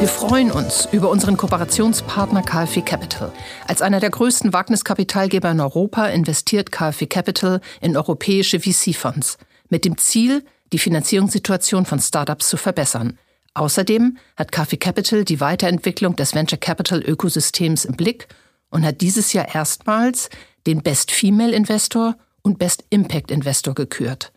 Wir 0.00 0.06
freuen 0.06 0.52
uns 0.52 0.86
über 0.92 1.10
unseren 1.10 1.36
Kooperationspartner 1.36 2.42
KfW 2.42 2.82
Capital. 2.82 3.32
Als 3.66 3.82
einer 3.82 3.98
der 3.98 4.10
größten 4.10 4.52
Wagniskapitalgeber 4.52 5.50
in 5.50 5.60
Europa 5.60 6.06
investiert 6.06 6.70
KfW 6.70 7.06
Capital 7.06 7.60
in 7.80 7.96
europäische 7.96 8.60
VC-Fonds 8.60 9.38
mit 9.68 9.84
dem 9.84 9.98
Ziel, 9.98 10.44
die 10.72 10.78
Finanzierungssituation 10.78 11.84
von 11.84 11.98
Startups 11.98 12.48
zu 12.48 12.56
verbessern. 12.56 13.18
Außerdem 13.54 14.18
hat 14.36 14.52
KfW 14.52 14.76
Capital 14.76 15.24
die 15.24 15.40
Weiterentwicklung 15.40 16.14
des 16.14 16.32
Venture 16.32 16.60
Capital 16.60 17.00
Ökosystems 17.00 17.84
im 17.84 17.96
Blick 17.96 18.28
und 18.70 18.84
hat 18.84 19.00
dieses 19.00 19.32
Jahr 19.32 19.52
erstmals 19.52 20.30
den 20.68 20.82
Best 20.82 21.10
Female 21.10 21.52
Investor 21.52 22.14
und 22.42 22.58
Best 22.58 22.84
Impact 22.90 23.30
Investor 23.30 23.74
gekürt. 23.74 24.32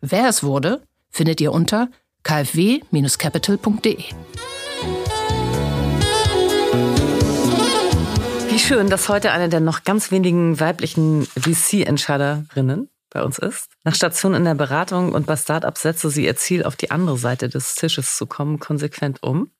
Wer 0.00 0.28
es 0.28 0.42
wurde, 0.42 0.82
findet 1.10 1.40
ihr 1.40 1.52
unter 1.52 1.88
kfw-capital.de. 2.22 4.04
Wie 8.48 8.58
schön, 8.58 8.88
dass 8.88 9.08
heute 9.08 9.32
eine 9.32 9.48
der 9.48 9.60
noch 9.60 9.84
ganz 9.84 10.10
wenigen 10.10 10.60
weiblichen 10.60 11.24
VC-Entscheiderinnen 11.24 12.88
bei 13.10 13.22
uns 13.22 13.38
ist. 13.38 13.68
Nach 13.84 13.94
Stationen 13.94 14.36
in 14.36 14.44
der 14.44 14.54
Beratung 14.54 15.12
und 15.12 15.26
bei 15.26 15.36
Startups 15.36 15.82
setzte 15.82 16.10
sie 16.10 16.24
ihr 16.24 16.36
Ziel, 16.36 16.64
auf 16.64 16.76
die 16.76 16.90
andere 16.90 17.16
Seite 17.16 17.48
des 17.48 17.74
Tisches 17.76 18.16
zu 18.16 18.26
kommen, 18.26 18.58
konsequent 18.58 19.22
um 19.22 19.50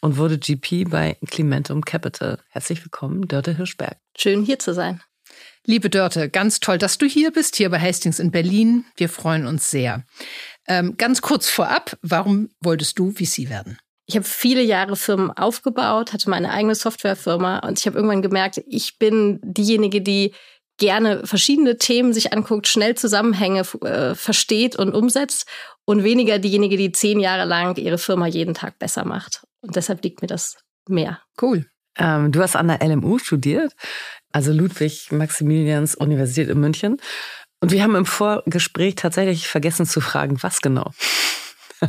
und 0.00 0.18
wurde 0.18 0.38
GP 0.38 0.88
bei 0.88 1.16
Clementum 1.26 1.84
Capital. 1.84 2.38
Herzlich 2.50 2.84
willkommen, 2.84 3.26
Dörte 3.26 3.56
Hirschberg. 3.56 3.96
Schön 4.16 4.44
hier 4.44 4.58
zu 4.58 4.74
sein. 4.74 5.02
Liebe 5.70 5.90
Dörte, 5.90 6.30
ganz 6.30 6.60
toll, 6.60 6.78
dass 6.78 6.96
du 6.96 7.04
hier 7.04 7.30
bist, 7.30 7.56
hier 7.56 7.68
bei 7.68 7.78
Hastings 7.78 8.20
in 8.20 8.30
Berlin. 8.30 8.86
Wir 8.96 9.10
freuen 9.10 9.46
uns 9.46 9.70
sehr. 9.70 10.02
Ähm, 10.66 10.96
ganz 10.96 11.20
kurz 11.20 11.50
vorab, 11.50 11.98
warum 12.00 12.48
wolltest 12.62 12.98
du 12.98 13.10
VC 13.10 13.50
werden? 13.50 13.76
Ich 14.06 14.16
habe 14.16 14.24
viele 14.24 14.62
Jahre 14.62 14.96
Firmen 14.96 15.30
aufgebaut, 15.30 16.14
hatte 16.14 16.30
meine 16.30 16.52
eigene 16.52 16.74
Softwarefirma 16.74 17.58
und 17.58 17.78
ich 17.78 17.86
habe 17.86 17.96
irgendwann 17.98 18.22
gemerkt, 18.22 18.62
ich 18.66 18.98
bin 18.98 19.40
diejenige, 19.42 20.00
die 20.00 20.32
gerne 20.78 21.26
verschiedene 21.26 21.76
Themen 21.76 22.14
sich 22.14 22.32
anguckt, 22.32 22.66
schnell 22.66 22.94
Zusammenhänge 22.94 23.60
äh, 23.82 24.14
versteht 24.14 24.74
und 24.74 24.94
umsetzt 24.94 25.46
und 25.84 26.02
weniger 26.02 26.38
diejenige, 26.38 26.78
die 26.78 26.92
zehn 26.92 27.20
Jahre 27.20 27.44
lang 27.44 27.76
ihre 27.76 27.98
Firma 27.98 28.26
jeden 28.26 28.54
Tag 28.54 28.78
besser 28.78 29.04
macht. 29.04 29.42
Und 29.60 29.76
deshalb 29.76 30.02
liegt 30.02 30.22
mir 30.22 30.28
das 30.28 30.56
mehr. 30.88 31.20
Cool. 31.42 31.66
Ähm, 31.98 32.30
du 32.32 32.40
hast 32.40 32.56
an 32.56 32.68
der 32.68 32.80
LMU 32.80 33.18
studiert, 33.18 33.74
also 34.32 34.52
Ludwig-Maximilians 34.52 35.94
Universität 35.94 36.48
in 36.48 36.60
München. 36.60 36.98
Und 37.60 37.72
wir 37.72 37.82
haben 37.82 37.96
im 37.96 38.06
Vorgespräch 38.06 38.94
tatsächlich 38.94 39.48
vergessen 39.48 39.86
zu 39.86 40.00
fragen, 40.00 40.42
was 40.42 40.60
genau. 40.60 40.92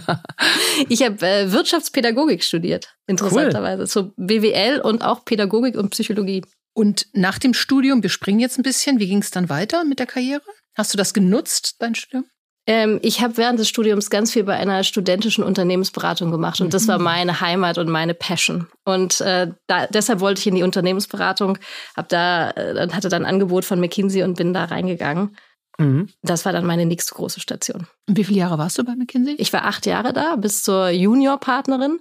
ich 0.89 1.03
habe 1.03 1.25
äh, 1.25 1.51
Wirtschaftspädagogik 1.51 2.43
studiert, 2.43 2.95
interessanterweise. 3.07 3.81
Cool. 3.81 3.87
So 3.87 4.13
BWL 4.17 4.81
und 4.81 5.03
auch 5.03 5.25
Pädagogik 5.25 5.75
und 5.75 5.89
Psychologie. 5.89 6.43
Und 6.73 7.07
nach 7.13 7.39
dem 7.39 7.53
Studium, 7.53 8.03
wir 8.03 8.09
springen 8.09 8.39
jetzt 8.39 8.57
ein 8.57 8.63
bisschen, 8.63 8.99
wie 8.99 9.07
ging 9.07 9.19
es 9.19 9.31
dann 9.31 9.49
weiter 9.49 9.83
mit 9.83 9.99
der 9.99 10.05
Karriere? 10.05 10.43
Hast 10.75 10.93
du 10.93 10.97
das 10.97 11.13
genutzt, 11.13 11.75
dein 11.79 11.95
Studium? 11.95 12.25
Ähm, 12.69 12.99
ich 13.01 13.19
habe 13.21 13.35
während 13.37 13.57
des 13.57 13.67
Studiums 13.67 14.11
ganz 14.11 14.31
viel 14.31 14.43
bei 14.43 14.55
einer 14.55 14.83
studentischen 14.83 15.43
Unternehmensberatung 15.43 16.29
gemacht 16.29 16.61
und 16.61 16.67
mhm. 16.67 16.71
das 16.71 16.87
war 16.87 16.99
mhm. 16.99 17.03
meine 17.03 17.41
Heimat 17.41 17.79
und 17.79 17.89
meine 17.89 18.13
Passion. 18.13 18.67
Und 18.85 19.21
äh, 19.21 19.51
da, 19.65 19.87
deshalb 19.87 20.19
wollte 20.19 20.39
ich 20.39 20.45
in 20.45 20.53
die 20.53 20.61
Unternehmensberatung, 20.61 21.57
hab 21.97 22.09
da, 22.09 22.51
äh, 22.51 22.87
hatte 22.91 23.09
dann 23.09 23.23
ein 23.25 23.33
Angebot 23.33 23.65
von 23.65 23.79
McKinsey 23.79 24.21
und 24.21 24.37
bin 24.37 24.53
da 24.53 24.65
reingegangen. 24.65 25.35
Mhm. 25.79 26.09
Das 26.21 26.45
war 26.45 26.53
dann 26.53 26.63
meine 26.63 26.85
nächste 26.85 27.15
große 27.15 27.39
Station. 27.39 27.87
Und 28.07 28.17
wie 28.17 28.23
viele 28.23 28.37
Jahre 28.37 28.59
warst 28.59 28.77
du 28.77 28.83
bei 28.83 28.95
McKinsey? 28.95 29.33
Ich 29.39 29.51
war 29.51 29.65
acht 29.65 29.87
Jahre 29.87 30.13
da, 30.13 30.35
bis 30.35 30.61
zur 30.61 30.89
Juniorpartnerin 30.89 31.99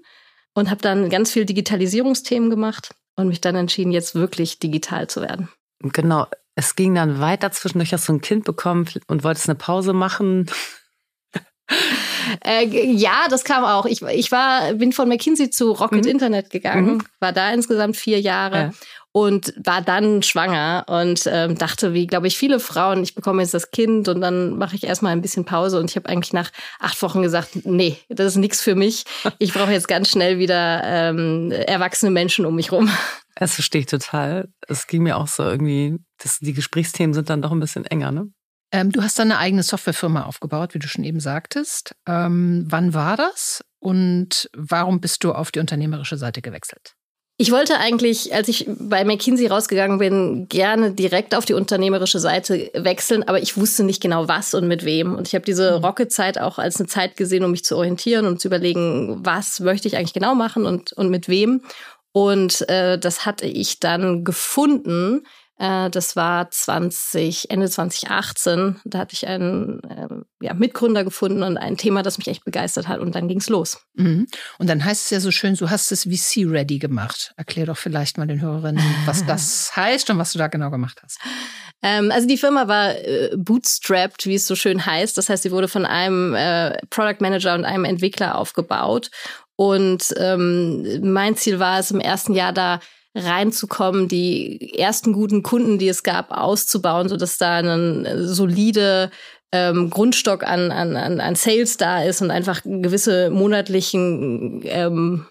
und 0.53 0.69
habe 0.69 0.83
dann 0.83 1.09
ganz 1.09 1.33
viel 1.33 1.47
Digitalisierungsthemen 1.47 2.51
gemacht 2.51 2.91
und 3.17 3.29
mich 3.29 3.41
dann 3.41 3.57
entschieden, 3.57 3.91
jetzt 3.91 4.15
wirklich 4.15 4.59
digital 4.59 5.07
zu 5.07 5.23
werden. 5.23 5.49
Genau. 5.81 6.27
Es 6.55 6.75
ging 6.75 6.95
dann 6.95 7.21
weiter. 7.21 7.53
Zwischendurch 7.53 7.93
hast 7.93 8.09
du 8.09 8.15
ein 8.15 8.21
Kind 8.21 8.45
bekommen 8.45 8.89
und 9.07 9.25
wolltest 9.25 9.49
eine 9.49 9.57
Pause 9.57 9.93
machen. 9.93 10.47
Äh, 12.45 12.67
ja, 12.67 13.27
das 13.31 13.43
kam 13.43 13.65
auch. 13.65 13.87
Ich, 13.87 14.03
ich 14.03 14.31
war, 14.31 14.75
bin 14.75 14.93
von 14.93 15.09
McKinsey 15.09 15.49
zu 15.49 15.73
Rocket 15.73 16.05
mhm. 16.05 16.11
Internet 16.11 16.51
gegangen, 16.51 16.97
mhm. 16.97 17.03
war 17.21 17.33
da 17.33 17.51
insgesamt 17.53 17.97
vier 17.97 18.21
Jahre 18.21 18.57
ja 18.57 18.71
und 19.13 19.55
war 19.57 19.81
dann 19.81 20.23
schwanger 20.23 20.85
und 20.87 21.23
ähm, 21.27 21.57
dachte, 21.57 21.95
wie 21.95 22.07
glaube 22.07 22.27
ich 22.27 22.37
viele 22.37 22.61
Frauen, 22.61 23.03
ich 23.03 23.15
bekomme 23.15 23.43
jetzt 23.43 23.55
das 23.55 23.71
Kind 23.71 24.09
und 24.09 24.21
dann 24.21 24.57
mache 24.59 24.77
ich 24.77 24.85
erstmal 24.85 25.13
ein 25.13 25.23
bisschen 25.23 25.45
Pause 25.45 25.79
und 25.79 25.91
ich 25.91 25.97
habe 25.97 26.09
eigentlich 26.09 26.33
nach 26.33 26.51
acht 26.79 27.01
Wochen 27.03 27.23
gesagt, 27.23 27.65
nee, 27.65 27.97
das 28.09 28.27
ist 28.27 28.37
nichts 28.37 28.61
für 28.61 28.75
mich. 28.75 29.05
Ich 29.39 29.53
brauche 29.53 29.73
jetzt 29.73 29.89
ganz 29.89 30.11
schnell 30.11 30.39
wieder 30.39 30.83
ähm, 30.85 31.51
erwachsene 31.51 32.11
Menschen 32.11 32.45
um 32.45 32.55
mich 32.55 32.71
rum. 32.71 32.91
Das 33.39 33.55
verstehe 33.55 33.83
ich 33.83 33.87
total. 33.87 34.49
Es 34.67 34.89
ging 34.89 35.05
mir 35.05 35.17
auch 35.17 35.29
so 35.29 35.45
irgendwie, 35.45 35.97
dass 36.19 36.41
die 36.41 36.55
Gesprächsthemen 36.55 37.15
sind 37.15 37.31
dann 37.31 37.41
doch 37.41 37.53
ein 37.53 37.61
bisschen 37.61 37.87
enger, 37.87 38.11
ne? 38.11 38.33
Ähm, 38.73 38.91
du 38.91 39.03
hast 39.03 39.19
deine 39.19 39.39
eigene 39.39 39.63
Softwarefirma 39.63 40.25
aufgebaut, 40.25 40.75
wie 40.75 40.81
du 40.81 40.89
schon 40.89 41.05
eben 41.05 41.21
sagtest. 41.21 41.95
Ähm, 42.07 42.67
wann 42.69 42.93
war 42.93 43.17
das 43.17 43.65
und 43.79 44.51
warum 44.55 45.01
bist 45.01 45.25
du 45.25 45.33
auf 45.33 45.53
die 45.53 45.61
unternehmerische 45.61 46.19
Seite 46.19 46.43
gewechselt? 46.43 46.95
Ich 47.41 47.53
wollte 47.53 47.79
eigentlich, 47.79 48.35
als 48.35 48.49
ich 48.49 48.69
bei 48.81 49.05
McKinsey 49.05 49.47
rausgegangen 49.47 50.01
bin, 50.01 50.49
gerne 50.49 50.91
direkt 50.91 51.37
auf 51.37 51.45
die 51.45 51.55
unternehmerische 51.55 52.19
Seite 52.19 52.69
wechseln, 52.75 53.23
aber 53.23 53.41
ich 53.41 53.57
wusste 53.57 53.85
nicht 53.85 54.03
genau 54.03 54.27
was 54.27 54.55
und 54.55 54.67
mit 54.67 54.85
wem. 54.85 55.15
Und 55.15 55.29
ich 55.29 55.37
habe 55.37 55.45
diese 55.45 55.79
mhm. 55.79 55.85
Rocket-Zeit 55.85 56.41
auch 56.41 56.59
als 56.59 56.81
eine 56.81 56.89
Zeit 56.89 57.17
gesehen, 57.17 57.45
um 57.45 57.53
mich 57.53 57.65
zu 57.65 57.77
orientieren 57.77 58.27
und 58.27 58.41
zu 58.41 58.49
überlegen, 58.49 59.21
was 59.25 59.61
möchte 59.61 59.87
ich 59.87 59.97
eigentlich 59.97 60.15
genau 60.15 60.35
machen 60.35 60.67
und, 60.67 60.93
und 60.95 61.11
mit 61.11 61.29
wem. 61.29 61.63
Und 62.13 62.69
äh, 62.69 62.99
das 62.99 63.27
hatte 63.27 63.47
ich 63.47 63.81
dann 63.81 64.25
gefunden 64.25 65.23
äh, 65.59 65.91
das 65.91 66.17
war 66.17 66.51
20, 66.51 67.51
Ende 67.51 67.69
2018. 67.69 68.77
Da 68.85 68.99
hatte 68.99 69.15
ich 69.15 69.27
einen 69.27 69.81
äh, 69.83 70.09
ja, 70.41 70.55
Mitgründer 70.55 71.05
gefunden 71.05 71.43
und 71.43 71.57
ein 71.57 71.77
Thema, 71.77 72.03
das 72.03 72.19
mich 72.19 72.29
echt 72.29 72.45
begeistert 72.45 72.89
hat. 72.89 73.01
Und 73.01 73.15
dann 73.15 73.29
ging 73.29 73.39
es 73.39 73.49
los. 73.49 73.79
Mhm. 73.95 74.27
Und 74.59 74.69
dann 74.69 74.85
heißt 74.85 75.05
es 75.05 75.11
ja 75.11 75.21
so 75.21 75.31
schön, 75.31 75.55
du 75.55 75.69
hast 75.69 75.91
es 75.91 76.05
VC-ready 76.05 76.79
gemacht. 76.79 77.33
Erklär 77.37 77.67
doch 77.67 77.77
vielleicht 77.77 78.19
mal 78.19 78.27
den 78.27 78.41
Hörerinnen, 78.41 78.83
was 79.05 79.27
das 79.27 79.73
heißt 79.77 80.09
und 80.11 80.19
was 80.19 80.33
du 80.33 80.39
da 80.39 80.47
genau 80.47 80.71
gemacht 80.71 81.01
hast. 81.03 81.19
Ähm, 81.83 82.11
also 82.13 82.27
die 82.29 82.39
Firma 82.39 82.69
war 82.69 82.97
äh, 82.97 83.37
bootstrapped, 83.37 84.27
wie 84.27 84.37
es 84.37 84.47
so 84.47 84.55
schön 84.55 84.85
heißt. 84.85 85.19
Das 85.19 85.29
heißt, 85.29 85.43
sie 85.43 85.51
wurde 85.51 85.69
von 85.69 85.87
einem 85.87 86.35
äh, 86.35 86.79
Product 86.91 87.21
Manager 87.21 87.55
und 87.55 87.65
einem 87.65 87.85
Entwickler 87.85 88.37
aufgebaut. 88.37 89.11
Und 89.61 90.15
ähm, 90.19 91.01
mein 91.03 91.35
Ziel 91.35 91.59
war 91.59 91.81
es 91.81 91.91
im 91.91 91.99
ersten 91.99 92.33
Jahr 92.33 92.53
da 92.53 92.79
reinzukommen, 93.17 94.07
die 94.07 94.79
ersten 94.79 95.13
guten 95.13 95.43
Kunden, 95.43 95.79
die 95.79 95.89
es 95.89 96.05
gab, 96.05 96.31
auszubauen, 96.31 97.09
sodass 97.09 97.39
da 97.39 97.57
ein 97.57 98.05
äh, 98.05 98.23
solide 98.23 99.11
ähm, 99.51 99.91
Grundstock 99.91 100.45
an, 100.45 100.71
an, 100.71 100.95
an 100.95 101.35
Sales 101.35 101.77
da 101.77 102.05
ist 102.05 102.23
und 102.23 102.31
einfach 102.31 102.61
gewisse 102.63 103.31
monatlichen 103.31 104.61
ähm, 104.63 105.27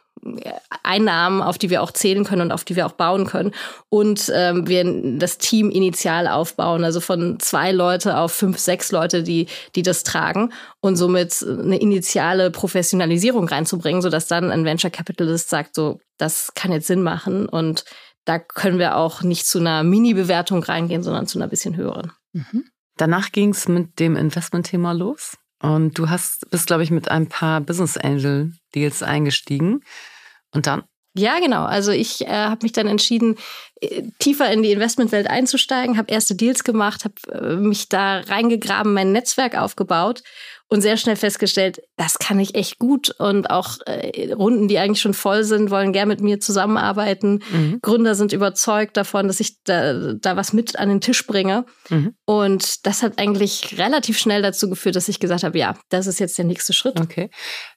Einnahmen, 0.84 1.42
auf 1.42 1.58
die 1.58 1.70
wir 1.70 1.82
auch 1.82 1.92
zählen 1.92 2.24
können 2.24 2.44
und 2.44 2.52
auf 2.52 2.64
die 2.64 2.76
wir 2.76 2.86
auch 2.86 2.94
bauen 2.94 3.26
können. 3.26 3.52
Und 3.90 4.32
ähm, 4.34 4.68
wir 4.68 5.18
das 5.18 5.38
Team 5.38 5.70
initial 5.70 6.28
aufbauen, 6.28 6.84
also 6.84 7.00
von 7.00 7.40
zwei 7.40 7.72
Leute 7.72 8.18
auf 8.18 8.32
fünf, 8.32 8.58
sechs 8.58 8.92
Leute, 8.92 9.24
die, 9.24 9.48
die 9.76 9.84
das 9.84 10.04
tragen 10.04 10.52
und 10.82 10.96
somit 10.96 11.46
eine 11.48 11.80
initiale 11.80 12.52
Professionalisierung 12.52 13.48
reinzubringen, 13.48 14.02
sodass 14.02 14.28
dann 14.28 14.52
ein 14.52 14.66
Venture 14.66 14.92
Capitalist 14.92 15.50
sagt, 15.50 15.76
so, 15.76 16.00
das 16.18 16.52
kann 16.56 16.72
jetzt 16.72 16.88
Sinn 16.88 17.04
machen 17.04 17.48
und 17.48 17.86
da 18.26 18.40
können 18.40 18.78
wir 18.78 18.98
auch 18.98 19.22
nicht 19.22 19.48
zu 19.48 19.60
einer 19.60 19.84
Mini-Bewertung 19.84 20.62
reingehen, 20.62 21.02
sondern 21.02 21.28
zu 21.28 21.38
einer 21.40 21.48
bisschen 21.48 21.78
höheren. 21.78 22.12
Mhm. 22.34 22.66
Danach 22.98 23.32
ging 23.32 23.52
es 23.52 23.68
mit 23.68 24.00
dem 24.00 24.18
Investment-Thema 24.18 24.92
los. 24.92 25.38
Und 25.62 25.98
du 25.98 26.10
hast, 26.10 26.50
bist, 26.50 26.68
glaube 26.68 26.84
ich, 26.84 26.92
mit 26.92 27.10
ein 27.10 27.28
paar 27.28 27.62
Business 27.62 27.98
Angel 27.98 28.54
Deals 28.76 29.02
eingestiegen. 29.02 29.82
Und 30.54 30.68
dann? 30.68 30.84
Ja, 31.18 31.40
genau. 31.40 31.64
Also 31.66 31.92
ich 31.92 32.22
äh, 32.22 32.30
habe 32.30 32.60
mich 32.62 32.74
dann 32.74 32.88
entschieden, 32.88 33.38
äh, 33.82 34.04
tiefer 34.20 34.52
in 34.52 34.62
die 34.62 34.72
Investmentwelt 34.72 35.28
einzusteigen, 35.28 35.98
habe 35.98 36.12
erste 36.12 36.36
Deals 36.36 36.64
gemacht, 36.64 37.06
habe 37.06 37.16
äh, 37.32 37.56
mich 37.56 37.90
da 37.90 38.20
reingegraben, 38.20 38.94
mein 38.94 39.12
Netzwerk 39.12 39.58
aufgebaut 39.58 40.22
und 40.70 40.82
sehr 40.82 40.98
schnell 40.98 41.16
festgestellt, 41.16 41.82
das 41.96 42.20
kann 42.20 42.40
ich 42.40 42.56
echt 42.56 42.78
gut. 42.78 43.10
Und 43.20 43.50
auch 43.50 43.78
äh, 43.86 44.34
Runden, 44.34 44.68
die 44.68 44.78
eigentlich 44.78 45.02
schon 45.02 45.14
voll 45.14 45.44
sind, 45.44 45.72
wollen 45.72 45.94
gern 45.94 46.10
mit 46.10 46.20
mir 46.20 46.40
zusammenarbeiten. 46.40 47.42
Mhm. 47.52 47.80
Gründer 47.82 48.16
sind 48.16 48.34
überzeugt 48.34 48.98
davon, 48.98 49.28
dass 49.28 49.40
ich 49.40 49.64
da, 49.64 50.14
da 50.14 50.36
was 50.36 50.52
mit 50.52 50.78
an 50.78 50.90
den 50.90 51.02
Tisch 51.02 51.26
bringe. 51.26 51.66
Mhm. 51.90 52.16
Und 52.26 52.86
das 52.86 53.02
hat 53.02 53.18
eigentlich 53.18 53.78
relativ 53.78 54.18
schnell 54.18 54.42
dazu 54.42 54.70
geführt, 54.70 54.98
dass 54.98 55.08
ich 55.08 55.20
gesagt 55.22 55.44
habe, 55.44 55.58
ja, 55.58 55.78
das 55.90 56.06
ist 56.06 56.20
jetzt 56.20 56.38
der 56.38 56.46
nächste 56.46 56.74
Schritt. 56.74 57.00
Okay. 57.00 57.30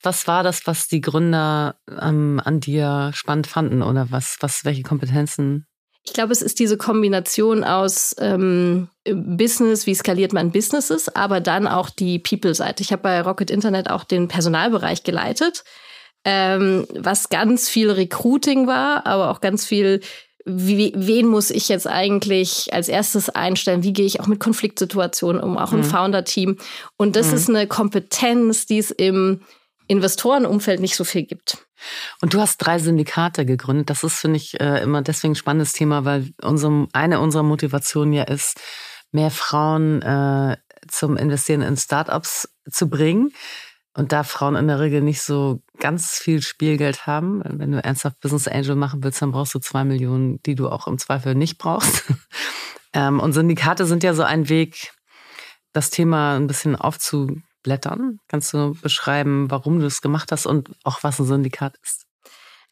Was 0.02 0.26
war 0.26 0.42
das, 0.42 0.66
was 0.66 0.88
die 0.88 1.00
Gründer 1.00 1.76
ähm, 2.00 2.40
an 2.44 2.58
dir 2.58 3.12
spannend 3.14 3.46
fanden 3.46 3.82
oder 3.82 4.10
was, 4.10 4.36
was, 4.40 4.64
welche 4.64 4.82
Kompetenzen 4.82 5.66
ich 6.02 6.12
glaube, 6.14 6.32
es 6.32 6.42
ist 6.42 6.58
diese 6.58 6.76
Kombination 6.76 7.62
aus 7.62 8.16
ähm, 8.18 8.88
Business, 9.04 9.86
wie 9.86 9.94
skaliert 9.94 10.32
man 10.32 10.50
Businesses, 10.50 11.14
aber 11.14 11.40
dann 11.40 11.66
auch 11.66 11.90
die 11.90 12.18
People-Seite. 12.18 12.82
Ich 12.82 12.92
habe 12.92 13.02
bei 13.02 13.20
Rocket 13.20 13.50
Internet 13.50 13.90
auch 13.90 14.04
den 14.04 14.28
Personalbereich 14.28 15.02
geleitet, 15.02 15.64
ähm, 16.24 16.86
was 16.94 17.28
ganz 17.28 17.68
viel 17.68 17.90
Recruiting 17.90 18.66
war, 18.66 19.06
aber 19.06 19.30
auch 19.30 19.40
ganz 19.40 19.66
viel 19.66 20.00
wie, 20.46 20.92
wen 20.96 21.26
muss 21.26 21.50
ich 21.50 21.68
jetzt 21.68 21.86
eigentlich 21.86 22.72
als 22.72 22.88
erstes 22.88 23.28
einstellen? 23.28 23.82
Wie 23.82 23.92
gehe 23.92 24.06
ich 24.06 24.20
auch 24.20 24.26
mit 24.26 24.40
Konfliktsituationen 24.40 25.42
um, 25.42 25.58
auch 25.58 25.72
im 25.72 25.80
mhm. 25.80 25.84
Founder-Team? 25.84 26.56
Und 26.96 27.14
das 27.14 27.28
mhm. 27.28 27.34
ist 27.34 27.48
eine 27.50 27.66
Kompetenz, 27.66 28.66
die 28.66 28.78
es 28.78 28.90
im 28.90 29.42
Investorenumfeld 29.90 30.80
nicht 30.80 30.94
so 30.94 31.02
viel 31.02 31.24
gibt. 31.24 31.66
Und 32.22 32.32
du 32.32 32.40
hast 32.40 32.58
drei 32.58 32.78
Syndikate 32.78 33.44
gegründet. 33.44 33.90
Das 33.90 34.04
ist, 34.04 34.18
finde 34.20 34.36
ich, 34.36 34.60
äh, 34.60 34.82
immer 34.82 35.02
deswegen 35.02 35.32
ein 35.32 35.36
spannendes 35.36 35.72
Thema, 35.72 36.04
weil 36.04 36.30
unsere, 36.40 36.86
eine 36.92 37.18
unserer 37.18 37.42
Motivationen 37.42 38.12
ja 38.12 38.22
ist, 38.22 38.60
mehr 39.10 39.32
Frauen 39.32 40.00
äh, 40.02 40.56
zum 40.86 41.16
Investieren 41.16 41.62
in 41.62 41.76
Startups 41.76 42.48
zu 42.70 42.88
bringen. 42.88 43.32
Und 43.92 44.12
da 44.12 44.22
Frauen 44.22 44.54
in 44.54 44.68
der 44.68 44.78
Regel 44.78 45.00
nicht 45.00 45.22
so 45.22 45.60
ganz 45.80 46.12
viel 46.12 46.40
Spielgeld 46.40 47.08
haben, 47.08 47.42
wenn 47.44 47.72
du 47.72 47.82
ernsthaft 47.82 48.20
Business 48.20 48.46
Angel 48.46 48.76
machen 48.76 49.02
willst, 49.02 49.20
dann 49.20 49.32
brauchst 49.32 49.52
du 49.54 49.58
zwei 49.58 49.82
Millionen, 49.82 50.40
die 50.44 50.54
du 50.54 50.68
auch 50.68 50.86
im 50.86 50.98
Zweifel 50.98 51.34
nicht 51.34 51.58
brauchst. 51.58 52.04
ähm, 52.92 53.18
und 53.18 53.32
Syndikate 53.32 53.86
sind 53.86 54.04
ja 54.04 54.14
so 54.14 54.22
ein 54.22 54.48
Weg, 54.48 54.92
das 55.72 55.90
Thema 55.90 56.36
ein 56.36 56.46
bisschen 56.46 56.76
aufzublättern. 57.60 58.18
Kannst 58.28 58.52
du 58.52 58.74
beschreiben, 58.80 59.50
warum 59.50 59.80
du 59.80 59.86
es 59.86 60.00
gemacht 60.00 60.32
hast 60.32 60.46
und 60.46 60.70
auch 60.84 61.02
was 61.02 61.18
ein 61.18 61.26
Syndikat 61.26 61.76
ist? 61.82 62.06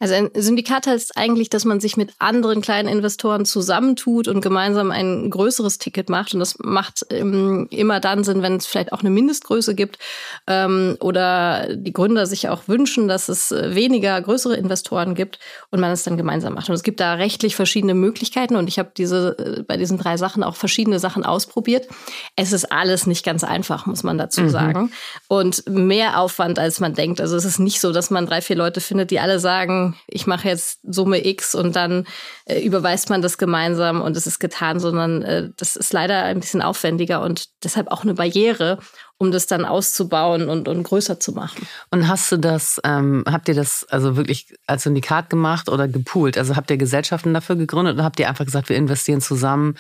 Also 0.01 0.15
ein 0.15 0.31
Syndikat 0.35 0.87
heißt 0.87 1.17
eigentlich, 1.17 1.51
dass 1.51 1.65
man 1.65 1.81
sich 1.81 1.97
mit 1.97 2.13
anderen 2.19 2.61
kleinen 2.61 2.89
Investoren 2.89 3.45
zusammentut 3.45 4.29
und 4.29 4.41
gemeinsam 4.41 4.93
ein 4.93 5.29
größeres 5.29 5.79
Ticket 5.79 6.09
macht. 6.09 6.35
Und 6.35 6.41
das 6.41 6.57
macht 6.61 7.07
ähm, 7.11 7.67
immer 7.71 7.99
dann 7.99 8.23
Sinn, 8.23 8.43
wenn 8.43 8.57
es 8.57 8.67
vielleicht 8.67 8.93
auch 8.93 9.01
eine 9.01 9.11
Mindestgröße 9.11 9.75
gibt 9.75 9.99
ähm, 10.47 10.97
oder 11.01 11.75
die 11.75 11.93
Gründer 11.93 12.27
sich 12.27 12.49
auch 12.49 12.69
wünschen, 12.69 13.09
dass 13.09 13.29
es 13.29 13.51
äh, 13.51 13.75
weniger 13.75 14.21
größere 14.21 14.57
Investoren 14.57 15.17
gibt 15.17 15.41
und 15.71 15.81
man 15.81 15.91
es 15.91 16.05
dann 16.05 16.17
gemeinsam 16.17 16.55
macht. 16.55 16.69
Und 16.69 16.77
es 16.77 16.85
gibt 16.85 17.01
da 17.01 17.15
rechtlich 17.15 17.57
verschiedene 17.57 17.95
Möglichkeiten 17.95 18.55
und 18.55 18.69
ich 18.69 18.79
habe 18.79 18.93
diese 18.97 19.37
äh, 19.39 19.63
bei 19.65 19.77
diesen 19.77 19.99
drei 19.99 20.17
Sachen 20.17 20.45
auch 20.45 20.55
verschiedene 20.55 21.01
Sachen 21.01 21.25
ausprobiert. 21.25 21.89
Es 22.37 22.53
ist 22.53 22.71
alles 22.71 23.07
nicht 23.07 23.25
ganz 23.25 23.43
einfach, 23.43 23.87
muss 23.87 24.05
man 24.05 24.17
dazu 24.17 24.43
mhm. 24.43 24.51
sagen. 24.51 24.93
Und 25.27 25.69
mehr 25.69 26.21
Aufwand, 26.21 26.61
als 26.61 26.79
man 26.79 26.95
denkt. 26.95 27.21
Also 27.21 27.37
es 27.37 27.45
ist 27.45 27.59
nicht 27.59 27.81
so, 27.81 27.93
dass 27.93 28.11
man 28.11 28.27
drei, 28.27 28.41
vier 28.41 28.57
Leute 28.57 28.81
findet, 28.81 29.11
die 29.11 29.19
alle 29.19 29.41
sagen, 29.41 29.88
ich 30.07 30.27
mache 30.27 30.49
jetzt 30.49 30.81
Summe 30.83 31.27
X 31.27 31.55
und 31.55 31.77
dann 31.77 32.07
äh, 32.47 32.61
überweist 32.61 33.11
man 33.11 33.23
das 33.23 33.39
gemeinsam 33.39 34.01
und 34.01 34.17
es 34.17 34.27
ist 34.27 34.39
getan, 34.39 34.81
sondern 34.81 35.23
äh, 35.23 35.51
das 35.57 35.77
ist 35.77 35.93
leider 35.93 36.23
ein 36.25 36.41
bisschen 36.41 36.63
aufwendiger 36.63 37.23
und 37.23 37.49
deshalb 37.63 37.89
auch 37.89 38.03
eine 38.03 38.15
Barriere, 38.15 38.79
um 39.19 39.33
das 39.33 39.47
dann 39.47 39.65
auszubauen 39.65 40.49
und, 40.49 40.69
und 40.69 40.83
größer 40.85 41.19
zu 41.19 41.33
machen. 41.33 41.67
Und 41.91 42.09
hast 42.09 42.31
du 42.31 42.37
das, 42.37 42.81
ähm, 42.85 43.25
habt 43.27 43.49
ihr 43.49 43.55
das 43.55 43.85
also 43.91 44.17
wirklich 44.17 44.55
als 44.67 44.85
Syndikat 44.85 45.29
gemacht 45.29 45.69
oder 45.69 45.89
gepoolt? 45.89 46.39
Also 46.39 46.57
habt 46.57 46.71
ihr 46.71 46.77
Gesellschaften 46.77 47.35
dafür 47.35 47.57
gegründet 47.57 47.95
oder 47.95 48.05
habt 48.05 48.21
ihr 48.21 48.29
einfach 48.29 48.45
gesagt, 48.45 48.69
wir 48.69 48.77
investieren 48.77 49.21
zusammen 49.21 49.75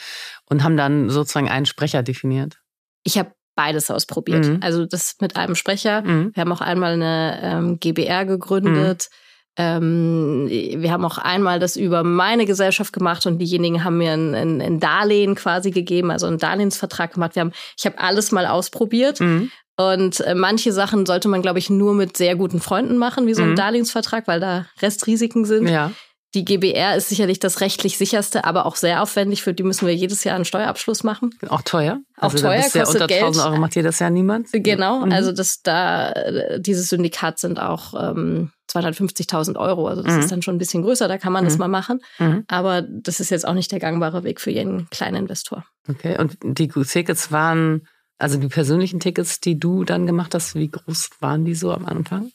und 0.46 0.64
haben 0.64 0.76
dann 0.76 1.08
sozusagen 1.08 1.49
einen 1.49 1.66
Sprecher 1.66 2.02
definiert? 2.02 2.58
Ich 3.05 3.16
habe 3.16 3.32
beides 3.55 3.90
ausprobiert. 3.90 4.46
Mhm. 4.46 4.58
Also 4.60 4.87
das 4.87 5.16
mit 5.20 5.37
einem 5.37 5.56
Sprecher. 5.56 6.02
Mhm. 6.02 6.31
Wir 6.34 6.40
haben 6.40 6.52
auch 6.52 6.60
einmal 6.60 6.93
eine 6.93 7.40
ähm, 7.43 7.81
GBR 7.81 8.25
gegründet. 8.25 9.08
Mhm 9.10 9.27
ähm, 9.58 10.46
wir 10.49 10.93
haben 10.93 11.05
auch 11.05 11.19
einmal 11.19 11.58
das 11.58 11.76
über 11.76 12.05
meine 12.05 12.46
Gesellschaft 12.46 12.93
gemacht 12.93 13.26
und 13.26 13.38
diejenigen 13.38 13.82
haben 13.82 13.99
mir 13.99 14.12
ein, 14.12 14.32
ein, 14.34 14.60
ein 14.60 14.81
Darlehen 14.81 15.34
quasi 15.34 15.72
gegeben, 15.72 16.12
also 16.12 16.28
einen 16.28 16.38
Darlehensvertrag 16.38 17.12
gemacht. 17.12 17.34
Wir 17.34 17.40
haben, 17.40 17.52
ich 17.76 17.84
habe 17.84 17.99
alles 17.99 18.31
mal 18.31 18.46
ausprobiert. 18.46 19.20
Mhm. 19.20 19.50
Und 19.76 20.20
äh, 20.20 20.34
manche 20.34 20.72
Sachen 20.72 21.06
sollte 21.06 21.28
man, 21.28 21.43
glaube 21.43 21.58
ich, 21.58 21.70
nur 21.70 21.94
mit 21.94 22.16
sehr 22.16 22.37
guten 22.37 22.60
Freunden 22.60 22.99
machen, 22.99 23.26
wie 23.26 23.34
so 23.34 23.43
ein 23.43 23.50
mhm. 23.50 23.56
Darlehensvertrag, 23.56 24.28
weil 24.28 24.40
da 24.40 24.66
Restrisiken 24.81 25.44
sind. 25.44 25.69
Ja. 25.69 25.90
Die 26.34 26.44
GBR 26.44 26.96
ist 26.96 27.08
sicherlich 27.08 27.40
das 27.40 27.60
rechtlich 27.60 27.96
sicherste, 27.96 28.44
aber 28.44 28.66
auch 28.66 28.76
sehr 28.76 29.02
aufwendig. 29.02 29.43
Für 29.43 29.55
die 29.55 29.62
müssen 29.62 29.87
wir 29.87 29.94
jedes 29.94 30.25
Jahr 30.25 30.37
einen 30.37 30.44
Steuerabschluss 30.44 31.02
machen. 31.02 31.31
Auch 31.49 31.62
teuer? 31.62 32.00
Auch 32.16 32.32
also 32.32 32.38
teuer, 32.46 32.62
kostet 32.62 32.87
unter 32.87 33.06
Geld. 33.06 33.22
1000 33.22 33.46
Euro 33.46 33.56
macht 33.56 33.75
jedes 33.76 33.99
Jahr 33.99 34.10
niemand? 34.10 34.49
Genau, 34.52 35.06
mhm. 35.06 35.12
also 35.12 35.32
das 35.32 35.62
da, 35.62 36.10
äh, 36.10 36.60
dieses 36.60 36.90
Syndikat 36.90 37.38
sind 37.38 37.58
auch 37.58 37.94
ähm, 37.94 38.52
250.000 38.70 39.56
Euro. 39.56 39.88
Also 39.88 40.03
das 40.03 40.15
mhm. 40.15 40.20
ist 40.20 40.32
dann 40.32 40.43
schon 40.43 40.56
ein 40.56 40.59
bisschen 40.59 40.82
größer, 40.82 41.09
da 41.09 41.19
kann 41.19 41.32
man 41.32 41.44
mhm. 41.44 41.49
das 41.49 41.59
mal 41.59 41.69
machen. 41.69 42.00
Mhm. 42.19 42.44
Aber 42.49 42.82
das 42.82 43.20
ist 43.20 43.31
jetzt 43.31 43.47
auch 43.47 43.55
nicht 43.55 43.73
der 43.73 43.81
gangbare 43.81 44.25
Weg 44.25 44.41
für 44.41 44.50
jeden 44.50 44.88
kleinen 44.91 45.17
Investor. 45.17 45.65
Okay, 45.88 46.19
und 46.19 46.37
die 46.43 46.69
Tickets 46.69 47.32
waren, 47.32 47.87
also 48.19 48.38
die 48.38 48.49
persönlichen 48.49 49.00
Tickets, 49.00 49.41
die 49.41 49.59
du 49.59 49.85
dann 49.85 50.06
gemacht 50.06 50.35
hast, 50.35 50.55
wie 50.55 50.69
groß 50.69 51.11
waren 51.20 51.44
die 51.44 51.55
so 51.55 51.73
am 51.73 51.87
Anfang? 51.87 52.31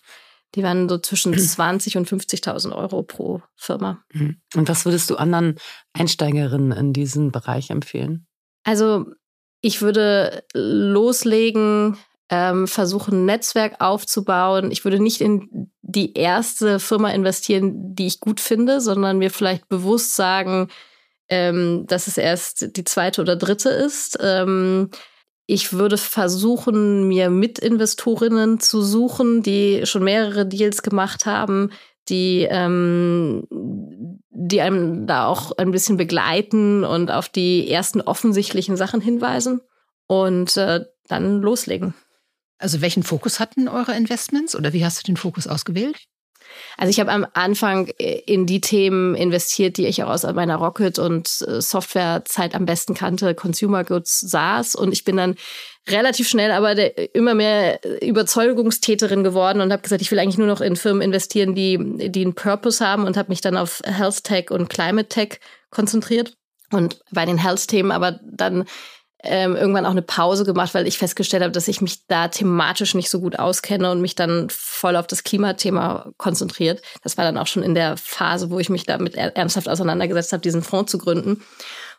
Die 0.56 0.64
waren 0.64 0.90
so 0.90 0.98
zwischen 0.98 1.38
20 1.38 1.98
und 1.98 2.08
50.000 2.08 2.76
Euro 2.76 3.04
pro 3.04 3.42
Firma. 3.56 4.04
Mhm. 4.14 4.38
Und 4.56 4.70
was 4.70 4.86
würdest 4.86 5.10
du 5.10 5.16
anderen 5.16 5.56
Einsteigerinnen 5.94 6.72
in 6.72 6.94
diesen 6.94 7.32
Bereich 7.32 7.70
empfehlen? 7.70 8.26
Also 8.64 9.06
ich 9.62 9.82
würde 9.82 10.44
loslegen 10.54 11.98
ähm, 12.34 12.68
versuchen, 12.68 13.20
ein 13.20 13.26
Netzwerk 13.26 13.76
aufzubauen. 13.80 14.72
Ich 14.72 14.84
würde 14.84 15.00
nicht 15.00 15.22
in 15.22 15.72
die 15.84 16.16
erste 16.16 16.80
Firma 16.80 17.12
investieren, 17.12 17.94
die 17.94 18.08
ich 18.08 18.20
gut 18.20 18.40
finde, 18.40 18.82
sondern 18.82 19.20
mir 19.20 19.30
vielleicht 19.30 19.70
bewusst 19.70 20.16
sagen, 20.16 20.70
ähm, 21.30 21.86
dass 21.88 22.08
es 22.08 22.18
erst 22.18 22.76
die 22.76 22.84
zweite 22.86 23.22
oder 23.22 23.36
dritte 23.36 23.70
ist. 23.70 24.18
Ähm, 24.20 24.90
ich 25.46 25.74
würde 25.74 25.98
versuchen, 25.98 27.08
mir 27.08 27.30
Mitinvestorinnen 27.30 28.60
zu 28.60 28.82
suchen, 28.82 29.44
die 29.44 29.86
schon 29.86 30.04
mehrere 30.04 30.48
Deals 30.48 30.82
gemacht 30.82 31.28
haben, 31.28 31.70
die, 32.10 32.48
ähm, 32.50 33.46
die 34.32 34.62
einem 34.62 35.06
da 35.06 35.28
auch 35.28 35.56
ein 35.60 35.70
bisschen 35.70 35.98
begleiten 35.98 36.84
und 36.84 37.12
auf 37.12 37.30
die 37.30 37.70
ersten 37.70 38.02
offensichtlichen 38.02 38.76
Sachen 38.76 39.02
hinweisen 39.02 39.62
und 40.08 40.58
äh, 40.58 40.86
dann 41.08 41.44
loslegen. 41.44 41.94
Also 42.64 42.80
welchen 42.80 43.04
Fokus 43.04 43.42
hatten 43.42 43.68
eure 43.68 43.94
Investments 43.94 44.56
oder 44.56 44.72
wie 44.72 44.86
hast 44.86 45.00
du 45.00 45.04
den 45.04 45.18
Fokus 45.18 45.48
ausgewählt? 45.48 45.98
Also 46.78 46.90
ich 46.90 47.02
habe 47.02 47.12
am 47.12 47.28
Anfang 47.34 47.90
äh, 48.00 48.20
in 48.26 48.46
die 48.46 48.62
Themen 48.62 49.16
investiert, 49.16 49.76
die 49.76 49.86
ich 49.86 50.02
auch 50.02 50.10
aus 50.10 50.24
meiner 50.24 50.56
Rocket- 50.56 50.98
und 50.98 51.28
äh, 51.46 51.60
Softwarezeit 51.60 52.56
am 52.56 52.66
besten 52.66 52.94
kannte, 52.94 53.36
Consumer 53.36 53.84
Goods, 53.84 54.22
SaaS. 54.22 54.76
Und 54.76 54.94
ich 54.94 55.04
bin 55.04 55.18
dann 55.18 55.36
relativ 55.90 56.30
schnell 56.30 56.52
aber 56.52 56.74
der, 56.74 57.14
immer 57.14 57.34
mehr 57.34 57.82
Überzeugungstäterin 58.02 59.26
geworden 59.26 59.60
und 59.60 59.74
habe 59.74 59.82
gesagt, 59.82 60.02
ich 60.02 60.10
will 60.10 60.20
eigentlich 60.20 60.38
nur 60.38 60.48
noch 60.48 60.62
in 60.62 60.78
Firmen 60.78 61.02
investieren, 61.02 61.56
die, 61.56 62.10
die 62.10 62.22
einen 62.22 62.34
Purpose 62.34 62.88
haben 62.88 63.04
und 63.04 63.18
habe 63.18 63.28
mich 63.28 63.42
dann 63.42 63.58
auf 63.58 63.82
Health 63.84 64.24
Tech 64.24 64.52
und 64.52 64.70
Climate 64.70 65.10
Tech 65.10 65.42
konzentriert. 65.70 66.34
Und 66.72 67.02
bei 67.12 67.26
den 67.26 67.40
Health-Themen 67.40 67.92
aber 67.92 68.22
dann 68.24 68.64
ähm, 69.24 69.56
irgendwann 69.56 69.86
auch 69.86 69.92
eine 69.92 70.02
Pause 70.02 70.44
gemacht, 70.44 70.74
weil 70.74 70.86
ich 70.86 70.98
festgestellt 70.98 71.44
habe, 71.44 71.54
dass 71.54 71.70
ich 71.70 71.82
mich 71.82 72.06
da 72.08 72.28
thematisch 72.28 72.94
nicht 72.94 73.10
so 73.10 73.22
gut 73.22 73.40
auskenne 73.40 73.90
und 73.90 74.02
mich 74.02 74.16
dann 74.16 74.48
voll 74.50 74.98
auf 74.98 75.08
das 75.08 75.24
Klimathema 75.24 76.12
konzentriert. 76.18 76.82
Das 77.04 77.18
war 77.18 77.24
dann 77.24 77.38
auch 77.38 77.48
schon 77.48 77.64
in 77.64 77.74
der 77.74 77.96
Phase, 77.96 78.50
wo 78.52 78.60
ich 78.60 78.70
mich 78.70 78.86
damit 78.86 79.16
ernsthaft 79.16 79.70
auseinandergesetzt 79.70 80.34
habe, 80.34 80.42
diesen 80.42 80.62
Fonds 80.62 80.92
zu 80.92 80.98
gründen. 80.98 81.42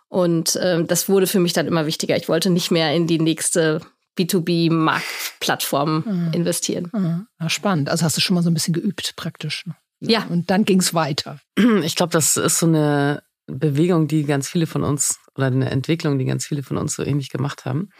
Und 0.08 0.58
ähm, 0.62 0.86
das 0.86 1.08
wurde 1.08 1.26
für 1.26 1.40
mich 1.40 1.54
dann 1.54 1.66
immer 1.66 1.86
wichtiger. 1.86 2.16
Ich 2.16 2.28
wollte 2.28 2.50
nicht 2.50 2.70
mehr 2.70 2.94
in 2.94 3.06
die 3.06 3.18
nächste 3.18 3.80
B2B-Marktplattform 4.18 6.04
mhm. 6.06 6.32
investieren. 6.32 6.90
Mhm. 6.92 7.26
Ja, 7.40 7.48
spannend. 7.48 7.88
Also 7.88 8.04
hast 8.04 8.16
du 8.16 8.20
schon 8.20 8.34
mal 8.34 8.42
so 8.42 8.50
ein 8.50 8.54
bisschen 8.54 8.74
geübt 8.74 9.14
praktisch. 9.16 9.64
Ja. 10.00 10.26
Und 10.28 10.50
dann 10.50 10.64
ging 10.64 10.80
es 10.80 10.92
weiter. 10.94 11.40
Ich 11.82 11.96
glaube, 11.96 12.12
das 12.12 12.36
ist 12.36 12.58
so 12.58 12.66
eine 12.66 13.22
Bewegung, 13.46 14.08
die 14.08 14.24
ganz 14.24 14.48
viele 14.48 14.66
von 14.66 14.84
uns 14.84 15.18
oder 15.36 15.46
eine 15.46 15.70
Entwicklung, 15.70 16.18
die 16.18 16.24
ganz 16.24 16.46
viele 16.46 16.62
von 16.62 16.76
uns 16.76 16.94
so 16.94 17.02
ähnlich 17.02 17.30
gemacht 17.30 17.64
haben. 17.64 17.90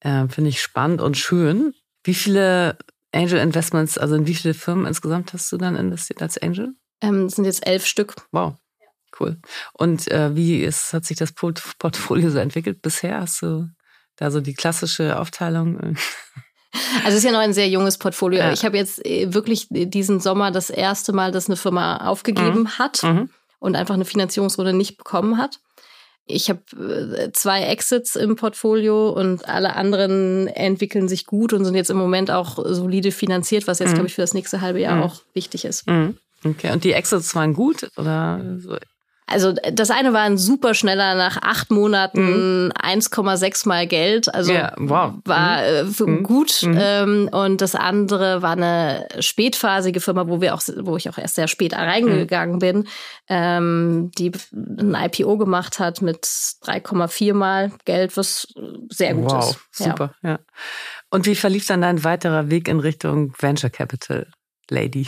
Äh, 0.00 0.28
Finde 0.28 0.50
ich 0.50 0.60
spannend 0.60 1.00
und 1.00 1.16
schön. 1.16 1.74
Wie 2.04 2.14
viele 2.14 2.76
Angel 3.12 3.38
Investments, 3.38 3.98
also 3.98 4.14
in 4.14 4.26
wie 4.26 4.34
viele 4.34 4.54
Firmen 4.54 4.86
insgesamt 4.86 5.32
hast 5.32 5.50
du 5.52 5.56
dann 5.56 5.76
investiert 5.76 6.22
als 6.22 6.38
Angel? 6.38 6.74
Ähm, 7.00 7.28
sind 7.28 7.44
jetzt 7.44 7.66
elf 7.66 7.86
Stück. 7.86 8.14
Wow. 8.32 8.54
Cool. 9.18 9.38
Und 9.74 10.10
äh, 10.10 10.34
wie 10.34 10.62
ist, 10.62 10.92
hat 10.92 11.04
sich 11.04 11.18
das 11.18 11.32
Portfolio 11.32 12.30
so 12.30 12.38
entwickelt 12.38 12.80
bisher? 12.80 13.20
Hast 13.20 13.42
du 13.42 13.68
da 14.16 14.30
so 14.30 14.40
die 14.40 14.54
klassische 14.54 15.18
Aufteilung? 15.18 15.96
Also 17.04 17.08
es 17.08 17.14
ist 17.16 17.24
ja 17.24 17.32
noch 17.32 17.40
ein 17.40 17.52
sehr 17.52 17.68
junges 17.68 17.98
Portfolio. 17.98 18.38
Ja. 18.38 18.52
Ich 18.52 18.64
habe 18.64 18.78
jetzt 18.78 19.04
äh, 19.04 19.34
wirklich 19.34 19.66
diesen 19.70 20.20
Sommer 20.20 20.50
das 20.50 20.70
erste 20.70 21.12
Mal, 21.12 21.30
dass 21.30 21.48
eine 21.48 21.58
Firma 21.58 21.98
aufgegeben 21.98 22.60
mhm. 22.60 22.78
hat 22.78 23.02
mhm. 23.02 23.28
und 23.58 23.76
einfach 23.76 23.94
eine 23.94 24.06
Finanzierungsrunde 24.06 24.72
nicht 24.72 24.96
bekommen 24.96 25.36
hat. 25.36 25.60
Ich 26.26 26.48
habe 26.48 26.60
äh, 26.76 27.32
zwei 27.32 27.62
Exits 27.62 28.16
im 28.16 28.36
Portfolio 28.36 29.10
und 29.10 29.48
alle 29.48 29.74
anderen 29.74 30.46
entwickeln 30.46 31.08
sich 31.08 31.26
gut 31.26 31.52
und 31.52 31.64
sind 31.64 31.74
jetzt 31.74 31.90
im 31.90 31.96
Moment 31.96 32.30
auch 32.30 32.58
solide 32.64 33.12
finanziert, 33.12 33.66
was 33.66 33.80
jetzt, 33.80 33.90
mhm. 33.90 33.94
glaube 33.94 34.08
ich, 34.08 34.14
für 34.14 34.22
das 34.22 34.34
nächste 34.34 34.60
halbe 34.60 34.80
Jahr 34.80 34.96
mhm. 34.96 35.02
auch 35.02 35.22
wichtig 35.34 35.64
ist. 35.64 35.86
Mhm. 35.86 36.16
Okay, 36.44 36.72
und 36.72 36.84
die 36.84 36.92
Exits 36.92 37.34
waren 37.34 37.54
gut 37.54 37.88
oder 37.96 38.40
so 38.58 38.76
also 39.32 39.52
das 39.72 39.90
eine 39.90 40.12
war 40.12 40.22
ein 40.22 40.38
super 40.38 40.74
schneller 40.74 41.14
nach 41.14 41.38
acht 41.42 41.70
Monaten 41.70 42.66
mhm. 42.66 42.72
1,6 42.72 43.66
mal 43.66 43.86
Geld. 43.86 44.32
Also 44.32 44.52
ja, 44.52 44.72
wow. 44.76 45.14
war 45.24 45.64
äh, 45.64 45.84
mhm. 45.84 46.22
gut. 46.22 46.62
Mhm. 46.62 46.78
Ähm, 46.78 47.28
und 47.32 47.60
das 47.60 47.74
andere 47.74 48.42
war 48.42 48.52
eine 48.52 49.08
spätphasige 49.20 50.00
Firma, 50.00 50.28
wo 50.28 50.40
wir 50.40 50.54
auch, 50.54 50.62
wo 50.80 50.96
ich 50.96 51.08
auch 51.08 51.18
erst 51.18 51.34
sehr 51.34 51.48
spät 51.48 51.74
reingegangen 51.74 52.56
mhm. 52.56 52.60
bin, 52.60 52.88
ähm, 53.28 54.10
die 54.18 54.32
ein 54.52 54.94
IPO 54.94 55.38
gemacht 55.38 55.78
hat 55.78 56.02
mit 56.02 56.24
3,4 56.24 57.34
mal 57.34 57.72
Geld, 57.84 58.16
was 58.16 58.46
sehr 58.90 59.14
gut 59.14 59.30
wow, 59.30 59.50
ist. 59.50 59.58
Super, 59.72 60.14
ja. 60.22 60.30
ja. 60.30 60.38
Und 61.10 61.26
wie 61.26 61.34
verlief 61.34 61.66
dann 61.66 61.82
dein 61.82 62.04
weiterer 62.04 62.50
Weg 62.50 62.68
in 62.68 62.80
Richtung 62.80 63.34
Venture 63.38 63.70
Capital? 63.70 64.26
Lady? 64.70 65.06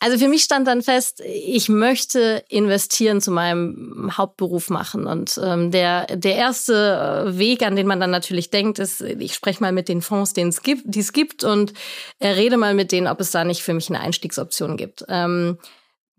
also 0.00 0.18
für 0.18 0.28
mich 0.28 0.42
stand 0.42 0.66
dann 0.66 0.82
fest, 0.82 1.22
ich 1.24 1.68
möchte 1.68 2.44
investieren 2.48 3.20
zu 3.20 3.30
meinem 3.30 4.10
Hauptberuf 4.16 4.68
machen. 4.70 5.06
Und 5.06 5.40
ähm, 5.42 5.70
der, 5.70 6.06
der 6.06 6.36
erste 6.36 7.26
äh, 7.26 7.38
Weg, 7.38 7.62
an 7.62 7.76
den 7.76 7.86
man 7.86 8.00
dann 8.00 8.10
natürlich 8.10 8.50
denkt, 8.50 8.78
ist, 8.78 9.00
ich 9.00 9.34
spreche 9.34 9.62
mal 9.62 9.72
mit 9.72 9.88
den 9.88 10.02
Fonds, 10.02 10.32
die 10.32 10.42
es 10.42 10.62
gibt, 10.62 10.82
die 10.84 11.00
es 11.00 11.12
gibt 11.12 11.44
und 11.44 11.72
äh, 12.18 12.28
rede 12.28 12.56
mal 12.56 12.74
mit 12.74 12.92
denen, 12.92 13.06
ob 13.06 13.20
es 13.20 13.30
da 13.30 13.44
nicht 13.44 13.62
für 13.62 13.74
mich 13.74 13.88
eine 13.88 14.00
Einstiegsoption 14.00 14.76
gibt. 14.76 15.04
Ähm, 15.08 15.58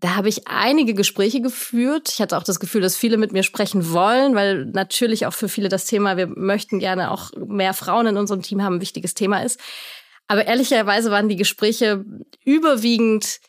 da 0.04 0.16
habe 0.16 0.28
ich 0.28 0.46
einige 0.46 0.92
Gespräche 0.92 1.40
geführt. 1.40 2.10
Ich 2.12 2.20
hatte 2.20 2.36
auch 2.36 2.42
das 2.42 2.60
Gefühl, 2.60 2.82
dass 2.82 2.94
viele 2.94 3.16
mit 3.16 3.32
mir 3.32 3.42
sprechen 3.42 3.90
wollen, 3.92 4.34
weil 4.34 4.66
natürlich 4.66 5.24
auch 5.24 5.32
für 5.32 5.48
viele 5.48 5.70
das 5.70 5.86
Thema, 5.86 6.18
wir 6.18 6.26
möchten 6.26 6.78
gerne 6.78 7.10
auch 7.10 7.30
mehr 7.36 7.72
Frauen 7.72 8.08
in 8.08 8.16
unserem 8.18 8.42
Team 8.42 8.62
haben, 8.62 8.74
ein 8.74 8.80
wichtiges 8.82 9.14
Thema 9.14 9.42
ist. 9.42 9.58
Aber 10.26 10.46
ehrlicherweise 10.46 11.10
waren 11.10 11.28
die 11.28 11.36
Gespräche 11.36 12.04
überwiegend 12.44 13.40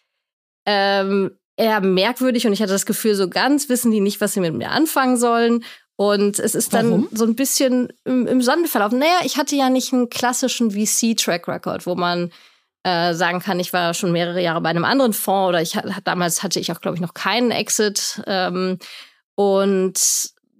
ähm, 0.65 1.37
eher 1.57 1.81
merkwürdig 1.81 2.45
und 2.45 2.53
ich 2.53 2.61
hatte 2.61 2.73
das 2.73 2.85
Gefühl, 2.85 3.15
so 3.15 3.29
ganz 3.29 3.69
wissen 3.69 3.91
die 3.91 4.01
nicht, 4.01 4.19
was 4.19 4.33
sie 4.33 4.41
mit 4.41 4.53
mir 4.53 4.71
anfangen 4.71 5.17
sollen. 5.17 5.63
Und 5.97 6.39
es 6.39 6.55
ist 6.55 6.73
dann 6.73 6.89
Warum? 6.89 7.07
so 7.13 7.23
ein 7.23 7.35
bisschen 7.35 7.93
im, 8.03 8.27
im 8.27 8.41
Sande 8.41 8.67
verlaufen. 8.67 8.99
Naja, 8.99 9.19
ich 9.23 9.37
hatte 9.37 9.55
ja 9.55 9.69
nicht 9.69 9.93
einen 9.93 10.09
klassischen 10.09 10.71
VC-Track 10.71 11.47
Record, 11.47 11.85
wo 11.85 11.95
man 11.95 12.31
äh, 12.83 13.13
sagen 13.13 13.39
kann, 13.39 13.61
ich 13.61 13.71
war 13.71 13.93
schon 13.93 14.11
mehrere 14.11 14.41
Jahre 14.41 14.59
bei 14.59 14.69
einem 14.69 14.83
anderen 14.83 15.13
Fonds 15.13 15.49
oder 15.49 15.61
ich 15.61 15.79
damals 16.03 16.43
hatte 16.43 16.59
ich 16.59 16.71
auch, 16.71 16.81
glaube 16.81 16.95
ich, 16.95 17.01
noch 17.01 17.13
keinen 17.13 17.51
Exit. 17.51 18.21
Ähm, 18.27 18.77
und 19.35 19.97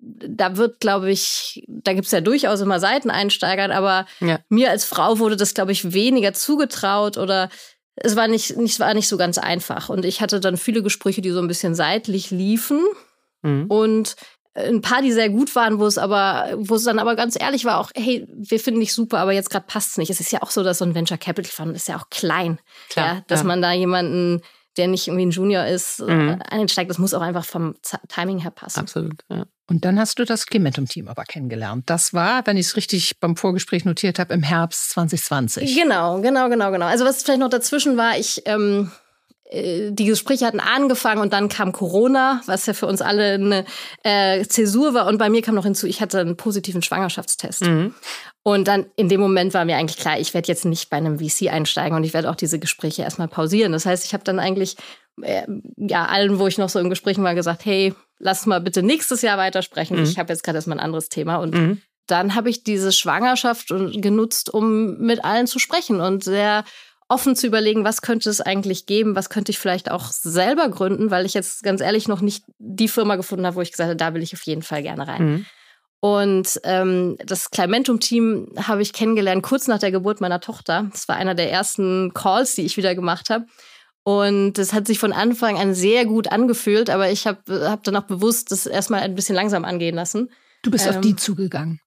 da 0.06 0.58
wird, 0.58 0.80
glaube 0.80 1.12
ich, 1.12 1.64
da 1.68 1.94
gibt 1.94 2.06
es 2.06 2.12
ja 2.12 2.22
durchaus 2.22 2.62
immer 2.62 2.80
Seiteneinsteigern, 2.80 3.72
aber 3.72 4.06
ja. 4.20 4.40
mir 4.50 4.70
als 4.70 4.86
Frau 4.86 5.20
wurde 5.20 5.36
das, 5.36 5.54
glaube 5.54 5.72
ich, 5.72 5.94
weniger 5.94 6.34
zugetraut 6.34 7.18
oder 7.18 7.50
es 7.96 8.16
war 8.16 8.28
nicht, 8.28 8.58
nicht, 8.58 8.80
war 8.80 8.94
nicht 8.94 9.08
so 9.08 9.18
ganz 9.18 9.38
einfach. 9.38 9.90
Und 9.90 10.06
ich 10.06 10.22
hatte 10.22 10.40
dann 10.40 10.58
viele 10.58 10.84
Gespräche, 10.84 11.22
die 11.22 11.32
so 11.32 11.40
ein 11.40 11.48
bisschen 11.48 11.76
seitlich 11.76 12.30
liefen 12.30 12.82
mhm. 13.42 13.66
und 13.68 14.16
ein 14.54 14.82
paar, 14.82 15.02
die 15.02 15.12
sehr 15.12 15.30
gut 15.30 15.54
waren, 15.56 15.80
wo 15.80 15.86
es 15.86 15.98
aber, 15.98 16.50
wo 16.56 16.76
es 16.76 16.84
dann 16.84 17.00
aber 17.00 17.16
ganz 17.16 17.40
ehrlich 17.40 17.66
war, 17.66 17.80
auch, 17.80 17.92
hey, 17.94 18.26
wir 18.34 18.60
finden 18.60 18.80
dich 18.80 18.94
super, 18.94 19.20
aber 19.20 19.34
jetzt 19.34 19.50
gerade 19.50 19.66
passt 19.68 19.92
es 19.92 19.98
nicht. 19.98 20.10
Es 20.10 20.22
ist 20.22 20.32
ja 20.32 20.42
auch 20.42 20.52
so, 20.52 20.64
dass 20.64 20.78
so 20.78 20.86
ein 20.86 20.96
Venture 20.96 21.18
Capital 21.18 21.52
Fund 21.52 21.76
ist 21.76 21.90
ja 21.90 21.98
auch 21.98 22.10
klein, 22.10 22.60
Klar, 22.90 23.16
ja, 23.16 23.24
dass 23.28 23.42
ja. 23.42 23.48
man 23.48 23.62
da 23.62 23.74
jemanden 23.74 24.42
der 24.78 24.88
nicht 24.88 25.08
irgendwie 25.08 25.26
ein 25.26 25.32
Junior 25.32 25.66
ist, 25.66 26.00
mhm. 26.02 26.42
einsteigt. 26.50 26.90
Das 26.90 26.98
muss 26.98 27.14
auch 27.14 27.22
einfach 27.22 27.46
vom 27.46 27.76
Timing 28.08 28.40
her 28.40 28.52
passen. 28.52 28.80
Absolut, 28.80 29.24
ja. 29.30 29.46
Und 29.68 29.84
dann 29.84 30.00
hast 30.00 30.20
du 30.20 30.26
das 30.26 30.46
Clementum-Team 30.46 31.08
aber 31.08 31.24
kennengelernt. 31.24 31.90
Das 31.90 32.14
war, 32.14 32.46
wenn 32.46 32.56
ich 32.56 32.68
es 32.68 32.76
richtig 32.76 33.20
beim 33.20 33.36
Vorgespräch 33.36 33.84
notiert 33.84 34.20
habe, 34.20 34.34
im 34.34 34.44
Herbst 34.44 34.92
2020. 34.92 35.76
Genau, 35.76 36.22
genau, 36.22 36.50
genau, 36.50 36.72
genau. 36.72 36.86
Also 36.86 37.04
was 37.04 37.24
vielleicht 37.24 37.40
noch 37.40 37.50
dazwischen 37.50 37.98
war, 37.98 38.16
ich 38.18 38.44
ähm, 38.46 38.92
äh, 39.46 39.92
die 39.92 40.06
Gespräche 40.06 40.46
hatten 40.46 40.60
angefangen 40.60 41.22
und 41.22 41.34
dann 41.34 41.50
kam 41.50 41.72
Corona, 41.72 42.42
was 42.46 42.66
ja 42.66 42.74
für 42.74 42.88
uns 42.88 43.02
alle 43.02 43.34
eine 43.34 43.66
äh, 44.04 44.46
Zäsur 44.46 44.94
war. 44.94 45.08
Und 45.08 45.18
bei 45.18 45.30
mir 45.30 45.42
kam 45.42 45.56
noch 45.56 45.66
hinzu, 45.66 45.88
ich 45.88 46.02
hatte 46.02 46.20
einen 46.20 46.38
positiven 46.38 46.82
Schwangerschaftstest. 46.82 47.64
Mhm. 47.64 47.96
Und 48.48 48.68
dann 48.68 48.86
in 48.96 49.10
dem 49.10 49.20
Moment 49.20 49.56
war 49.56 49.66
mir 49.66 49.76
eigentlich 49.76 49.98
klar, 49.98 50.20
ich 50.20 50.36
werde 50.36 50.50
jetzt 50.50 50.66
nicht 50.66 50.92
bei 50.92 50.98
einem 50.98 51.18
VC 51.18 51.52
einsteigen 51.52 51.98
und 51.98 52.04
ich 52.04 52.14
werde 52.14 52.30
auch 52.30 52.36
diese 52.36 52.60
Gespräche 52.60 53.02
erstmal 53.02 53.28
pausieren. 53.28 53.72
Das 53.72 53.88
heißt, 53.88 54.06
ich 54.06 54.14
habe 54.14 54.24
dann 54.24 54.38
eigentlich 54.38 54.78
äh, 55.24 55.48
ja 55.78 56.06
allen, 56.06 56.38
wo 56.38 56.46
ich 56.46 56.60
noch 56.60 56.70
so 56.70 56.78
in 56.78 56.92
Gesprächen 56.92 57.24
war, 57.24 57.34
gesagt, 57.34 57.66
hey, 57.66 57.96
lass 58.20 58.46
mal 58.46 58.62
bitte 58.62 58.84
nächstes 58.84 59.24
Jahr 59.24 59.40
weitersprechen. 59.40 59.98
Mhm. 59.98 60.04
Ich 60.04 60.20
habe 60.20 60.32
jetzt 60.32 60.44
gerade 60.44 60.60
erstmal 60.60 60.78
ein 60.78 60.84
anderes 60.84 61.10
Thema 61.10 61.38
und 61.38 61.56
mhm. 61.56 61.82
dann 62.06 62.36
habe 62.36 62.52
ich 62.52 62.64
diese 62.64 62.92
Schwangerschaft 62.92 63.70
genutzt, 63.70 64.54
um 64.54 65.00
mit 65.00 65.26
allen 65.26 65.48
zu 65.48 65.58
sprechen 65.58 66.00
und 66.00 66.24
sehr 66.24 66.66
offen 67.08 67.36
zu 67.36 67.48
überlegen, 67.48 67.84
was 67.84 68.04
könnte 68.04 68.30
es 68.30 68.42
eigentlich 68.42 68.86
geben, 68.86 69.16
was 69.16 69.32
könnte 69.32 69.52
ich 69.52 69.58
vielleicht 69.58 69.90
auch 69.90 70.12
selber 70.12 70.70
gründen, 70.70 71.10
weil 71.10 71.26
ich 71.26 71.34
jetzt 71.34 71.64
ganz 71.64 71.82
ehrlich 71.82 72.08
noch 72.08 72.22
nicht 72.22 72.44
die 72.60 72.90
Firma 72.90 73.16
gefunden 73.16 73.48
habe, 73.48 73.56
wo 73.56 73.62
ich 73.62 73.72
gesagt 73.72 73.88
habe, 73.88 73.98
da 73.98 74.14
will 74.14 74.22
ich 74.22 74.36
auf 74.36 74.44
jeden 74.44 74.62
Fall 74.62 74.84
gerne 74.84 75.08
rein. 75.08 75.26
Mhm. 75.26 75.46
Und 76.00 76.60
ähm, 76.64 77.18
das 77.26 77.50
Climentum-Team 77.50 78.54
habe 78.58 78.82
ich 78.82 78.94
kennengelernt 78.94 79.44
kurz 79.44 79.68
nach 79.68 79.80
der 79.80 79.92
Geburt 79.92 80.22
meiner 80.22 80.40
Tochter. 80.40 80.88
Das 80.92 81.08
war 81.08 81.16
einer 81.16 81.36
der 81.36 81.52
ersten 81.52 82.14
Calls, 82.14 82.56
die 82.56 82.62
ich 82.62 82.78
wieder 82.78 82.94
gemacht 82.94 83.30
habe. 83.30 83.46
Und 84.04 84.60
es 84.60 84.72
hat 84.72 84.86
sich 84.86 85.00
von 85.00 85.14
Anfang 85.14 85.58
an 85.58 85.74
sehr 85.74 86.06
gut 86.06 86.32
angefühlt, 86.32 86.92
aber 86.92 87.10
ich 87.10 87.26
habe 87.26 87.68
hab 87.68 87.84
dann 87.84 87.96
auch 87.96 88.04
bewusst 88.04 88.52
das 88.52 88.68
erstmal 88.68 89.02
ein 89.02 89.16
bisschen 89.16 89.36
langsam 89.36 89.66
angehen 89.66 89.96
lassen. 89.96 90.30
Du 90.62 90.70
bist 90.70 90.86
ähm, 90.86 90.94
auf 90.94 91.02
die 91.02 91.16
zugegangen. 91.16 91.80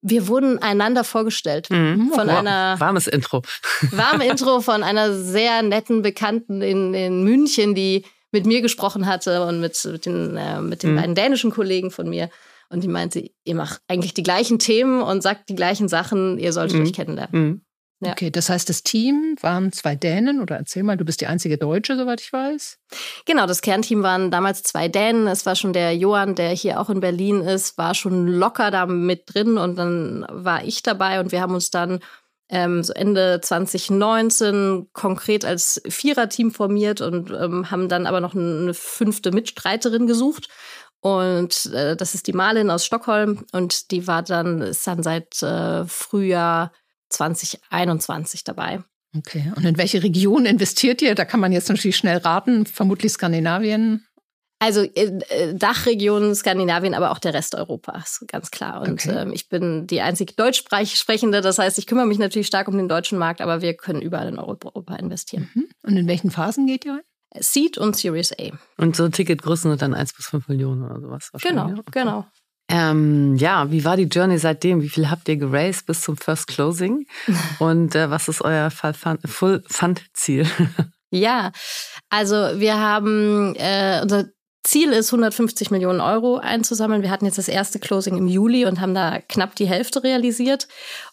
Wir 0.00 0.28
wurden 0.28 0.62
einander 0.62 1.02
vorgestellt 1.02 1.68
mhm. 1.70 2.12
von 2.14 2.28
wow. 2.28 2.38
einer 2.38 2.78
warmes 2.78 3.08
Intro. 3.08 3.42
Warme 3.90 4.26
Intro 4.28 4.60
von 4.60 4.84
einer 4.84 5.12
sehr 5.12 5.62
netten 5.62 6.02
Bekannten 6.02 6.62
in, 6.62 6.94
in 6.94 7.24
München, 7.24 7.74
die 7.74 8.04
mit 8.30 8.46
mir 8.46 8.60
gesprochen 8.60 9.06
hatte 9.06 9.44
und 9.44 9.60
mit, 9.60 9.84
mit 9.84 10.06
den, 10.06 10.36
äh, 10.36 10.60
mit 10.60 10.84
den 10.84 10.92
mhm. 10.92 10.96
beiden 10.96 11.14
dänischen 11.16 11.50
Kollegen 11.50 11.90
von 11.90 12.08
mir. 12.08 12.30
Und 12.70 12.84
die 12.84 12.88
meinte, 12.88 13.30
ihr 13.44 13.54
macht 13.54 13.80
eigentlich 13.88 14.14
die 14.14 14.22
gleichen 14.22 14.58
Themen 14.58 15.00
und 15.00 15.22
sagt 15.22 15.48
die 15.48 15.54
gleichen 15.54 15.88
Sachen, 15.88 16.38
ihr 16.38 16.52
solltet 16.52 16.78
mhm. 16.78 16.84
euch 16.84 16.92
kennenlernen. 16.92 17.42
Mhm. 17.42 17.60
Ja. 18.00 18.12
Okay, 18.12 18.30
das 18.30 18.48
heißt, 18.48 18.68
das 18.68 18.84
Team 18.84 19.34
waren 19.40 19.72
zwei 19.72 19.96
Dänen 19.96 20.40
oder 20.40 20.56
erzähl 20.56 20.84
mal, 20.84 20.96
du 20.96 21.04
bist 21.04 21.20
die 21.20 21.26
einzige 21.26 21.58
Deutsche, 21.58 21.96
soweit 21.96 22.20
ich 22.20 22.32
weiß. 22.32 22.78
Genau, 23.26 23.46
das 23.46 23.60
Kernteam 23.60 24.04
waren 24.04 24.30
damals 24.30 24.62
zwei 24.62 24.86
Dänen. 24.86 25.26
Es 25.26 25.46
war 25.46 25.56
schon 25.56 25.72
der 25.72 25.96
Johann, 25.96 26.36
der 26.36 26.50
hier 26.50 26.80
auch 26.80 26.90
in 26.90 27.00
Berlin 27.00 27.40
ist, 27.40 27.76
war 27.76 27.94
schon 27.94 28.28
locker 28.28 28.70
da 28.70 28.86
mit 28.86 29.34
drin 29.34 29.58
und 29.58 29.76
dann 29.76 30.24
war 30.30 30.64
ich 30.64 30.84
dabei 30.84 31.18
und 31.18 31.32
wir 31.32 31.40
haben 31.40 31.54
uns 31.54 31.72
dann 31.72 31.98
ähm, 32.50 32.84
so 32.84 32.92
Ende 32.92 33.40
2019 33.42 34.88
konkret 34.92 35.44
als 35.44 35.82
Viererteam 35.86 36.52
formiert 36.52 37.00
und 37.00 37.30
ähm, 37.30 37.70
haben 37.70 37.88
dann 37.88 38.06
aber 38.06 38.20
noch 38.20 38.34
eine 38.34 38.74
fünfte 38.74 39.32
Mitstreiterin 39.32 40.06
gesucht. 40.06 40.48
Und 41.00 41.66
äh, 41.66 41.96
das 41.96 42.14
ist 42.14 42.26
die 42.26 42.32
Malin 42.32 42.70
aus 42.70 42.84
Stockholm 42.84 43.44
und 43.52 43.90
die 43.92 44.06
war 44.06 44.22
dann, 44.22 44.60
ist 44.60 44.86
dann 44.86 45.02
seit 45.02 45.42
äh, 45.42 45.84
Frühjahr 45.84 46.72
2021 47.10 48.44
dabei. 48.44 48.82
Okay, 49.16 49.52
und 49.56 49.64
in 49.64 49.78
welche 49.78 50.02
Region 50.02 50.44
investiert 50.44 51.00
ihr? 51.00 51.14
Da 51.14 51.24
kann 51.24 51.40
man 51.40 51.52
jetzt 51.52 51.68
natürlich 51.68 51.96
schnell 51.96 52.18
raten, 52.18 52.66
vermutlich 52.66 53.12
Skandinavien. 53.12 54.04
Also 54.60 54.82
äh, 54.82 55.54
Dachregion 55.54 56.34
Skandinavien, 56.34 56.94
aber 56.94 57.12
auch 57.12 57.20
der 57.20 57.32
Rest 57.32 57.54
Europas, 57.54 58.24
ganz 58.26 58.50
klar. 58.50 58.80
Und 58.80 59.04
okay. 59.04 59.16
ähm, 59.16 59.32
ich 59.32 59.48
bin 59.48 59.86
die 59.86 60.00
einzig 60.00 60.36
Deutschsprechende, 60.36 61.40
das 61.40 61.58
heißt, 61.58 61.78
ich 61.78 61.86
kümmere 61.86 62.06
mich 62.06 62.18
natürlich 62.18 62.48
stark 62.48 62.66
um 62.66 62.76
den 62.76 62.88
deutschen 62.88 63.18
Markt, 63.18 63.40
aber 63.40 63.62
wir 63.62 63.74
können 63.74 64.02
überall 64.02 64.28
in 64.28 64.38
Europa 64.38 64.96
investieren. 64.96 65.48
Mhm. 65.54 65.68
Und 65.84 65.96
in 65.96 66.08
welchen 66.08 66.32
Phasen 66.32 66.66
geht 66.66 66.84
ihr? 66.84 67.02
Seed 67.38 67.78
und 67.78 67.96
Series 67.96 68.32
A. 68.32 68.50
Und 68.76 68.96
so 68.96 69.08
Ticketgrößen 69.08 69.70
sind 69.70 69.82
dann 69.82 69.94
1 69.94 70.14
bis 70.14 70.26
5 70.26 70.48
Millionen 70.48 70.82
oder 70.82 71.00
sowas 71.00 71.30
Genau, 71.42 71.70
okay. 71.70 71.82
genau. 71.90 72.26
Ähm, 72.70 73.36
ja, 73.36 73.70
wie 73.70 73.84
war 73.84 73.96
die 73.96 74.04
Journey 74.04 74.38
seitdem? 74.38 74.82
Wie 74.82 74.90
viel 74.90 75.10
habt 75.10 75.28
ihr 75.28 75.36
geraced 75.36 75.86
bis 75.86 76.02
zum 76.02 76.16
First 76.16 76.48
Closing? 76.48 77.06
Und 77.58 77.94
äh, 77.94 78.10
was 78.10 78.28
ist 78.28 78.42
euer 78.42 78.70
Full 78.70 79.62
Fund 79.66 80.02
Ziel? 80.12 80.46
ja, 81.10 81.52
also 82.10 82.34
wir 82.34 82.78
haben 82.78 83.54
äh, 83.56 84.00
unser 84.02 84.26
Ziel 84.64 84.92
ist 84.92 85.12
150 85.12 85.70
Millionen 85.70 86.02
Euro 86.02 86.36
einzusammeln. 86.36 87.00
Wir 87.00 87.10
hatten 87.10 87.24
jetzt 87.24 87.38
das 87.38 87.48
erste 87.48 87.78
Closing 87.78 88.18
im 88.18 88.26
Juli 88.26 88.66
und 88.66 88.80
haben 88.82 88.94
da 88.94 89.18
knapp 89.20 89.54
die 89.54 89.66
Hälfte 89.66 90.02
realisiert. 90.02 90.68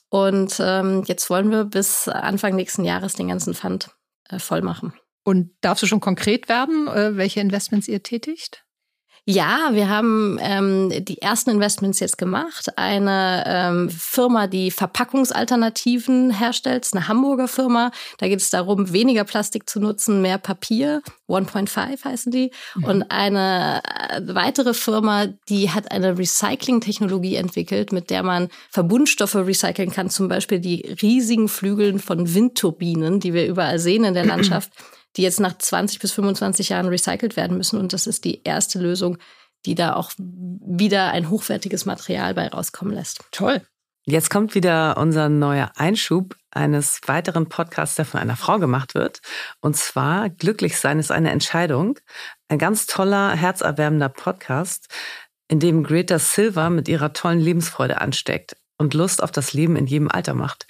Und 0.10 0.58
ähm, 0.60 1.04
jetzt 1.06 1.30
wollen 1.30 1.52
wir 1.52 1.64
bis 1.64 2.10
Anfang 2.10 2.56
nächsten 2.56 2.84
Jahres 2.84 3.14
den 3.14 3.30
ganzen 3.30 3.54
Fund 3.54 3.92
äh, 4.30 4.40
voll 4.40 4.62
machen. 4.62 4.94
Und 5.26 5.50
darfst 5.62 5.82
du 5.82 5.88
schon 5.88 6.00
konkret 6.00 6.48
werden, 6.48 6.88
äh, 6.88 7.18
welche 7.18 7.42
Investments 7.42 7.88
ihr 7.88 8.04
tätigt? 8.04 8.66
Ja, 9.28 9.70
wir 9.72 9.90
haben 9.90 10.38
ähm, 10.40 10.92
die 11.04 11.20
ersten 11.20 11.50
Investments 11.50 12.00
jetzt 12.00 12.20
gemacht. 12.20 12.78
Eine 12.78 13.44
ähm, 13.48 13.90
Firma, 13.90 14.46
die 14.46 14.70
Verpackungsalternativen 14.70 16.30
herstellt, 16.30 16.86
ist 16.86 16.96
eine 16.96 17.08
Hamburger 17.08 17.48
Firma. 17.48 17.90
Da 18.20 18.28
geht 18.28 18.40
es 18.40 18.52
darum, 18.52 18.94
weniger 18.94 19.24
Plastik 19.24 19.68
zu 19.68 19.80
nutzen, 19.80 20.22
mehr 20.22 20.38
Papier. 20.38 21.02
1.5 21.28 22.06
heißen 22.06 22.32
die. 22.32 22.52
Mhm. 22.76 22.84
Und 22.84 23.04
eine 23.10 23.82
äh, 23.84 24.22
weitere 24.28 24.76
Firma, 24.76 25.26
die 25.50 25.72
hat 25.72 25.92
eine 25.92 26.20
Recycling-Technologie 26.20 27.38
entwickelt, 27.38 27.92
mit 27.92 28.12
der 28.12 28.22
man 28.22 28.50
Verbundstoffe 28.70 29.34
recyceln 29.34 29.92
kann. 29.92 30.12
Zum 30.12 30.28
Beispiel 30.28 30.60
die 30.60 30.96
riesigen 31.02 31.48
Flügeln 31.48 31.98
von 31.98 32.36
Windturbinen, 32.36 33.20
die 33.20 33.34
wir 33.34 33.48
überall 33.48 33.80
sehen 33.80 34.04
in 34.04 34.14
der 34.14 34.26
Landschaft 34.28 34.70
die 35.18 35.22
jetzt 35.22 35.40
nach 35.40 35.58
20 35.58 36.00
bis 36.00 36.12
25 36.12 36.70
Jahren 36.70 36.88
recycelt 36.88 37.36
werden 37.36 37.58
müssen. 37.58 37.80
Und 37.80 37.94
das 37.94 38.08
ist 38.08 38.26
die 38.26 38.44
erste 38.44 38.80
Lösung, 38.80 39.18
die 39.66 39.76
da 39.76 39.96
auch 39.96 40.12
wieder 40.18 41.12
ein 41.12 41.30
hochwertiges 41.30 41.86
Material 41.86 42.34
bei 42.34 42.48
rauskommen 42.48 42.94
lässt. 42.94 43.24
Toll. 43.32 43.62
Jetzt 44.08 44.30
kommt 44.30 44.54
wieder 44.54 44.98
unser 44.98 45.30
neuer 45.30 45.72
Einschub 45.78 46.36
eines 46.52 47.02
weiteren 47.08 47.50
Podcasts, 47.50 47.96
der 47.96 48.06
von 48.06 48.20
einer 48.20 48.36
Frau 48.36 48.60
gemacht 48.60 48.94
wird. 48.94 49.20
Und 49.62 49.76
zwar 49.76 50.30
Glücklich 50.30 50.78
sein 50.78 51.00
ist 51.00 51.12
eine 51.12 51.32
Entscheidung. 51.32 51.98
Ein 52.48 52.60
ganz 52.60 52.86
toller, 52.86 53.32
herzerwärmender 53.32 54.10
Podcast, 54.10 54.90
in 55.48 55.60
dem 55.60 55.84
Greta 55.84 56.20
Silva 56.20 56.70
mit 56.70 56.88
ihrer 56.88 57.14
tollen 57.14 57.40
Lebensfreude 57.40 58.00
ansteckt 58.00 58.56
und 58.78 58.94
Lust 58.94 59.24
auf 59.24 59.32
das 59.32 59.54
Leben 59.54 59.76
in 59.76 59.88
jedem 59.88 60.10
Alter 60.10 60.36
macht. 60.36 60.68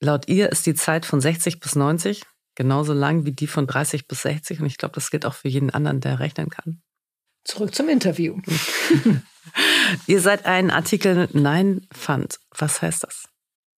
Laut 0.00 0.28
ihr 0.28 0.50
ist 0.50 0.64
die 0.64 0.74
Zeit 0.74 1.04
von 1.04 1.20
60 1.20 1.60
bis 1.60 1.76
90 1.76 2.22
genauso 2.54 2.92
lang 2.92 3.24
wie 3.24 3.32
die 3.32 3.46
von 3.46 3.66
30 3.66 4.06
bis 4.06 4.22
60. 4.22 4.60
Und 4.60 4.66
ich 4.66 4.78
glaube, 4.78 4.94
das 4.94 5.10
gilt 5.10 5.26
auch 5.26 5.34
für 5.34 5.48
jeden 5.48 5.70
anderen, 5.70 6.00
der 6.00 6.20
rechnen 6.20 6.50
kann. 6.50 6.82
Zurück 7.44 7.74
zum 7.74 7.88
Interview. 7.88 8.38
Ihr 10.06 10.20
seid 10.20 10.46
ein 10.46 10.70
Artikel 10.70 11.28
9 11.32 11.86
Fund. 11.92 12.38
Was 12.56 12.82
heißt 12.82 13.02
das? 13.04 13.28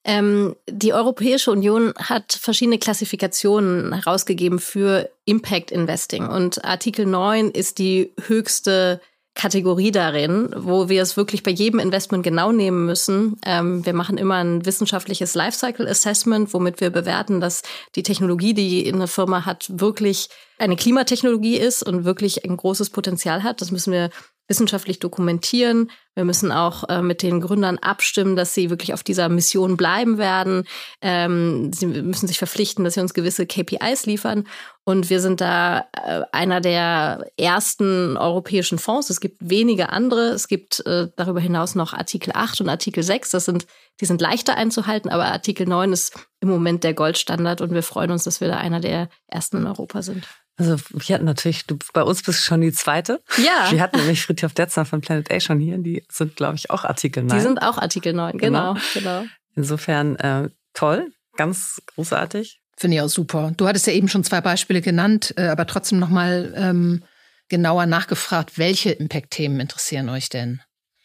Ähm, 0.07 0.55
die 0.69 0.93
Europäische 0.93 1.51
Union 1.51 1.95
hat 1.97 2.33
verschiedene 2.39 2.79
Klassifikationen 2.79 3.95
herausgegeben 3.95 4.59
für 4.59 5.11
Impact 5.25 5.71
Investing. 5.71 6.27
Und 6.27 6.63
Artikel 6.63 7.07
9 7.07 7.51
ist 7.51 7.79
die 7.79 8.13
höchste 8.27 9.01
Kategorie 9.35 9.91
darin, 9.91 10.49
wo 10.57 10.89
wir 10.89 11.03
es 11.03 11.17
wirklich 11.17 11.43
bei 11.43 11.51
jedem 11.51 11.81
Investment 11.81 12.23
genau 12.23 12.53
nehmen 12.53 12.87
müssen. 12.87 13.37
Ähm, 13.45 13.85
wir 13.85 13.93
machen 13.93 14.17
immer 14.17 14.37
ein 14.37 14.65
wissenschaftliches 14.65 15.35
Lifecycle 15.35 15.89
Assessment, 15.89 16.55
womit 16.55 16.81
wir 16.81 16.91
bewerten, 16.91 17.41
dass 17.41 17.63
die 17.97 18.05
Technologie, 18.05 18.55
die 18.55 18.91
eine 18.93 19.09
Firma 19.09 19.45
hat, 19.45 19.67
wirklich 19.69 20.29
eine 20.59 20.77
Klimatechnologie 20.77 21.57
ist 21.57 21.83
und 21.83 22.05
wirklich 22.05 22.45
ein 22.45 22.57
großes 22.57 22.91
Potenzial 22.91 23.43
hat. 23.43 23.61
Das 23.61 23.73
müssen 23.73 23.93
wir 23.93 24.11
wissenschaftlich 24.49 24.99
dokumentieren. 24.99 25.91
Wir 26.15 26.25
müssen 26.25 26.53
auch 26.53 26.89
äh, 26.89 27.03
mit 27.03 27.23
den 27.23 27.41
Gründern 27.41 27.79
abstimmen, 27.79 28.37
dass 28.37 28.55
sie 28.55 28.71
wirklich 28.71 28.93
auf 28.93 29.03
dieser 29.03 29.29
Mission 29.29 29.77
bleiben 29.77 30.19
werden. 30.19 30.65
Ähm, 31.01 31.73
sie 31.73 31.87
müssen 31.87 32.29
sich 32.29 32.39
verpflichten, 32.39 32.85
dass 32.85 32.95
sie 32.95 33.01
uns 33.01 33.15
gewisse 33.15 33.47
KPIs 33.47 34.07
liefern. 34.07 34.47
Und 34.85 35.09
wir 35.09 35.21
sind 35.21 35.41
da 35.41 35.87
äh, 35.93 36.23
einer 36.31 36.61
der 36.61 37.27
ersten 37.39 38.17
europäischen 38.17 38.79
Fonds. 38.79 39.11
Es 39.11 39.21
gibt 39.21 39.39
wenige 39.41 39.89
andere. 39.89 40.29
Es 40.29 40.47
gibt 40.47 40.85
äh, 40.87 41.09
darüber 41.17 41.41
hinaus 41.41 41.75
noch 41.75 41.95
Artikel 41.95 42.33
8 42.35 42.61
und 42.61 42.69
Artikel 42.69 43.03
6. 43.03 43.31
Das 43.31 43.47
sind, 43.47 43.67
die 44.01 44.07
sind 44.07 44.21
leichter 44.21 44.57
einzuhalten, 44.57 45.11
aber 45.11 45.25
Artikel 45.25 45.67
9 45.67 45.93
ist 45.93 46.15
im 46.41 46.51
Moment 46.51 46.85
der 46.85 46.95
Goldstandard 46.95 47.63
und 47.63 47.73
wir 47.73 47.83
freuen 47.83 48.11
uns, 48.11 48.25
dass 48.25 48.41
wir 48.43 48.49
da 48.49 48.59
einer 48.59 48.81
der 48.81 49.09
ersten 49.27 49.57
in 49.57 49.67
Europa 49.67 50.03
sind. 50.03 50.29
Also 50.57 50.77
wir 50.91 51.15
hatten 51.15 51.25
natürlich, 51.25 51.67
du 51.67 51.79
bei 51.93 52.03
uns 52.03 52.23
bist 52.23 52.45
schon 52.45 52.61
die 52.61 52.73
zweite. 52.73 53.21
Ja. 53.39 53.73
Wir 53.73 53.81
hatten 53.81 53.97
nämlich 53.99 54.23
Fritjof 54.23 54.55
Detzner 54.55 54.85
von 54.85 55.01
Planet 55.01 55.31
A 55.33 55.41
schon 55.41 55.59
hier. 55.59 55.79
Die 55.79 56.05
sind, 56.11 56.37
glaube 56.37 56.55
ich, 56.55 56.71
auch 56.71 56.85
Artikel 56.85 57.25
9. 57.25 57.37
Die 57.37 57.43
sind 57.43 57.59
auch 57.59 57.79
Artikel 57.79 58.13
9, 58.13 58.39
genau. 58.39 58.75
genau. 58.75 58.81
genau. 58.95 59.25
Insofern 59.57 60.17
äh, 60.17 60.49
toll, 60.73 61.13
ganz 61.37 61.83
großartig. 61.95 62.61
Finde 62.77 62.97
ich 62.97 63.03
auch 63.03 63.09
super. 63.09 63.53
Du 63.57 63.67
hattest 63.67 63.87
ja 63.87 63.93
eben 63.93 64.09
schon 64.09 64.25
zwei 64.25 64.41
Beispiele 64.41 64.81
genannt, 64.81 65.35
äh, 65.37 65.47
aber 65.47 65.67
trotzdem 65.67 65.99
nochmal 65.99 66.53
ähm, 66.57 67.05
genauer 67.49 67.87
nachgefragt, 67.87 68.59
welche 68.59 68.91
Impact-Themen 68.91 69.61
interessieren 69.61 70.09
euch 70.09 70.29
denn? 70.29 70.61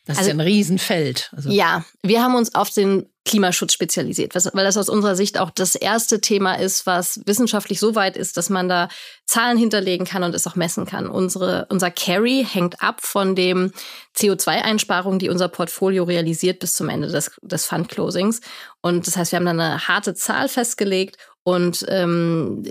Das 0.10 0.18
also, 0.18 0.32
ist 0.32 0.38
ja 0.38 0.42
ein 0.44 0.48
Riesenfeld. 0.48 1.30
Also. 1.36 1.52
Ja, 1.52 1.86
wir 2.02 2.24
haben 2.24 2.34
uns 2.34 2.56
auf 2.56 2.72
den 2.72 3.06
Klimaschutz 3.26 3.74
spezialisiert, 3.74 4.34
weil 4.34 4.64
das 4.64 4.76
aus 4.76 4.90
unserer 4.90 5.16
Sicht 5.16 5.40
auch 5.40 5.52
das 5.52 5.76
erste 5.76 6.20
Thema 6.20 6.56
ist, 6.56 6.88
was 6.88 7.22
wissenschaftlich 7.28 7.80
so 7.80 7.94
weit 7.94 8.18
ist, 8.18 8.36
dass 8.36 8.50
man 8.50 8.68
da 8.68 8.90
Zahlen 9.28 9.60
hinterlegen 9.60 10.08
kann 10.08 10.24
und 10.24 10.34
es 10.34 10.48
auch 10.48 10.56
messen 10.56 10.88
kann. 10.88 11.08
Unsere, 11.08 11.68
unser 11.70 11.92
Carry 11.92 12.44
hängt 12.50 12.82
ab 12.82 13.02
von 13.04 13.36
dem 13.36 13.72
CO2-Einsparungen, 14.18 15.20
die 15.20 15.30
unser 15.30 15.48
Portfolio 15.48 16.06
realisiert 16.06 16.58
bis 16.58 16.74
zum 16.74 16.90
Ende 16.90 17.08
des, 17.08 17.30
des 17.44 17.68
Fund-Closings. 17.68 18.42
Und 18.82 19.06
das 19.06 19.16
heißt, 19.16 19.32
wir 19.32 19.38
haben 19.38 19.46
da 19.46 19.52
eine 19.52 19.88
harte 19.88 20.16
Zahl 20.16 20.50
festgelegt 20.50 21.18
und 21.50 21.84
ähm, 21.90 22.62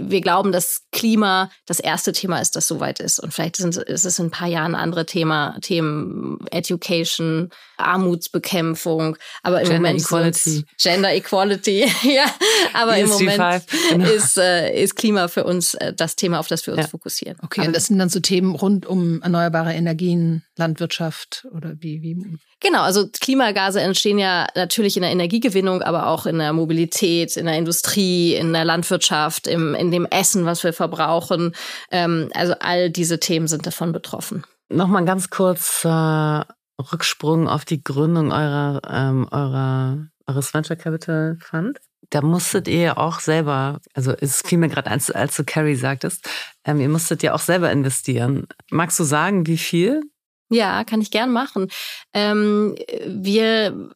wir 0.00 0.22
glauben, 0.22 0.52
dass 0.52 0.84
Klima 0.90 1.50
das 1.66 1.80
erste 1.80 2.12
Thema 2.12 2.40
ist, 2.40 2.56
das 2.56 2.66
soweit 2.66 2.98
ist. 2.98 3.18
Und 3.18 3.34
vielleicht 3.34 3.56
sind, 3.56 3.76
ist 3.76 4.06
es 4.06 4.18
in 4.18 4.26
ein 4.26 4.30
paar 4.30 4.48
Jahren 4.48 4.74
andere 4.74 5.04
Thema, 5.04 5.58
Themen 5.60 6.38
Education, 6.50 7.50
Armutsbekämpfung. 7.76 9.18
Aber 9.42 9.60
im 9.60 9.68
Gender 9.68 9.88
Moment 9.90 10.00
Equality. 10.00 10.64
Gender 10.78 11.12
Equality, 11.12 11.80
ja. 12.04 12.24
Aber 12.72 12.96
im 12.96 13.06
e 13.06 13.10
Moment 13.10 13.66
genau. 13.90 14.08
ist, 14.08 14.38
äh, 14.38 14.82
ist 14.82 14.96
Klima 14.96 15.28
für 15.28 15.44
uns 15.44 15.74
äh, 15.74 15.92
das 15.92 16.16
Thema, 16.16 16.40
auf 16.40 16.48
das 16.48 16.66
wir 16.66 16.72
uns 16.72 16.84
ja. 16.84 16.88
fokussieren. 16.88 17.36
Okay, 17.42 17.66
und 17.66 17.76
das 17.76 17.86
sind 17.86 17.98
dann 17.98 18.08
so 18.08 18.20
Themen 18.20 18.54
rund 18.54 18.86
um 18.86 19.20
erneuerbare 19.20 19.74
Energien, 19.74 20.42
Landwirtschaft 20.60 21.46
oder 21.52 21.74
wie, 21.80 22.00
wie? 22.02 22.38
Genau, 22.60 22.82
also 22.82 23.08
Klimagase 23.08 23.80
entstehen 23.80 24.18
ja 24.18 24.46
natürlich 24.54 24.96
in 24.96 25.02
der 25.02 25.10
Energiegewinnung, 25.10 25.82
aber 25.82 26.06
auch 26.06 26.26
in 26.26 26.38
der 26.38 26.52
Mobilität, 26.52 27.36
in 27.36 27.46
der 27.46 27.56
Industrie, 27.56 28.34
in 28.34 28.52
der 28.52 28.64
Landwirtschaft, 28.64 29.48
im, 29.48 29.74
in 29.74 29.90
dem 29.90 30.06
Essen, 30.06 30.44
was 30.44 30.62
wir 30.62 30.72
verbrauchen. 30.72 31.54
Ähm, 31.90 32.30
also 32.34 32.54
all 32.60 32.90
diese 32.90 33.18
Themen 33.18 33.48
sind 33.48 33.66
davon 33.66 33.90
betroffen. 33.92 34.44
Nochmal 34.68 35.04
ganz 35.04 35.30
kurz 35.30 35.84
äh, 35.84 35.88
Rücksprung 35.88 37.48
auf 37.48 37.64
die 37.64 37.82
Gründung 37.82 38.30
eurer, 38.30 38.80
ähm, 38.88 39.26
eurer, 39.30 39.98
eures 40.26 40.54
Venture 40.54 40.76
Capital 40.76 41.38
Fund. 41.40 41.78
Da 42.10 42.22
musstet 42.22 42.66
ihr 42.66 42.80
ja 42.80 42.96
auch 42.96 43.20
selber, 43.20 43.80
also 43.94 44.12
es 44.12 44.42
fiel 44.42 44.58
mir 44.58 44.68
gerade 44.68 44.90
als, 44.90 45.10
als 45.10 45.36
du 45.36 45.44
Carrie 45.44 45.76
sagtest, 45.76 46.28
ähm, 46.64 46.80
ihr 46.80 46.88
musstet 46.88 47.22
ja 47.22 47.34
auch 47.34 47.40
selber 47.40 47.70
investieren. 47.70 48.46
Magst 48.70 48.98
du 48.98 49.04
sagen, 49.04 49.46
wie 49.46 49.58
viel? 49.58 50.02
Ja, 50.50 50.84
kann 50.84 51.00
ich 51.00 51.10
gern 51.10 51.30
machen. 51.30 51.68
Ähm, 52.12 52.76
wir 53.06 53.90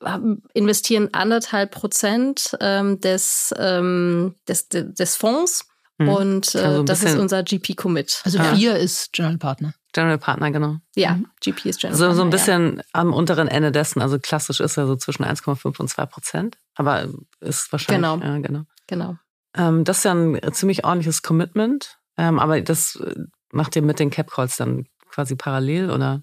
investieren 0.54 1.08
anderthalb 1.12 1.72
Prozent 1.72 2.56
ähm, 2.60 3.00
des, 3.00 3.52
ähm, 3.58 4.36
des, 4.48 4.68
des 4.70 5.16
Fonds 5.16 5.66
hm. 5.98 6.08
und 6.08 6.54
äh, 6.54 6.58
also 6.58 6.82
das 6.84 7.02
ist 7.02 7.16
unser 7.16 7.42
GP-Commit. 7.42 8.22
Also 8.24 8.38
ja. 8.38 8.54
vier 8.54 8.76
ist 8.76 9.12
General 9.12 9.38
Partner. 9.38 9.74
General 9.92 10.18
Partner, 10.18 10.50
genau. 10.50 10.76
Ja, 10.96 11.14
mhm. 11.14 11.28
GP 11.40 11.66
ist 11.66 11.80
General 11.80 11.96
so, 11.96 12.04
Partner. 12.04 12.16
So 12.16 12.22
ein 12.22 12.30
bisschen 12.30 12.76
ja. 12.78 12.82
am 12.92 13.12
unteren 13.12 13.48
Ende 13.48 13.72
dessen. 13.72 14.02
Also 14.02 14.18
klassisch 14.18 14.60
ist 14.60 14.76
er 14.76 14.86
so 14.86 14.96
zwischen 14.96 15.24
1,5 15.24 15.78
und 15.78 15.88
2 15.88 16.06
Prozent. 16.06 16.58
Aber 16.74 17.08
ist 17.40 17.70
wahrscheinlich. 17.70 18.10
Genau. 18.10 18.24
Ja, 18.24 18.38
genau. 18.38 18.62
genau. 18.88 19.16
Ähm, 19.56 19.84
das 19.84 19.98
ist 19.98 20.04
ja 20.04 20.12
ein 20.12 20.52
ziemlich 20.52 20.84
ordentliches 20.84 21.22
Commitment. 21.22 21.98
Ähm, 22.16 22.38
aber 22.38 22.60
das 22.60 22.96
äh, 22.96 23.14
macht 23.52 23.76
ihr 23.76 23.82
mit 23.82 24.00
den 24.00 24.10
Cap 24.10 24.30
Calls 24.30 24.56
dann 24.56 24.86
quasi 25.10 25.36
parallel 25.36 25.90
oder? 25.90 26.22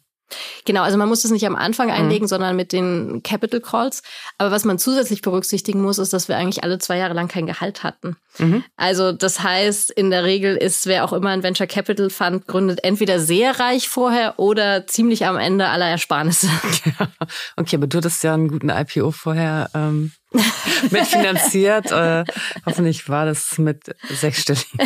Genau, 0.65 0.83
also 0.83 0.97
man 0.97 1.09
muss 1.09 1.23
es 1.23 1.31
nicht 1.31 1.45
am 1.45 1.55
Anfang 1.55 1.87
mhm. 1.87 1.93
einlegen, 1.93 2.25
mhm. 2.25 2.29
sondern 2.29 2.55
mit 2.55 2.71
den 2.71 3.21
Capital 3.23 3.61
Calls. 3.61 4.03
Aber 4.37 4.51
was 4.51 4.65
man 4.65 4.79
zusätzlich 4.79 5.21
berücksichtigen 5.21 5.81
muss, 5.81 5.97
ist, 5.97 6.13
dass 6.13 6.27
wir 6.27 6.37
eigentlich 6.37 6.63
alle 6.63 6.79
zwei 6.79 6.97
Jahre 6.97 7.13
lang 7.13 7.27
kein 7.27 7.45
Gehalt 7.45 7.83
hatten. 7.83 8.15
Mhm. 8.37 8.63
Also 8.77 9.11
das 9.11 9.43
heißt, 9.43 9.91
in 9.91 10.11
der 10.11 10.23
Regel 10.23 10.55
ist, 10.55 10.85
wer 10.85 11.03
auch 11.03 11.13
immer 11.13 11.29
ein 11.29 11.43
Venture 11.43 11.67
Capital 11.67 12.09
Fund 12.09 12.47
gründet, 12.47 12.83
entweder 12.83 13.19
sehr 13.19 13.59
reich 13.59 13.89
vorher 13.89 14.39
oder 14.39 14.87
ziemlich 14.87 15.25
am 15.25 15.37
Ende 15.37 15.67
aller 15.67 15.87
Ersparnisse. 15.87 16.49
Ja. 16.99 17.07
Okay, 17.57 17.75
aber 17.75 17.87
du 17.87 17.97
hattest 17.97 18.23
ja 18.23 18.33
einen 18.33 18.47
guten 18.47 18.69
IPO 18.69 19.11
vorher 19.11 19.69
ähm, 19.75 20.11
mitfinanziert. 20.89 21.91
äh, 21.91 22.23
hoffentlich 22.65 23.07
war 23.07 23.25
das 23.25 23.57
mit 23.57 23.95
sechsstellig. 24.09 24.65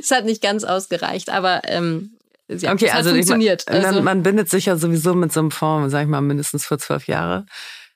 Es 0.00 0.10
hat 0.10 0.24
nicht 0.24 0.42
ganz 0.42 0.64
ausgereicht, 0.64 1.30
aber 1.30 1.62
ähm, 1.64 2.15
Sie 2.48 2.68
okay, 2.68 2.90
also 2.90 3.10
funktioniert. 3.10 3.64
Ich, 3.68 3.74
also 3.74 4.02
man, 4.02 4.22
bindet 4.22 4.48
sich 4.48 4.66
ja 4.66 4.76
sowieso 4.76 5.14
mit 5.14 5.32
so 5.32 5.40
einem 5.40 5.50
Fonds, 5.50 5.90
sag 5.90 6.02
ich 6.02 6.08
mal, 6.08 6.20
mindestens 6.20 6.64
für 6.66 6.78
zwölf 6.78 7.06
Jahre. 7.08 7.46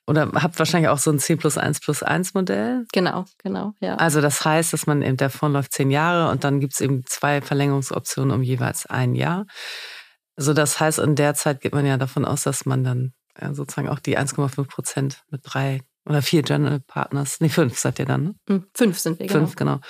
Oder 0.07 0.29
habt 0.35 0.59
wahrscheinlich 0.59 0.89
auch 0.89 0.99
so 0.99 1.13
ein 1.13 1.21
10 1.21 1.39
plus 1.39 1.57
1 1.57 1.81
plus 1.81 2.03
1 2.03 2.35
Modell. 2.35 2.85
Genau, 2.93 3.27
genau, 3.39 3.75
ja. 3.81 3.95
Also 3.95 4.21
das 4.21 4.45
heißt, 4.45 4.73
dass 4.73 4.87
man 4.89 5.03
eben, 5.03 5.17
der 5.17 5.31
Fonds 5.31 5.55
läuft 5.55 5.73
zehn 5.73 5.91
Jahre 5.91 6.33
und 6.33 6.43
dann 6.43 6.59
gibt 6.59 6.73
es 6.73 6.81
eben 6.81 7.05
zwei 7.07 7.41
Verlängerungsoptionen 7.41 8.35
um 8.35 8.43
jeweils 8.43 8.87
ein 8.87 9.15
Jahr. 9.15 9.47
So, 10.37 10.53
das 10.53 10.81
heißt, 10.81 10.99
in 10.99 11.15
der 11.15 11.35
Zeit 11.35 11.61
geht 11.61 11.75
man 11.75 11.87
ja 11.87 11.97
davon 11.97 12.25
aus, 12.25 12.43
dass 12.43 12.67
man 12.67 12.83
dann 12.83 13.13
sozusagen 13.53 13.89
auch 13.89 14.01
die 14.01 14.19
1,5 14.19 14.65
Prozent 14.65 15.23
mit 15.31 15.43
drei 15.45 15.81
oder 16.07 16.23
vier 16.23 16.43
General 16.43 16.81
Partners, 16.81 17.41
nee, 17.41 17.49
fünf 17.49 17.79
seid 17.79 17.99
ihr 17.99 18.07
dann, 18.07 18.25
ne? 18.25 18.35
Hm, 18.49 18.67
fünf 18.75 18.99
sind 18.99 19.19
wir, 19.19 19.27
genau. 19.27 19.39
Fünf, 19.39 19.57
genau, 19.57 19.81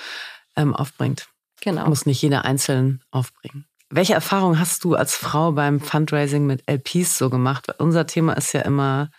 ähm, 0.55 0.75
aufbringt. 0.75 1.27
Genau. 1.61 1.87
Muss 1.87 2.05
nicht 2.05 2.21
jeder 2.21 2.43
einzeln 2.43 3.01
aufbringen. 3.11 3.65
Welche 3.93 4.13
Erfahrung 4.13 4.57
hast 4.57 4.85
du 4.85 4.95
als 4.95 5.17
Frau 5.17 5.51
beim 5.51 5.81
Fundraising 5.81 6.45
mit 6.45 6.63
LPs 6.65 7.17
so 7.17 7.29
gemacht? 7.29 7.67
Unser 7.77 8.07
Thema 8.07 8.37
ist 8.37 8.53
ja 8.53 8.61
immer 8.61 9.11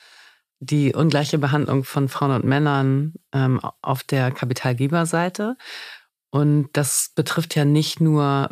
die 0.61 0.95
ungleiche 0.95 1.37
Behandlung 1.37 1.85
von 1.85 2.09
Frauen 2.09 2.31
und 2.31 2.45
Männern 2.47 3.13
ähm, 3.35 3.61
auf 3.83 4.03
der 4.03 4.31
Kapitalgeberseite. 4.31 5.59
Und 6.31 6.71
das 6.73 7.13
betrifft 7.15 7.55
ja 7.55 7.67
nicht 7.67 8.01
nur 8.01 8.49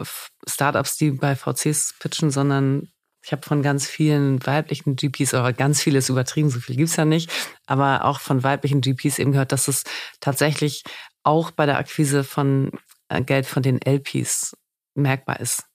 Startups, 0.47 0.99
die 0.99 1.13
bei 1.13 1.35
VCs 1.35 1.95
pitchen, 1.99 2.31
sondern 2.31 2.91
ich 3.25 3.33
habe 3.33 3.41
von 3.41 3.63
ganz 3.63 3.87
vielen 3.87 4.45
weiblichen 4.47 4.97
GPs, 4.97 5.33
oder 5.33 5.55
ganz 5.55 5.81
vieles 5.81 6.11
übertrieben, 6.11 6.51
so 6.51 6.61
viel 6.61 6.77
gibt's 6.77 6.97
ja 6.97 7.07
nicht, 7.07 7.31
aber 7.67 8.05
auch 8.05 8.21
von 8.21 8.43
weiblichen 8.43 8.83
GPs 8.83 9.19
eben 9.19 9.33
gehört, 9.33 9.53
dass 9.53 9.69
es 9.69 9.85
tatsächlich 10.21 10.85
auch 11.23 11.51
bei 11.51 11.65
der 11.65 11.79
Akquise 11.79 12.25
von 12.25 12.73
äh, 13.09 13.23
Geld 13.23 13.47
von 13.47 13.63
den 13.63 13.81
LPs 13.81 14.55
merkbar 14.95 15.41
ist. 15.41 15.70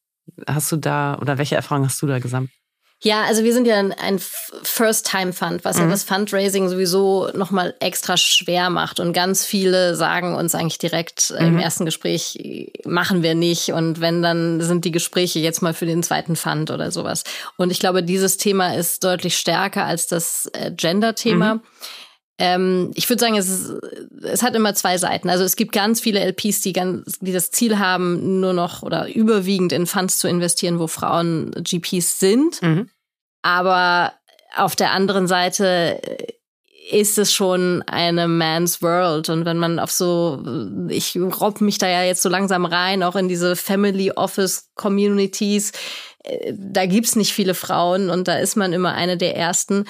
Hast 0.47 0.71
du 0.71 0.77
da, 0.77 1.17
oder 1.21 1.37
welche 1.37 1.55
Erfahrungen 1.55 1.87
hast 1.87 2.01
du 2.01 2.07
da 2.07 2.19
gesammelt? 2.19 2.51
Ja, 3.03 3.23
also 3.25 3.43
wir 3.43 3.53
sind 3.53 3.67
ja 3.67 3.75
ein 3.77 4.19
First-Time-Fund, 4.63 5.65
was 5.65 5.75
mhm. 5.75 5.83
ja 5.83 5.89
das 5.89 6.03
Fundraising 6.03 6.69
sowieso 6.69 7.29
nochmal 7.35 7.75
extra 7.79 8.17
schwer 8.17 8.69
macht. 8.69 8.99
Und 8.99 9.13
ganz 9.13 9.45
viele 9.45 9.95
sagen 9.95 10.33
uns 10.33 10.55
eigentlich 10.55 10.79
direkt 10.79 11.31
mhm. 11.31 11.45
im 11.45 11.59
ersten 11.59 11.85
Gespräch, 11.85 12.73
machen 12.85 13.21
wir 13.21 13.35
nicht. 13.35 13.69
Und 13.73 14.01
wenn, 14.01 14.23
dann 14.23 14.61
sind 14.61 14.85
die 14.85 14.91
Gespräche 14.91 15.39
jetzt 15.39 15.61
mal 15.61 15.73
für 15.73 15.85
den 15.85 16.03
zweiten 16.03 16.35
Fund 16.35 16.71
oder 16.71 16.89
sowas. 16.89 17.23
Und 17.57 17.69
ich 17.69 17.79
glaube, 17.79 18.01
dieses 18.01 18.37
Thema 18.37 18.75
ist 18.75 19.03
deutlich 19.03 19.37
stärker 19.37 19.85
als 19.85 20.07
das 20.07 20.49
äh, 20.53 20.71
Gender-Thema. 20.71 21.55
Mhm. 21.55 21.61
Ähm, 22.37 22.91
ich 22.95 23.09
würde 23.09 23.21
sagen, 23.21 23.37
es, 23.37 23.49
ist, 23.49 23.73
es 24.23 24.43
hat 24.43 24.55
immer 24.55 24.73
zwei 24.75 24.97
Seiten. 24.97 25.29
Also 25.29 25.43
es 25.43 25.55
gibt 25.55 25.71
ganz 25.71 26.01
viele 26.01 26.19
LPs, 26.19 26.61
die, 26.61 26.73
ganz, 26.73 27.19
die 27.19 27.31
das 27.31 27.51
Ziel 27.51 27.79
haben, 27.79 28.39
nur 28.39 28.53
noch 28.53 28.83
oder 28.83 29.13
überwiegend 29.13 29.71
in 29.71 29.85
Funds 29.85 30.17
zu 30.17 30.27
investieren, 30.27 30.79
wo 30.79 30.87
Frauen 30.87 31.51
GPs 31.51 32.19
sind. 32.19 32.61
Mhm. 32.61 32.89
Aber 33.41 34.13
auf 34.55 34.75
der 34.75 34.91
anderen 34.91 35.27
Seite 35.27 36.01
ist 36.89 37.17
es 37.17 37.33
schon 37.33 37.83
eine 37.87 38.27
Man's 38.27 38.81
World. 38.81 39.29
Und 39.29 39.45
wenn 39.45 39.57
man 39.57 39.79
auf 39.79 39.91
so, 39.91 40.43
ich 40.89 41.17
robb 41.17 41.61
mich 41.61 41.77
da 41.77 41.87
ja 41.87 42.03
jetzt 42.03 42.21
so 42.21 42.29
langsam 42.29 42.65
rein, 42.65 43.03
auch 43.03 43.15
in 43.15 43.27
diese 43.27 43.55
Family 43.55 44.11
Office 44.11 44.69
Communities, 44.75 45.71
äh, 46.23 46.53
da 46.55 46.85
gibt's 46.85 47.15
nicht 47.15 47.33
viele 47.33 47.53
Frauen 47.53 48.09
und 48.09 48.27
da 48.27 48.37
ist 48.37 48.55
man 48.55 48.73
immer 48.73 48.93
eine 48.93 49.17
der 49.17 49.35
ersten. 49.35 49.85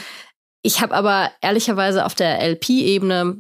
Ich 0.66 0.82
habe 0.82 0.96
aber 0.96 1.32
ehrlicherweise 1.42 2.06
auf 2.06 2.16
der 2.16 2.42
LP-Ebene 2.42 3.38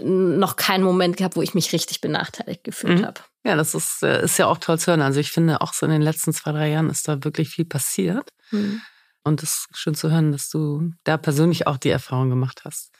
noch 0.00 0.54
keinen 0.54 0.84
Moment 0.84 1.16
gehabt, 1.16 1.34
wo 1.34 1.42
ich 1.42 1.52
mich 1.52 1.72
richtig 1.72 2.00
benachteiligt 2.00 2.62
gefühlt 2.62 3.00
mhm. 3.00 3.06
habe. 3.06 3.20
Ja, 3.44 3.56
das 3.56 3.74
ist, 3.74 4.04
äh, 4.04 4.22
ist 4.22 4.38
ja 4.38 4.46
auch 4.46 4.58
toll 4.58 4.78
zu 4.78 4.92
hören. 4.92 5.02
Also 5.02 5.18
ich 5.18 5.32
finde, 5.32 5.60
auch 5.60 5.74
so 5.74 5.86
in 5.86 5.90
den 5.90 6.02
letzten 6.02 6.32
zwei, 6.32 6.52
drei 6.52 6.68
Jahren 6.70 6.88
ist 6.88 7.08
da 7.08 7.24
wirklich 7.24 7.48
viel 7.48 7.64
passiert. 7.64 8.30
Mhm. 8.52 8.80
Und 9.24 9.42
es 9.42 9.66
ist 9.70 9.76
schön 9.76 9.96
zu 9.96 10.08
hören, 10.12 10.30
dass 10.30 10.50
du 10.50 10.92
da 11.02 11.16
persönlich 11.16 11.66
auch 11.66 11.78
die 11.78 11.90
Erfahrung 11.90 12.30
gemacht 12.30 12.60
hast. 12.64 12.92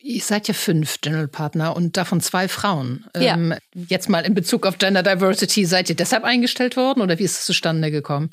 Ihr 0.00 0.20
seid 0.20 0.48
ja 0.48 0.54
fünf 0.54 1.00
General 1.00 1.28
Partner 1.28 1.76
und 1.76 1.96
davon 1.96 2.20
zwei 2.20 2.48
Frauen. 2.48 3.06
Ja. 3.14 3.34
Ähm, 3.34 3.54
jetzt 3.74 4.08
mal 4.08 4.26
in 4.26 4.34
Bezug 4.34 4.66
auf 4.66 4.78
Gender 4.78 5.04
Diversity, 5.04 5.66
seid 5.66 5.88
ihr 5.88 5.94
deshalb 5.94 6.24
eingestellt 6.24 6.76
worden 6.76 7.00
oder 7.00 7.16
wie 7.20 7.24
ist 7.24 7.38
es 7.38 7.44
zustande 7.44 7.92
gekommen? 7.92 8.30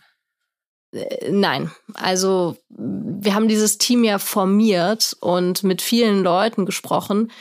Äh, 0.92 1.32
nein, 1.32 1.72
also 1.94 2.58
wir 2.70 3.36
haben 3.36 3.48
dieses 3.48 3.78
Team 3.78 4.04
ja 4.04 4.20
formiert 4.20 5.16
und 5.20 5.64
mit 5.64 5.82
vielen 5.82 6.24
Leuten 6.24 6.66
gesprochen. 6.66 7.32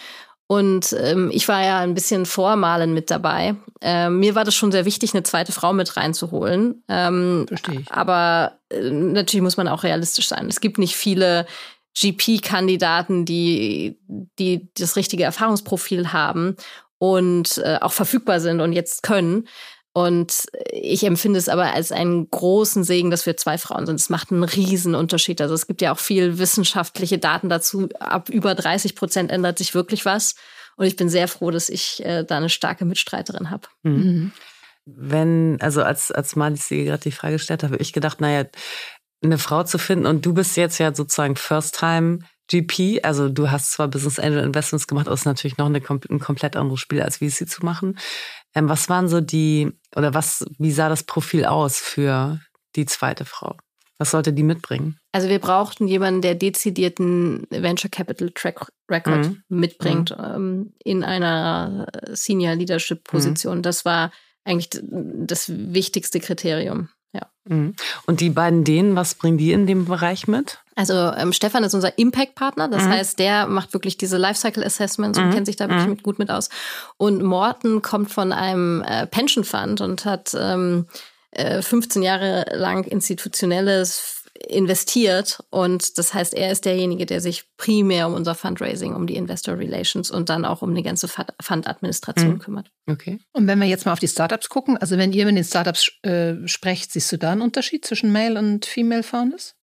Und 0.47 0.97
ähm, 1.01 1.31
ich 1.33 1.47
war 1.47 1.65
ja 1.65 1.79
ein 1.79 1.95
bisschen 1.95 2.27
vormalen 2.27 2.93
mit 2.93 3.09
dabei. 3.13 3.55
Ähm, 3.81 4.19
mir 4.19 4.35
war 4.35 4.45
das 4.45 4.57
schon 4.57 4.73
sehr 4.73 4.85
wichtig, 4.85 5.15
eine 5.15 5.23
zweite 5.23 5.53
Frau 5.53 5.73
mit 5.73 5.97
reinzuholen. 5.97 6.83
Ähm, 6.89 7.45
Verstehe 7.47 7.83
ich. 7.83 7.93
Aber 7.93 8.59
äh, 8.69 8.91
natürlich 8.91 9.45
muss 9.45 9.57
man 9.57 9.69
auch 9.69 9.85
realistisch 9.85 10.27
sein. 10.27 10.49
Es 10.49 10.61
gibt 10.61 10.79
nicht 10.79 10.97
viele 10.97 11.47
GP-Kandidaten, 11.97 13.25
die, 13.25 14.01
die 14.41 14.69
das 14.77 14.97
richtige 14.97 15.23
Erfahrungsprofil 15.23 16.13
haben 16.13 16.57
und 16.99 17.59
äh, 17.59 17.79
auch 17.81 17.93
verfügbar 17.93 18.41
sind 18.41 18.61
und 18.61 18.73
jetzt 18.73 19.05
können. 19.05 19.47
Und 19.93 20.47
ich 20.71 21.05
empfinde 21.05 21.39
es 21.39 21.49
aber 21.49 21.73
als 21.73 21.91
einen 21.91 22.31
großen 22.31 22.85
Segen, 22.85 23.11
dass 23.11 23.27
wir 23.27 23.37
zwei 23.37 23.59
Frauen 23.59 23.87
sind. 23.87 23.97
Es 23.99 24.09
macht 24.09 24.31
einen 24.31 24.45
riesen 24.45 24.95
Unterschied. 24.95 25.41
Also 25.41 25.55
es 25.55 25.67
gibt 25.67 25.83
ja 25.83 25.93
auch 25.93 25.99
viel 25.99 26.39
wissenschaftliche 26.39 27.19
Daten 27.19 27.49
dazu. 27.49 27.89
Ab 27.99 28.29
über 28.29 28.55
30 28.55 28.95
Prozent 28.95 29.33
ändert 29.33 29.59
sich 29.59 29.75
wirklich 29.75 30.05
was. 30.05 30.37
Und 30.77 30.87
ich 30.87 30.97
bin 30.97 31.09
sehr 31.09 31.27
froh, 31.27 31.51
dass 31.51 31.69
ich 31.69 32.05
äh, 32.05 32.25
da 32.25 32.37
eine 32.37 32.49
starke 32.49 32.85
Mitstreiterin 32.85 33.51
habe. 33.51 33.69
Mhm. 33.83 33.93
mhm. 33.93 34.33
Wenn, 34.87 35.59
also 35.61 35.83
als, 35.83 36.11
als 36.11 36.37
Marlies 36.37 36.67
dir 36.67 36.85
gerade 36.85 37.03
die 37.03 37.13
Frage 37.13 37.35
gestellt 37.35 37.63
habe, 37.63 37.77
ich 37.77 37.93
gedacht, 37.93 38.21
naja, 38.21 38.47
eine 39.23 39.39
Frau 39.39 39.63
zu 39.63 39.79
finden 39.79 40.07
und 40.07 40.25
du 40.25 40.33
bist 40.33 40.57
jetzt 40.57 40.79
ja 40.79 40.95
sozusagen 40.95 41.37
First 41.37 41.79
Time 41.79 42.21
GP, 42.49 43.05
also 43.05 43.29
du 43.29 43.51
hast 43.51 43.73
zwar 43.73 43.89
Business 43.89 44.19
Angel 44.19 44.43
Investments 44.43 44.89
gemacht, 44.89 45.07
aber 45.07 45.15
es 45.15 45.21
ist 45.21 45.27
natürlich 45.27 45.59
noch 45.59 45.67
eine, 45.67 45.79
ein 45.79 46.19
komplett 46.19 46.57
anderes 46.57 46.81
Spiel 46.81 47.03
als 47.03 47.19
VC 47.19 47.49
zu 47.49 47.65
machen. 47.65 47.99
Ähm, 48.55 48.69
was 48.69 48.89
waren 48.89 49.09
so 49.09 49.21
die, 49.21 49.73
oder 49.97 50.15
was, 50.15 50.45
wie 50.59 50.73
sah 50.73 50.89
das 50.89 51.05
Profil 51.05 51.45
aus 51.45 51.79
für 51.79 52.41
die 52.77 52.87
zweite 52.87 53.25
Frau? 53.25 53.57
Was 53.99 54.13
sollte 54.13 54.33
die 54.33 54.43
mitbringen? 54.43 54.99
Also 55.13 55.29
wir 55.29 55.41
brauchten 55.41 55.87
jemanden, 55.87 56.23
der 56.23 56.35
dezidierten 56.35 57.47
Venture 57.51 57.91
Capital 57.91 58.31
Track 58.31 58.73
Record 58.91 59.29
mhm. 59.29 59.43
mitbringt 59.49 60.17
mhm. 60.17 60.25
Ähm, 60.25 60.73
in 60.83 61.05
einer 61.05 61.87
Senior 62.09 62.55
Leadership 62.55 63.05
Position. 63.05 63.59
Mhm. 63.59 63.63
Das 63.63 63.85
war 63.85 64.11
eigentlich 64.45 64.71
das 64.83 65.51
wichtigste 65.51 66.19
Kriterium. 66.19 66.89
Ja. 67.13 67.31
Mhm. 67.45 67.75
Und 68.07 68.21
die 68.21 68.31
beiden 68.31 68.65
denen, 68.65 68.97
was 68.97 69.15
bringen 69.15 69.37
die 69.37 69.53
in 69.53 69.67
dem 69.67 69.85
Bereich 69.85 70.27
mit? 70.27 70.61
Also 70.81 71.13
ähm, 71.15 71.35
Stefan 71.35 71.63
ist 71.63 71.75
unser 71.75 71.99
Impact-Partner, 71.99 72.67
das 72.69 72.85
mhm. 72.85 72.89
heißt, 72.89 73.19
der 73.19 73.47
macht 73.47 73.75
wirklich 73.75 73.99
diese 73.99 74.17
Lifecycle-Assessments 74.17 75.19
und 75.19 75.27
mhm. 75.27 75.33
kennt 75.33 75.45
sich 75.45 75.57
da 75.57 75.69
wirklich 75.69 75.85
mhm. 75.85 75.91
mit, 75.91 76.03
gut 76.03 76.19
mit 76.19 76.31
aus. 76.31 76.49
Und 76.97 77.23
Morten 77.23 77.83
kommt 77.83 78.11
von 78.11 78.33
einem 78.33 78.83
äh, 78.83 79.07
Pension 79.07 79.45
Fund 79.45 79.83
und 79.83 80.07
hat 80.07 80.35
ähm, 80.35 80.87
äh, 81.33 81.61
15 81.61 82.01
Jahre 82.03 82.47
lang 82.57 82.85
institutionelles 82.85 84.25
investiert 84.49 85.45
und 85.51 85.99
das 85.99 86.15
heißt, 86.15 86.33
er 86.33 86.51
ist 86.51 86.65
derjenige, 86.65 87.05
der 87.05 87.21
sich 87.21 87.45
primär 87.59 88.07
um 88.07 88.15
unser 88.15 88.35
Fundraising, 88.35 88.95
um 88.95 89.07
die 89.07 89.17
Investor 89.17 89.59
Relations 89.59 90.11
und 90.11 90.31
dann 90.31 90.47
auch 90.47 90.63
um 90.63 90.75
die 90.75 90.83
ganze 90.83 91.09
Fundadministration 91.43 92.35
mhm. 92.35 92.39
kümmert. 92.39 92.71
Okay. 92.87 93.19
Und 93.35 93.47
wenn 93.49 93.59
wir 93.59 93.67
jetzt 93.67 93.85
mal 93.85 93.93
auf 93.93 93.99
die 93.99 94.09
Startups 94.09 94.49
gucken, 94.49 94.79
also 94.79 94.97
wenn 94.97 95.13
ihr 95.13 95.27
mit 95.27 95.37
den 95.37 95.45
Startups 95.45 95.93
äh, 96.05 96.37
sprecht, 96.47 96.91
siehst 96.91 97.13
du 97.13 97.19
da 97.19 97.33
einen 97.33 97.43
Unterschied 97.43 97.85
zwischen 97.85 98.13
Male 98.13 98.39
und 98.39 98.65
Female 98.65 99.03
Founders? 99.03 99.57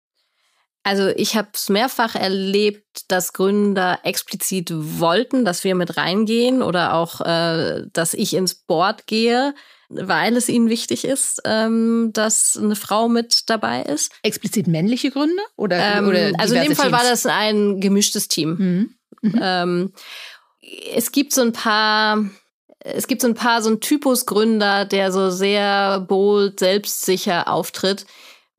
Also 0.87 1.09
ich 1.17 1.35
habe 1.35 1.49
es 1.53 1.67
mehrfach 1.67 2.15
erlebt, 2.15 3.11
dass 3.11 3.33
Gründer 3.33 3.99
explizit 4.03 4.71
wollten, 4.73 5.43
dass 5.43 5.65
wir 5.65 5.75
mit 5.75 5.97
reingehen 5.97 6.61
oder 6.61 6.93
auch, 6.93 7.19
äh, 7.19 7.83
dass 7.91 8.13
ich 8.13 8.33
ins 8.33 8.55
Board 8.55 9.05
gehe, 9.05 9.53
weil 9.89 10.37
es 10.37 10.47
ihnen 10.47 10.69
wichtig 10.69 11.03
ist, 11.03 11.41
ähm, 11.43 12.11
dass 12.13 12.55
eine 12.55 12.77
Frau 12.77 13.09
mit 13.09 13.49
dabei 13.49 13.81
ist. 13.81 14.13
Explizit 14.23 14.67
männliche 14.67 15.11
Gründe 15.11 15.43
oder, 15.57 15.77
ähm, 15.77 16.07
oder 16.07 16.31
also 16.37 16.55
in 16.55 16.63
dem 16.63 16.75
Fall 16.77 16.89
Teams? 16.89 17.01
war 17.03 17.09
das 17.09 17.25
ein 17.25 17.81
gemischtes 17.81 18.29
Team. 18.29 18.55
Mhm. 18.57 18.95
Mhm. 19.23 19.39
Ähm, 19.43 19.93
es 20.95 21.11
gibt 21.11 21.33
so 21.33 21.41
ein 21.41 21.51
paar 21.51 22.23
es 22.79 23.07
gibt 23.07 23.21
so 23.21 23.27
ein 23.27 23.35
paar 23.35 23.61
so 23.61 23.71
ein 23.71 23.81
Typus 23.81 24.25
Gründer, 24.25 24.85
der 24.85 25.11
so 25.11 25.31
sehr 25.31 25.99
bold, 25.99 26.61
selbstsicher 26.61 27.49
auftritt, 27.49 28.05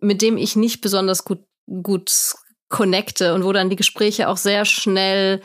mit 0.01 0.21
dem 0.21 0.37
ich 0.37 0.57
nicht 0.57 0.83
besonders 0.83 1.25
gut 1.25 1.48
gut 1.83 2.35
connecte 2.69 3.35
und 3.35 3.45
wo 3.45 3.53
dann 3.53 3.71
die 3.71 3.77
Gespräche 3.77 4.29
auch 4.29 4.37
sehr 4.37 4.65
schnell 4.65 5.41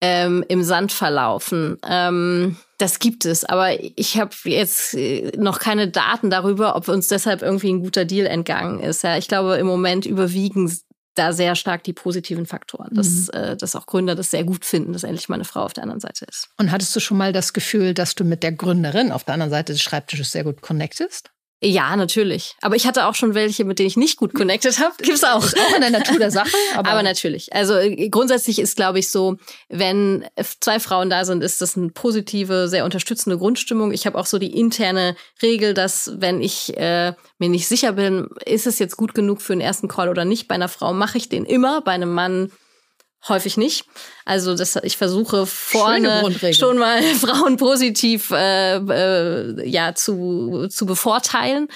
ähm, 0.00 0.44
im 0.48 0.62
Sand 0.62 0.92
verlaufen. 0.92 1.78
Ähm, 1.88 2.56
das 2.78 2.98
gibt 2.98 3.24
es, 3.24 3.44
aber 3.44 3.80
ich 3.80 4.18
habe 4.18 4.34
jetzt 4.44 4.94
äh, 4.94 5.32
noch 5.36 5.60
keine 5.60 5.88
Daten 5.88 6.30
darüber, 6.30 6.76
ob 6.76 6.88
uns 6.88 7.08
deshalb 7.08 7.42
irgendwie 7.42 7.72
ein 7.72 7.82
guter 7.82 8.04
Deal 8.04 8.26
entgangen 8.26 8.80
ist. 8.80 9.02
Ja, 9.02 9.16
ich 9.16 9.28
glaube, 9.28 9.56
im 9.56 9.66
Moment 9.66 10.04
überwiegen 10.04 10.70
da 11.14 11.32
sehr 11.32 11.54
stark 11.54 11.84
die 11.84 11.92
positiven 11.92 12.44
Faktoren, 12.44 12.90
dass, 12.92 13.28
mhm. 13.28 13.40
äh, 13.40 13.56
dass 13.56 13.76
auch 13.76 13.86
Gründer 13.86 14.14
das 14.14 14.30
sehr 14.30 14.44
gut 14.44 14.64
finden, 14.64 14.92
dass 14.92 15.04
endlich 15.04 15.28
mal 15.28 15.36
eine 15.36 15.44
Frau 15.44 15.62
auf 15.62 15.72
der 15.72 15.84
anderen 15.84 16.00
Seite 16.00 16.26
ist. 16.26 16.48
Und 16.58 16.72
hattest 16.72 16.94
du 16.94 17.00
schon 17.00 17.16
mal 17.16 17.32
das 17.32 17.52
Gefühl, 17.52 17.94
dass 17.94 18.14
du 18.14 18.24
mit 18.24 18.42
der 18.42 18.52
Gründerin 18.52 19.12
auf 19.12 19.24
der 19.24 19.34
anderen 19.34 19.50
Seite 19.50 19.72
des 19.72 19.80
Schreibtisches 19.80 20.32
sehr 20.32 20.44
gut 20.44 20.60
connectest? 20.60 21.30
Ja, 21.62 21.96
natürlich. 21.96 22.56
Aber 22.60 22.76
ich 22.76 22.86
hatte 22.86 23.06
auch 23.06 23.14
schon 23.14 23.34
welche, 23.34 23.64
mit 23.64 23.78
denen 23.78 23.86
ich 23.86 23.96
nicht 23.96 24.18
gut 24.18 24.34
connected 24.34 24.78
habe. 24.80 24.94
Gibt's 24.98 25.24
auch. 25.24 25.42
Ist 25.44 25.58
auch 25.58 25.74
in 25.74 25.80
der 25.80 25.90
Natur 25.90 26.18
der 26.18 26.30
Sache. 26.30 26.54
Aber, 26.74 26.90
aber 26.90 27.02
natürlich. 27.02 27.52
Also 27.54 27.74
äh, 27.74 28.08
grundsätzlich 28.10 28.58
ist, 28.58 28.76
glaube 28.76 28.98
ich, 28.98 29.10
so, 29.10 29.36
wenn 29.68 30.26
zwei 30.60 30.78
Frauen 30.78 31.08
da 31.08 31.24
sind, 31.24 31.42
ist 31.42 31.62
das 31.62 31.76
eine 31.76 31.88
positive, 31.88 32.68
sehr 32.68 32.84
unterstützende 32.84 33.38
Grundstimmung. 33.38 33.92
Ich 33.92 34.06
habe 34.06 34.18
auch 34.18 34.26
so 34.26 34.38
die 34.38 34.58
interne 34.58 35.16
Regel, 35.42 35.72
dass 35.72 36.12
wenn 36.16 36.42
ich 36.42 36.76
äh, 36.76 37.14
mir 37.38 37.48
nicht 37.48 37.66
sicher 37.66 37.92
bin, 37.92 38.28
ist 38.44 38.66
es 38.66 38.78
jetzt 38.78 38.96
gut 38.96 39.14
genug 39.14 39.40
für 39.40 39.54
einen 39.54 39.62
ersten 39.62 39.88
Call 39.88 40.08
oder 40.08 40.24
nicht, 40.24 40.48
bei 40.48 40.56
einer 40.56 40.68
Frau 40.68 40.92
mache 40.92 41.18
ich 41.18 41.28
den 41.28 41.44
immer, 41.44 41.80
bei 41.80 41.92
einem 41.92 42.12
Mann 42.12 42.50
häufig 43.28 43.56
nicht. 43.56 43.86
Also 44.24 44.54
das, 44.54 44.76
ich 44.82 44.96
versuche 44.96 45.46
vorne 45.46 46.32
schon 46.52 46.78
mal 46.78 47.02
Frauen 47.14 47.56
positiv 47.56 48.30
äh, 48.30 48.76
äh, 48.76 49.68
ja 49.68 49.94
zu, 49.94 50.68
zu 50.68 50.86
bevorteilen 50.86 51.68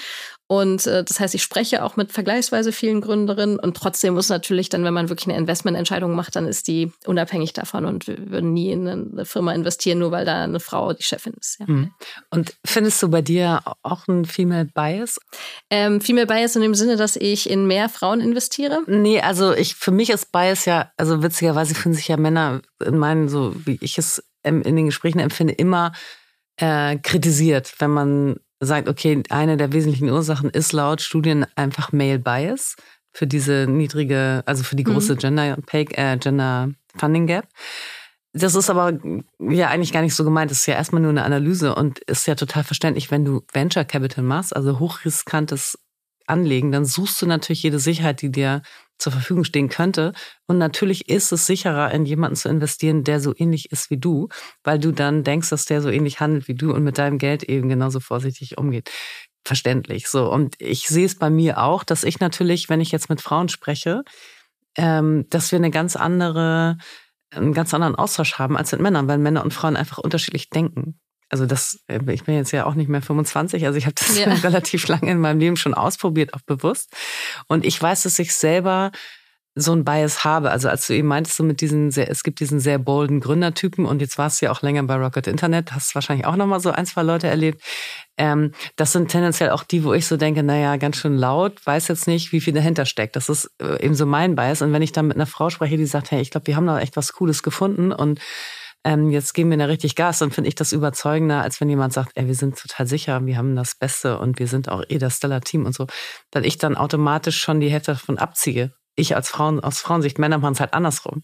und 0.51 0.87
äh, 0.87 1.03
das 1.03 1.19
heißt, 1.19 1.35
ich 1.35 1.43
spreche 1.43 1.83
auch 1.83 1.95
mit 1.95 2.11
vergleichsweise 2.11 2.71
vielen 2.71 3.01
Gründerinnen 3.01 3.59
und 3.59 3.77
trotzdem 3.77 4.15
muss 4.15 4.29
natürlich 4.29 4.67
dann, 4.67 4.83
wenn 4.83 4.95
man 4.95 5.07
wirklich 5.07 5.27
eine 5.27 5.37
Investmententscheidung 5.37 6.15
macht, 6.15 6.35
dann 6.35 6.47
ist 6.47 6.67
die 6.67 6.91
unabhängig 7.05 7.53
davon 7.53 7.85
und 7.85 8.07
wir 8.07 8.31
würden 8.31 8.51
nie 8.51 8.71
in 8.71 8.87
eine 8.87 9.25
Firma 9.25 9.53
investieren, 9.53 9.99
nur 9.99 10.09
weil 10.09 10.25
da 10.25 10.43
eine 10.43 10.59
Frau 10.59 10.93
die 10.93 11.03
Chefin 11.03 11.33
ist. 11.39 11.59
Ja. 11.59 11.65
Mhm. 11.67 11.91
Und 12.31 12.55
findest 12.65 13.03
du 13.03 13.09
bei 13.09 13.21
dir 13.21 13.61
auch 13.83 14.07
ein 14.07 14.25
Female 14.25 14.65
Bias? 14.65 15.19
Ähm, 15.69 16.01
Female 16.01 16.25
Bias 16.25 16.55
in 16.55 16.63
dem 16.63 16.73
Sinne, 16.73 16.95
dass 16.95 17.15
ich 17.15 17.47
in 17.47 17.67
mehr 17.67 17.87
Frauen 17.87 18.19
investiere? 18.19 18.81
Nee, 18.87 19.21
also 19.21 19.53
ich 19.53 19.75
für 19.75 19.91
mich 19.91 20.09
ist 20.09 20.31
Bias 20.31 20.65
ja, 20.65 20.91
also 20.97 21.21
witzigerweise 21.21 21.75
finden 21.75 21.95
sich 21.95 22.07
ja 22.07 22.17
Männer 22.17 22.63
in 22.83 22.97
meinen, 22.97 23.29
so 23.29 23.53
wie 23.67 23.77
ich 23.81 23.99
es 23.99 24.23
in 24.41 24.63
den 24.63 24.87
Gesprächen 24.87 25.19
empfinde, 25.19 25.53
immer 25.53 25.91
äh, 26.57 26.97
kritisiert, 26.97 27.75
wenn 27.77 27.91
man 27.91 28.39
sagt, 28.59 28.89
okay, 28.89 29.23
eine 29.29 29.57
der 29.57 29.71
wesentlichen 29.71 30.09
Ursachen 30.09 30.49
ist 30.49 30.73
laut 30.73 31.01
Studien 31.01 31.45
einfach 31.55 31.91
Male 31.91 32.19
Bias 32.19 32.75
für 33.11 33.27
diese 33.27 33.67
niedrige, 33.67 34.43
also 34.45 34.63
für 34.63 34.75
die 34.75 34.85
mhm. 34.85 34.93
große 34.93 35.13
mhm. 35.13 35.17
Gender, 35.17 35.57
Pay, 35.65 35.87
äh, 35.91 36.17
Gender 36.17 36.69
Funding 36.95 37.27
Gap. 37.27 37.47
Das 38.33 38.53
ist 38.53 38.69
aber 38.69 38.99
ja 39.39 39.69
eigentlich 39.69 39.91
gar 39.91 40.01
nicht 40.01 40.15
so 40.15 40.23
gemeint. 40.23 40.51
Das 40.51 40.59
ist 40.59 40.65
ja 40.67 40.75
erstmal 40.75 41.01
nur 41.01 41.11
eine 41.11 41.23
Analyse 41.23 41.73
und 41.73 41.99
ist 41.99 42.27
ja 42.27 42.35
total 42.35 42.63
verständlich, 42.63 43.09
wenn 43.09 43.25
du 43.25 43.41
Venture 43.51 43.85
Capital 43.85 44.23
machst, 44.23 44.55
also 44.55 44.79
hochriskantes 44.79 45.79
Anlegen, 46.27 46.71
dann 46.71 46.85
suchst 46.85 47.19
du 47.21 47.25
natürlich 47.25 47.63
jede 47.63 47.79
Sicherheit, 47.79 48.21
die 48.21 48.31
dir 48.31 48.61
zur 48.99 49.13
Verfügung 49.13 49.43
stehen 49.43 49.69
könnte. 49.69 50.13
Und 50.45 50.57
natürlich 50.57 51.09
ist 51.09 51.31
es 51.31 51.45
sicherer, 51.45 51.91
in 51.91 52.05
jemanden 52.05 52.35
zu 52.35 52.49
investieren, 52.49 53.03
der 53.03 53.19
so 53.19 53.33
ähnlich 53.35 53.71
ist 53.71 53.89
wie 53.89 53.97
du, 53.97 54.27
weil 54.63 54.77
du 54.77 54.91
dann 54.91 55.23
denkst, 55.23 55.49
dass 55.49 55.65
der 55.65 55.81
so 55.81 55.89
ähnlich 55.89 56.19
handelt 56.19 56.47
wie 56.47 56.55
du 56.55 56.71
und 56.71 56.83
mit 56.83 56.97
deinem 56.97 57.17
Geld 57.17 57.43
eben 57.43 57.69
genauso 57.69 57.99
vorsichtig 57.99 58.57
umgeht. 58.57 58.91
Verständlich. 59.45 60.07
So. 60.07 60.31
Und 60.31 60.55
ich 60.59 60.87
sehe 60.87 61.05
es 61.05 61.15
bei 61.15 61.29
mir 61.29 61.63
auch, 61.63 61.83
dass 61.83 62.03
ich 62.03 62.19
natürlich, 62.19 62.69
wenn 62.69 62.81
ich 62.81 62.91
jetzt 62.91 63.09
mit 63.09 63.21
Frauen 63.21 63.49
spreche, 63.49 64.03
ähm, 64.77 65.25
dass 65.29 65.51
wir 65.51 65.57
eine 65.57 65.71
ganz 65.71 65.95
andere, 65.95 66.77
einen 67.31 67.53
ganz 67.53 67.73
anderen 67.73 67.95
Austausch 67.95 68.37
haben 68.37 68.57
als 68.57 68.71
mit 68.73 68.81
Männern, 68.81 69.07
weil 69.07 69.17
Männer 69.17 69.43
und 69.43 69.53
Frauen 69.53 69.77
einfach 69.77 69.97
unterschiedlich 69.97 70.49
denken 70.49 70.99
also 71.29 71.45
das, 71.45 71.79
äh, 71.87 71.99
ich 72.11 72.23
bin 72.23 72.35
jetzt 72.35 72.51
ja 72.51 72.65
auch 72.65 72.75
nicht 72.75 72.89
mehr 72.89 73.01
25, 73.01 73.65
also 73.65 73.77
ich 73.77 73.85
habe 73.85 73.95
das 73.95 74.17
ja. 74.17 74.31
relativ 74.43 74.87
lange 74.87 75.09
in 75.09 75.19
meinem 75.19 75.39
Leben 75.39 75.57
schon 75.57 75.73
ausprobiert, 75.73 76.33
auch 76.33 76.41
bewusst. 76.41 76.95
Und 77.47 77.65
ich 77.65 77.81
weiß, 77.81 78.03
dass 78.03 78.19
ich 78.19 78.33
selber 78.33 78.91
so 79.55 79.73
ein 79.73 79.83
Bias 79.83 80.23
habe. 80.23 80.51
Also 80.51 80.69
als 80.69 80.87
du 80.87 80.93
eben 80.93 81.07
meintest, 81.07 81.37
so 81.37 81.43
mit 81.43 81.61
diesen 81.61 81.91
sehr, 81.91 82.09
es 82.09 82.23
gibt 82.23 82.39
diesen 82.39 82.59
sehr 82.59 82.77
bolden 82.77 83.19
Gründertypen 83.19 83.85
und 83.85 84.01
jetzt 84.01 84.17
warst 84.17 84.41
du 84.41 84.45
ja 84.45 84.51
auch 84.51 84.61
länger 84.61 84.83
bei 84.83 84.95
Rocket 84.95 85.27
Internet, 85.27 85.73
hast 85.73 85.95
wahrscheinlich 85.95 86.25
auch 86.25 86.35
nochmal 86.35 86.59
so 86.59 86.71
ein, 86.71 86.85
zwei 86.85 87.03
Leute 87.03 87.27
erlebt. 87.27 87.61
Ähm, 88.17 88.53
das 88.75 88.91
sind 88.91 89.09
tendenziell 89.09 89.49
auch 89.49 89.63
die, 89.63 89.83
wo 89.83 89.93
ich 89.93 90.07
so 90.07 90.17
denke, 90.17 90.43
naja, 90.43 90.77
ganz 90.77 90.97
schön 90.97 91.17
laut, 91.17 91.65
weiß 91.65 91.87
jetzt 91.87 92.07
nicht, 92.07 92.31
wie 92.31 92.41
viel 92.41 92.53
dahinter 92.53 92.85
steckt. 92.85 93.15
Das 93.15 93.29
ist 93.29 93.51
äh, 93.61 93.83
eben 93.83 93.95
so 93.95 94.05
mein 94.05 94.35
Bias. 94.35 94.61
Und 94.61 94.71
wenn 94.71 94.81
ich 94.81 94.91
dann 94.91 95.07
mit 95.07 95.17
einer 95.17 95.25
Frau 95.25 95.49
spreche, 95.49 95.77
die 95.77 95.85
sagt, 95.85 96.11
hey, 96.11 96.21
ich 96.21 96.31
glaube, 96.31 96.47
wir 96.47 96.55
haben 96.55 96.67
da 96.67 96.79
echt 96.79 96.95
was 96.95 97.13
Cooles 97.13 97.43
gefunden 97.43 97.91
und 97.91 98.19
ähm, 98.83 99.09
jetzt 99.09 99.33
geben 99.33 99.49
wir 99.51 99.57
da 99.57 99.65
richtig 99.65 99.95
Gas, 99.95 100.19
dann 100.19 100.31
finde 100.31 100.47
ich 100.47 100.55
das 100.55 100.71
überzeugender, 100.71 101.41
als 101.41 101.59
wenn 101.59 101.69
jemand 101.69 101.93
sagt, 101.93 102.11
ey, 102.15 102.27
wir 102.27 102.35
sind 102.35 102.57
total 102.57 102.87
sicher, 102.87 103.25
wir 103.25 103.37
haben 103.37 103.55
das 103.55 103.75
Beste 103.75 104.17
und 104.19 104.39
wir 104.39 104.47
sind 104.47 104.69
auch 104.69 104.83
eh 104.87 104.97
das 104.97 105.17
Stellar-Team 105.17 105.65
und 105.65 105.75
so, 105.75 105.87
dass 106.31 106.45
ich 106.45 106.57
dann 106.57 106.77
automatisch 106.77 107.39
schon 107.39 107.59
die 107.59 107.69
Hälfte 107.69 107.91
davon 107.91 108.17
abziehe. 108.17 108.73
Ich 108.95 109.15
als 109.15 109.29
Frauen, 109.29 109.59
aus 109.59 109.79
Frauensicht, 109.79 110.17
Männer 110.17 110.37
machen 110.37 110.53
es 110.53 110.59
halt 110.59 110.73
andersrum. 110.73 111.23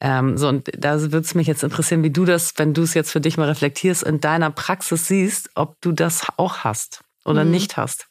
Ähm, 0.00 0.36
so, 0.36 0.48
und 0.48 0.70
da 0.76 1.00
würde 1.00 1.20
es 1.20 1.34
mich 1.34 1.46
jetzt 1.46 1.62
interessieren, 1.62 2.02
wie 2.02 2.10
du 2.10 2.24
das, 2.24 2.52
wenn 2.56 2.74
du 2.74 2.82
es 2.82 2.94
jetzt 2.94 3.10
für 3.10 3.20
dich 3.20 3.38
mal 3.38 3.48
reflektierst, 3.48 4.02
in 4.02 4.20
deiner 4.20 4.50
Praxis 4.50 5.06
siehst, 5.06 5.50
ob 5.54 5.80
du 5.80 5.92
das 5.92 6.26
auch 6.36 6.58
hast 6.58 7.02
oder 7.24 7.44
mhm. 7.44 7.52
nicht 7.52 7.76
hast. 7.76 8.08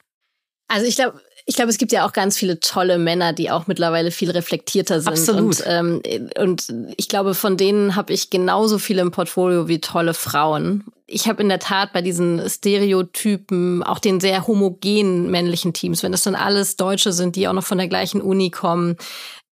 Also 0.68 0.88
ich 0.88 0.96
glaube, 0.96 1.22
ich 1.48 1.56
glaube, 1.56 1.70
es 1.70 1.78
gibt 1.78 1.92
ja 1.92 2.08
auch 2.08 2.14
ganz 2.14 2.38
viele 2.38 2.60
tolle 2.60 2.98
Männer, 2.98 3.32
die 3.32 3.52
auch 3.52 3.68
mittlerweile 3.68 4.10
viel 4.10 4.32
reflektierter 4.32 5.00
sind. 5.00 5.10
Absolut. 5.10 5.62
Und, 5.62 5.64
ähm, 5.68 6.02
und 6.40 6.74
ich 6.98 7.08
glaube, 7.08 7.36
von 7.36 7.56
denen 7.56 7.96
habe 7.96 8.14
ich 8.14 8.32
genauso 8.32 8.80
viele 8.80 9.02
im 9.02 9.12
Portfolio 9.12 9.68
wie 9.68 9.80
tolle 9.80 10.16
Frauen. 10.16 10.86
Ich 11.06 11.28
habe 11.28 11.44
in 11.44 11.50
der 11.50 11.60
Tat 11.60 11.94
bei 11.94 12.02
diesen 12.02 12.50
Stereotypen, 12.50 13.84
auch 13.84 14.00
den 14.00 14.20
sehr 14.20 14.48
homogenen 14.48 15.30
männlichen 15.30 15.72
Teams, 15.72 16.02
wenn 16.02 16.12
das 16.12 16.24
dann 16.24 16.34
alles 16.34 16.78
Deutsche 16.78 17.14
sind, 17.14 17.36
die 17.36 17.48
auch 17.48 17.54
noch 17.54 17.64
von 17.64 17.78
der 17.78 17.88
gleichen 17.88 18.22
Uni 18.22 18.50
kommen, 18.50 18.98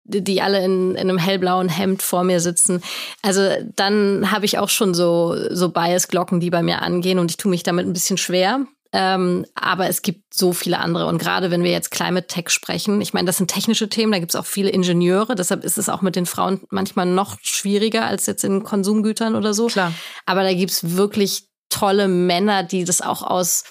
die 0.05 0.43
alle 0.43 0.63
in, 0.63 0.91
in 0.91 1.09
einem 1.09 1.19
hellblauen 1.19 1.71
Hemd 1.71 2.03
vor 2.03 2.23
mir 2.23 2.41
sitzen. 2.41 2.83
Also 3.23 3.49
dann 3.77 4.31
habe 4.31 4.45
ich 4.45 4.59
auch 4.59 4.69
schon 4.69 4.93
so, 4.93 5.37
so 5.51 5.71
Bias-Glocken, 5.71 6.41
die 6.41 6.51
bei 6.51 6.63
mir 6.63 6.83
angehen 6.83 7.19
und 7.19 7.31
ich 7.31 7.39
tue 7.39 7.51
mich 7.51 7.63
damit 7.63 7.87
ein 7.87 7.95
bisschen 7.95 8.19
schwer. 8.19 8.67
Ähm, 8.93 9.45
aber 9.55 9.89
es 9.89 10.01
gibt 10.01 10.33
so 10.33 10.53
viele 10.53 10.79
andere. 10.79 11.07
Und 11.07 11.19
gerade 11.19 11.51
wenn 11.51 11.63
wir 11.63 11.71
jetzt 11.71 11.91
Climate 11.91 12.27
Tech 12.27 12.49
sprechen, 12.49 13.01
ich 13.01 13.13
meine, 13.13 13.27
das 13.27 13.37
sind 13.37 13.51
technische 13.51 13.89
Themen, 13.89 14.13
da 14.13 14.19
gibt 14.19 14.33
es 14.33 14.41
auch 14.41 14.47
viele 14.47 14.71
Ingenieure, 14.71 15.35
deshalb 15.35 15.63
ist 15.63 15.77
es 15.77 15.89
auch 15.89 16.01
mit 16.01 16.17
den 16.17 16.27
Frauen 16.27 16.63
manchmal 16.71 17.07
noch 17.07 17.37
schwieriger 17.43 18.07
als 18.07 18.27
jetzt 18.27 18.45
in 18.45 18.63
Konsumgütern 18.63 19.35
oder 19.35 19.53
so. 19.53 19.67
Klar. 19.67 19.93
Aber 20.25 20.43
da 20.43 20.55
gibt 20.55 20.71
es 20.71 20.97
wirklich 20.97 21.49
tolle 21.69 22.09
Männer, 22.09 22.63
die 22.63 22.85
das 22.85 23.03
auch 23.03 23.23
aus, 23.23 23.65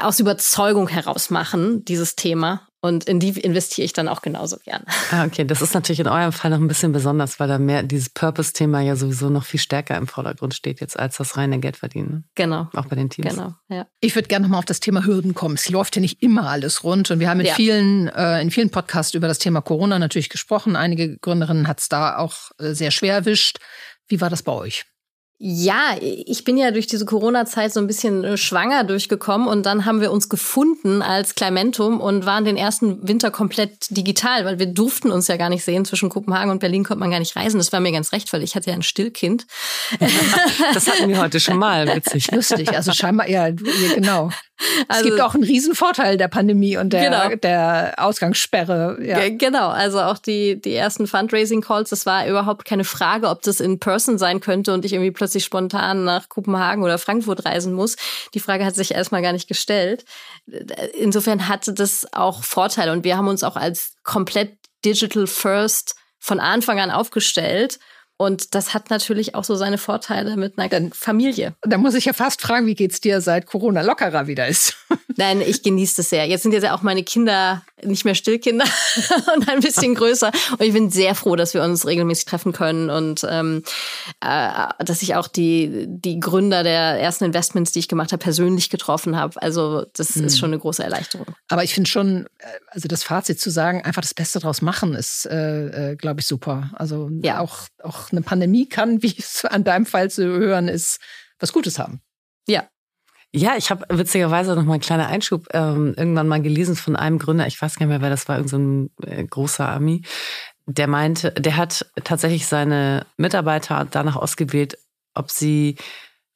aus 0.00 0.20
Überzeugung 0.20 0.88
heraus 0.88 1.30
machen, 1.30 1.84
dieses 1.86 2.14
Thema. 2.14 2.68
Und 2.86 3.04
in 3.04 3.20
die 3.20 3.38
investiere 3.40 3.84
ich 3.84 3.92
dann 3.92 4.08
auch 4.08 4.22
genauso 4.22 4.56
gern. 4.64 4.84
Ah, 5.10 5.24
okay. 5.24 5.44
Das 5.44 5.60
ist 5.60 5.74
natürlich 5.74 6.00
in 6.00 6.08
eurem 6.08 6.32
Fall 6.32 6.50
noch 6.50 6.58
ein 6.58 6.68
bisschen 6.68 6.92
besonders, 6.92 7.38
weil 7.38 7.48
da 7.48 7.58
mehr 7.58 7.82
dieses 7.82 8.08
Purpose-Thema 8.08 8.80
ja 8.80 8.96
sowieso 8.96 9.28
noch 9.28 9.44
viel 9.44 9.60
stärker 9.60 9.96
im 9.96 10.06
Vordergrund 10.06 10.54
steht 10.54 10.80
jetzt 10.80 10.98
als 10.98 11.16
das 11.16 11.36
reine 11.36 11.58
Geldverdienen. 11.58 12.28
Genau. 12.34 12.68
Auch 12.74 12.86
bei 12.86 12.96
den 12.96 13.10
Teams. 13.10 13.34
Genau, 13.34 13.54
ja. 13.68 13.86
Ich 14.00 14.14
würde 14.14 14.28
gerne 14.28 14.44
nochmal 14.44 14.60
auf 14.60 14.64
das 14.64 14.80
Thema 14.80 15.04
Hürden 15.04 15.34
kommen. 15.34 15.56
Es 15.56 15.68
läuft 15.68 15.96
ja 15.96 16.00
nicht 16.00 16.22
immer 16.22 16.48
alles 16.48 16.84
rund. 16.84 17.10
Und 17.10 17.20
wir 17.20 17.28
haben 17.28 17.40
in, 17.40 17.46
ja. 17.46 17.54
vielen, 17.54 18.08
äh, 18.08 18.40
in 18.40 18.50
vielen 18.50 18.70
Podcasts 18.70 19.14
über 19.14 19.28
das 19.28 19.38
Thema 19.38 19.60
Corona 19.60 19.98
natürlich 19.98 20.28
gesprochen. 20.28 20.76
Einige 20.76 21.18
Gründerinnen 21.18 21.68
hat 21.68 21.80
es 21.80 21.88
da 21.88 22.16
auch 22.16 22.50
äh, 22.58 22.72
sehr 22.72 22.90
schwer 22.90 23.14
erwischt. 23.14 23.58
Wie 24.08 24.20
war 24.20 24.30
das 24.30 24.42
bei 24.42 24.52
euch? 24.52 24.84
Ja, 25.38 25.96
ich 26.00 26.44
bin 26.44 26.56
ja 26.56 26.70
durch 26.70 26.86
diese 26.86 27.04
Corona-Zeit 27.04 27.70
so 27.70 27.78
ein 27.78 27.86
bisschen 27.86 28.24
äh, 28.24 28.36
schwanger 28.38 28.84
durchgekommen 28.84 29.48
und 29.48 29.66
dann 29.66 29.84
haben 29.84 30.00
wir 30.00 30.10
uns 30.10 30.30
gefunden 30.30 31.02
als 31.02 31.34
Climentum 31.34 32.00
und 32.00 32.24
waren 32.24 32.46
den 32.46 32.56
ersten 32.56 33.06
Winter 33.06 33.30
komplett 33.30 33.94
digital, 33.94 34.46
weil 34.46 34.58
wir 34.58 34.64
durften 34.64 35.10
uns 35.10 35.28
ja 35.28 35.36
gar 35.36 35.50
nicht 35.50 35.62
sehen. 35.62 35.84
Zwischen 35.84 36.08
Kopenhagen 36.08 36.50
und 36.50 36.60
Berlin 36.60 36.84
konnte 36.84 37.00
man 37.00 37.10
gar 37.10 37.18
nicht 37.18 37.36
reisen. 37.36 37.58
Das 37.58 37.70
war 37.70 37.80
mir 37.80 37.92
ganz 37.92 38.12
recht, 38.12 38.32
weil 38.32 38.42
ich 38.42 38.56
hatte 38.56 38.70
ja 38.70 38.76
ein 38.76 38.82
Stillkind. 38.82 39.46
Das 40.72 40.86
hatten 40.88 41.08
wir 41.08 41.18
heute 41.18 41.38
schon 41.40 41.58
mal, 41.58 41.86
witzig. 41.94 42.30
Lustig, 42.30 42.74
also 42.74 42.92
scheinbar, 42.92 43.28
ja, 43.28 43.50
genau. 43.50 44.30
Also, 44.88 45.00
es 45.00 45.02
gibt 45.02 45.20
auch 45.20 45.34
einen 45.34 45.44
riesen 45.44 45.74
Vorteil 45.74 46.16
der 46.16 46.28
Pandemie 46.28 46.76
und 46.76 46.92
der, 46.92 47.04
genau. 47.04 47.36
der 47.36 47.94
Ausgangssperre. 47.98 48.98
Ja. 49.02 49.28
Genau, 49.28 49.68
also 49.68 50.00
auch 50.00 50.18
die, 50.18 50.60
die 50.60 50.74
ersten 50.74 51.06
Fundraising-Calls, 51.06 51.90
das 51.90 52.06
war 52.06 52.26
überhaupt 52.26 52.64
keine 52.64 52.84
Frage, 52.84 53.28
ob 53.28 53.42
das 53.42 53.60
in 53.60 53.78
Person 53.78 54.18
sein 54.18 54.40
könnte 54.40 54.72
und 54.72 54.84
ich 54.84 54.92
irgendwie 54.92 55.10
plötzlich 55.10 55.44
spontan 55.44 56.04
nach 56.04 56.28
Kopenhagen 56.28 56.82
oder 56.82 56.98
Frankfurt 56.98 57.44
reisen 57.44 57.72
muss. 57.72 57.96
Die 58.34 58.40
Frage 58.40 58.64
hat 58.64 58.74
sich 58.74 58.92
erstmal 58.92 59.22
gar 59.22 59.32
nicht 59.32 59.48
gestellt. 59.48 60.04
Insofern 60.98 61.48
hatte 61.48 61.72
das 61.72 62.06
auch 62.12 62.42
Vorteile 62.42 62.92
und 62.92 63.04
wir 63.04 63.16
haben 63.16 63.28
uns 63.28 63.42
auch 63.42 63.56
als 63.56 63.94
komplett 64.02 64.56
digital 64.84 65.26
first 65.26 65.96
von 66.18 66.40
Anfang 66.40 66.80
an 66.80 66.90
aufgestellt 66.90 67.78
und 68.18 68.54
das 68.54 68.72
hat 68.72 68.88
natürlich 68.90 69.34
auch 69.34 69.44
so 69.44 69.56
seine 69.56 69.78
Vorteile 69.78 70.36
mit 70.36 70.58
einer 70.58 70.90
Familie. 70.92 71.54
Da 71.62 71.76
muss 71.76 71.94
ich 71.94 72.06
ja 72.06 72.12
fast 72.12 72.40
fragen, 72.40 72.66
wie 72.66 72.74
geht's 72.74 73.00
dir, 73.00 73.20
seit 73.20 73.46
Corona 73.46 73.82
lockerer 73.82 74.26
wieder 74.26 74.46
ist? 74.46 74.76
Nein, 75.16 75.42
ich 75.42 75.62
genieße 75.62 75.96
das 75.98 76.10
sehr. 76.10 76.26
Jetzt 76.26 76.42
sind 76.42 76.52
ja 76.52 76.74
auch 76.74 76.82
meine 76.82 77.02
Kinder 77.02 77.62
nicht 77.82 78.04
mehr 78.04 78.14
Stillkinder 78.14 78.64
und 79.36 79.48
ein 79.48 79.60
bisschen 79.60 79.94
größer. 79.94 80.30
Und 80.52 80.62
ich 80.62 80.72
bin 80.72 80.90
sehr 80.90 81.14
froh, 81.14 81.36
dass 81.36 81.54
wir 81.54 81.62
uns 81.62 81.86
regelmäßig 81.86 82.24
treffen 82.24 82.52
können 82.52 82.90
und 82.90 83.26
ähm, 83.28 83.62
äh, 84.20 84.68
dass 84.78 85.02
ich 85.02 85.14
auch 85.14 85.28
die, 85.28 85.86
die 85.86 86.18
Gründer 86.18 86.62
der 86.62 87.00
ersten 87.00 87.24
Investments, 87.24 87.72
die 87.72 87.80
ich 87.80 87.88
gemacht 87.88 88.12
habe, 88.12 88.22
persönlich 88.22 88.70
getroffen 88.70 89.16
habe. 89.16 89.40
Also 89.42 89.84
das 89.94 90.14
hm. 90.14 90.24
ist 90.24 90.38
schon 90.38 90.50
eine 90.50 90.58
große 90.58 90.82
Erleichterung. 90.82 91.26
Aber 91.48 91.64
ich 91.64 91.74
finde 91.74 91.90
schon, 91.90 92.26
äh, 92.38 92.46
also 92.68 92.88
das 92.88 93.02
Fazit 93.02 93.40
zu 93.40 93.50
sagen, 93.50 93.82
einfach 93.82 94.02
das 94.02 94.14
Beste 94.14 94.38
draus 94.38 94.62
machen, 94.62 94.94
ist, 94.94 95.26
äh, 95.26 95.92
äh, 95.92 95.96
glaube 95.96 96.20
ich, 96.20 96.26
super. 96.26 96.70
Also 96.74 97.10
ja. 97.22 97.40
auch, 97.40 97.68
auch 97.82 98.10
eine 98.10 98.22
Pandemie 98.22 98.68
kann, 98.68 99.02
wie 99.02 99.14
es 99.18 99.44
an 99.44 99.64
deinem 99.64 99.86
Fall 99.86 100.10
zu 100.10 100.24
hören 100.24 100.68
ist, 100.68 100.98
was 101.38 101.52
Gutes 101.52 101.78
haben. 101.78 102.00
Ja. 102.48 102.68
Ja, 103.34 103.56
ich 103.56 103.70
habe 103.70 103.84
witzigerweise 103.90 104.54
noch 104.54 104.64
mal 104.64 104.74
einen 104.74 104.80
kleinen 104.80 105.06
Einschub 105.06 105.46
ähm, 105.52 105.94
irgendwann 105.96 106.28
mal 106.28 106.40
gelesen 106.40 106.74
von 106.76 106.96
einem 106.96 107.18
Gründer, 107.18 107.46
ich 107.46 107.60
weiß 107.60 107.76
gar 107.76 107.86
nicht 107.86 107.90
mehr, 107.92 108.00
wer 108.00 108.10
das 108.10 108.28
war, 108.28 108.36
irgendein 108.38 108.90
so 108.98 109.06
äh, 109.06 109.24
großer 109.24 109.68
Ami, 109.68 110.02
der 110.66 110.86
meinte, 110.88 111.32
der 111.32 111.56
hat 111.56 111.86
tatsächlich 112.04 112.46
seine 112.46 113.06
Mitarbeiter 113.16 113.86
danach 113.90 114.16
ausgewählt, 114.16 114.78
ob 115.14 115.30
sie 115.30 115.76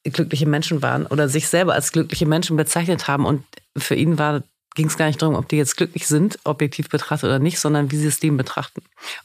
glückliche 0.05 0.47
Menschen 0.47 0.83
waren 0.83 1.07
oder 1.07 1.29
sich 1.29 1.49
selber 1.49 1.75
als 1.75 1.93
glückliche 1.93 2.27
Menschen 2.27 2.57
bezeichnet 2.57 3.09
haben. 3.09 3.27
Und 3.27 3.45
für 3.77 3.95
ihn 3.95 4.19
war 4.19 4.43
ging 4.75 4.87
es 4.87 4.97
gar 4.97 5.07
nicht 5.07 5.21
darum, 5.21 5.35
ob 5.35 5.49
die 5.49 5.57
jetzt 5.57 5.77
glücklich 5.77 6.07
sind, 6.07 6.39
objektiv 6.45 6.89
betrachtet 6.89 7.29
oder 7.29 7.39
nicht, 7.39 7.59
sondern 7.59 7.91
wie 7.91 7.97
sie 7.97 8.05
das 8.05 8.21
Leben 8.23 8.37
betrachten. 8.37 8.83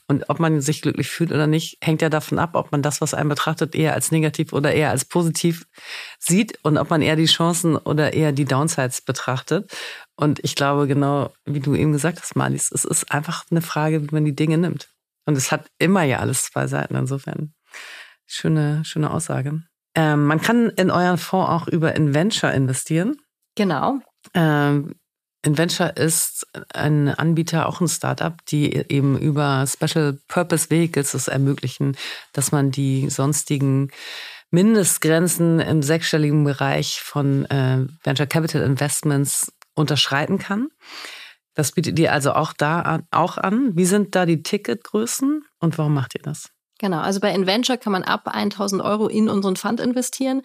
Und 0.08 0.30
ob 0.30 0.40
man 0.40 0.60
sich 0.62 0.82
glücklich 0.82 1.08
fühlt 1.08 1.32
oder 1.32 1.48
nicht, 1.48 1.78
hängt 1.82 2.02
ja 2.02 2.10
davon 2.10 2.40
ab, 2.40 2.52
ob 2.54 2.72
man 2.72 2.82
das, 2.82 3.00
was 3.00 3.14
einen 3.14 3.30
betrachtet, 3.30 3.76
eher 3.76 3.94
als 3.94 4.12
negativ 4.12 4.54
oder 4.54 4.74
eher 4.74 4.90
als 4.90 5.06
positiv 5.06 5.68
sieht 6.20 6.58
und 6.64 6.78
ob 6.78 6.90
man 6.90 7.02
eher 7.02 7.16
die 7.16 7.26
Chancen 7.26 7.78
oder 7.78 8.14
eher 8.14 8.32
die 8.32 8.46
Downsides 8.46 9.02
betrachtet. 9.02 9.72
Und 10.16 10.40
ich 10.44 10.56
glaube, 10.56 10.88
genau 10.88 11.32
wie 11.46 11.60
du 11.60 11.76
eben 11.76 11.92
gesagt 11.92 12.22
hast, 12.22 12.36
Marlies, 12.36 12.72
es 12.72 12.86
ist 12.86 13.12
einfach 13.12 13.46
eine 13.52 13.62
Frage, 13.62 14.02
wie 14.02 14.14
man 14.14 14.26
die 14.26 14.36
Dinge 14.36 14.58
nimmt. 14.58 14.90
Und 15.26 15.38
es 15.38 15.52
hat 15.52 15.68
immer 15.78 16.04
ja 16.04 16.20
alles 16.20 16.46
zwei 16.46 16.68
Seiten. 16.68 16.96
Insofern 16.96 17.54
schöne, 18.26 18.84
schöne 18.86 19.12
Aussage. 19.12 19.62
Ähm, 19.96 20.26
man 20.26 20.42
kann 20.42 20.70
in 20.70 20.92
euren 20.92 21.18
Fonds 21.18 21.50
auch 21.50 21.68
über 21.68 21.96
Inventure 21.96 22.54
investieren. 22.54 23.18
Genau. 23.56 24.00
Ähm, 24.34 24.96
Inventure 25.46 25.90
ist 25.90 26.48
ein 26.74 27.10
Anbieter, 27.10 27.68
auch 27.68 27.80
ein 27.80 27.88
Startup, 27.88 28.34
die 28.48 28.74
eben 28.74 29.18
über 29.18 29.66
Special 29.68 30.18
Purpose 30.28 30.70
Vehicles 30.70 31.14
es 31.14 31.28
ermöglichen, 31.28 31.96
dass 32.34 32.52
man 32.52 32.72
die 32.72 33.10
sonstigen 33.10 33.92
Mindestgrenzen 34.52 35.60
im 35.60 35.84
sechsstelligen 35.84 36.44
Bereich 36.44 37.02
von 37.02 37.46
äh, 37.46 37.86
Venture 38.04 38.28
Capital 38.28 38.62
Investments 38.62 39.52
unterschreiten 39.76 40.40
kann. 40.40 40.70
Das 41.54 41.72
bietet 41.72 42.00
ihr 42.00 42.12
also 42.12 42.34
auch 42.34 42.54
da 42.54 42.82
an, 42.82 43.04
auch 43.12 43.38
an. 43.38 43.76
Wie 43.76 43.86
sind 43.86 44.16
da 44.16 44.26
die 44.26 44.44
Ticketgrößen 44.44 45.44
und 45.60 45.78
warum 45.78 45.94
macht 45.94 46.16
ihr 46.16 46.22
das? 46.22 46.50
Genau, 46.80 47.00
also 47.00 47.20
bei 47.22 47.34
Inventure 47.34 47.78
kann 47.78 47.94
man 47.94 48.04
ab 48.04 48.28
1000 48.28 48.82
Euro 48.82 49.08
in 49.08 49.30
unseren 49.30 49.56
Fund 49.56 49.80
investieren. 49.80 50.42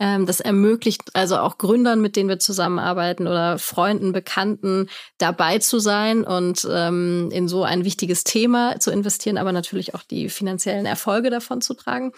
Ähm, 0.00 0.24
das 0.24 0.40
ermöglicht 0.40 1.02
also 1.12 1.36
auch 1.36 1.58
Gründern, 1.58 2.00
mit 2.00 2.16
denen 2.16 2.30
wir 2.30 2.38
zusammenarbeiten 2.38 3.26
oder 3.26 3.58
Freunden, 3.58 4.12
Bekannten 4.12 4.88
dabei 5.18 5.58
zu 5.58 5.78
sein 5.78 6.24
und 6.24 6.66
ähm, 6.70 7.28
in 7.30 7.48
so 7.48 7.62
ein 7.64 7.84
wichtiges 7.84 8.24
Thema 8.24 8.80
zu 8.80 8.90
investieren, 8.90 9.36
aber 9.36 9.52
natürlich 9.52 9.94
auch 9.94 10.02
die 10.02 10.30
finanziellen 10.30 10.86
Erfolge 10.86 11.28
davon 11.28 11.60
zu 11.60 11.74
tragen. 11.74 12.12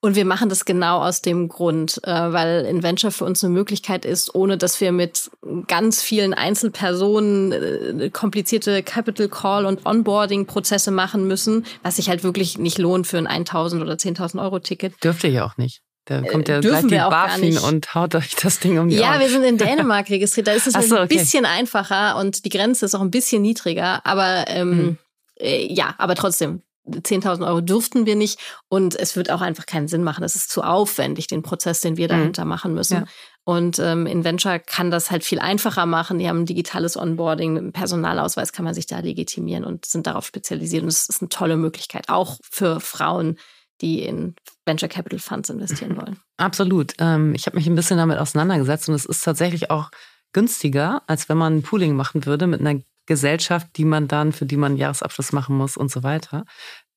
Und 0.00 0.16
wir 0.16 0.24
machen 0.24 0.48
das 0.48 0.64
genau 0.64 1.00
aus 1.00 1.22
dem 1.22 1.48
Grund, 1.48 2.00
äh, 2.02 2.10
weil 2.10 2.64
Inventure 2.64 3.12
für 3.12 3.24
uns 3.24 3.44
eine 3.44 3.54
Möglichkeit 3.54 4.04
ist, 4.04 4.34
ohne 4.34 4.58
dass 4.58 4.80
wir 4.80 4.90
mit 4.90 5.30
ganz 5.68 6.02
vielen 6.02 6.34
Einzelpersonen 6.34 7.52
äh, 7.52 8.10
komplizierte 8.10 8.82
Capital 8.82 9.28
Call 9.28 9.64
und 9.64 9.86
Onboarding-Prozesse 9.86 10.90
machen 10.90 11.28
müssen, 11.28 11.64
was 11.84 11.96
sich 11.96 12.08
halt 12.08 12.24
wirklich 12.24 12.58
nicht 12.58 12.78
lohnt 12.78 13.06
für 13.06 13.18
ein 13.18 13.28
1000 13.28 13.80
oder 13.80 13.94
10.000 13.94 14.42
Euro 14.42 14.58
Ticket. 14.58 14.92
Dürfte 15.04 15.28
ja 15.28 15.46
auch 15.46 15.56
nicht. 15.56 15.82
Da 16.08 16.20
Äh, 16.20 16.26
kommt 16.28 16.48
ja 16.48 16.60
gleich 16.60 16.86
die 16.86 16.96
BaFin 16.96 17.58
und 17.58 17.94
haut 17.94 18.14
euch 18.14 18.34
das 18.36 18.58
Ding 18.60 18.78
um 18.78 18.88
die 18.88 18.96
Ja, 18.96 19.10
Ohren. 19.12 19.20
wir 19.20 19.28
sind 19.28 19.44
in 19.44 19.58
Dänemark 19.58 20.08
registriert. 20.10 20.46
Da 20.46 20.52
ist 20.52 20.66
es 20.66 20.72
so, 20.88 20.96
ein 20.96 21.04
okay. 21.04 21.18
bisschen 21.18 21.44
einfacher 21.44 22.16
und 22.16 22.44
die 22.44 22.48
Grenze 22.48 22.86
ist 22.86 22.94
auch 22.94 23.00
ein 23.02 23.10
bisschen 23.10 23.42
niedriger. 23.42 24.04
Aber 24.06 24.44
ähm, 24.48 24.70
Mhm. 24.76 24.98
äh, 25.40 25.72
ja, 25.72 25.94
aber 25.98 26.14
trotzdem. 26.14 26.62
10.000 26.90 27.46
Euro 27.46 27.60
dürften 27.60 28.06
wir 28.06 28.16
nicht 28.16 28.40
und 28.70 28.94
es 28.98 29.14
wird 29.14 29.30
auch 29.30 29.42
einfach 29.42 29.66
keinen 29.66 29.88
Sinn 29.88 30.02
machen. 30.02 30.24
Es 30.24 30.34
ist 30.34 30.48
zu 30.50 30.62
aufwendig, 30.62 31.26
den 31.26 31.42
Prozess, 31.42 31.80
den 31.82 31.98
wir 31.98 32.06
Mhm. 32.06 32.12
dahinter 32.12 32.44
machen 32.46 32.72
müssen. 32.72 32.94
Ja. 33.00 33.04
Und 33.44 33.78
ähm, 33.78 34.06
Inventure 34.06 34.58
kann 34.58 34.90
das 34.90 35.10
halt 35.10 35.22
viel 35.22 35.38
einfacher 35.38 35.84
machen. 35.84 36.18
Die 36.18 36.26
haben 36.30 36.40
ein 36.40 36.46
digitales 36.46 36.96
Onboarding, 36.96 37.52
mit 37.52 37.62
einem 37.62 37.72
Personalausweis 37.72 38.54
kann 38.54 38.64
man 38.64 38.72
sich 38.72 38.86
da 38.86 39.00
legitimieren 39.00 39.64
und 39.64 39.84
sind 39.84 40.06
darauf 40.06 40.24
spezialisiert. 40.26 40.82
Und 40.82 40.88
es 40.88 41.10
ist 41.10 41.20
eine 41.20 41.28
tolle 41.28 41.58
Möglichkeit, 41.58 42.08
auch 42.08 42.38
für 42.50 42.80
Frauen, 42.80 43.38
die 43.80 44.02
in 44.02 44.34
Venture 44.66 44.88
Capital 44.88 45.18
Funds 45.18 45.50
investieren 45.50 45.96
wollen. 45.96 46.18
Absolut. 46.36 46.94
Ähm, 46.98 47.34
ich 47.34 47.46
habe 47.46 47.56
mich 47.56 47.66
ein 47.66 47.74
bisschen 47.74 47.98
damit 47.98 48.18
auseinandergesetzt 48.18 48.88
und 48.88 48.94
es 48.94 49.04
ist 49.04 49.24
tatsächlich 49.24 49.70
auch 49.70 49.90
günstiger, 50.32 51.02
als 51.06 51.28
wenn 51.28 51.38
man 51.38 51.58
ein 51.58 51.62
Pooling 51.62 51.96
machen 51.96 52.26
würde 52.26 52.46
mit 52.46 52.60
einer 52.60 52.80
Gesellschaft, 53.06 53.68
die 53.76 53.84
man 53.84 54.06
dann, 54.06 54.32
für 54.32 54.44
die 54.44 54.56
man 54.56 54.72
einen 54.72 54.80
Jahresabschluss 54.80 55.32
machen 55.32 55.56
muss 55.56 55.76
und 55.76 55.90
so 55.90 56.02
weiter. 56.02 56.44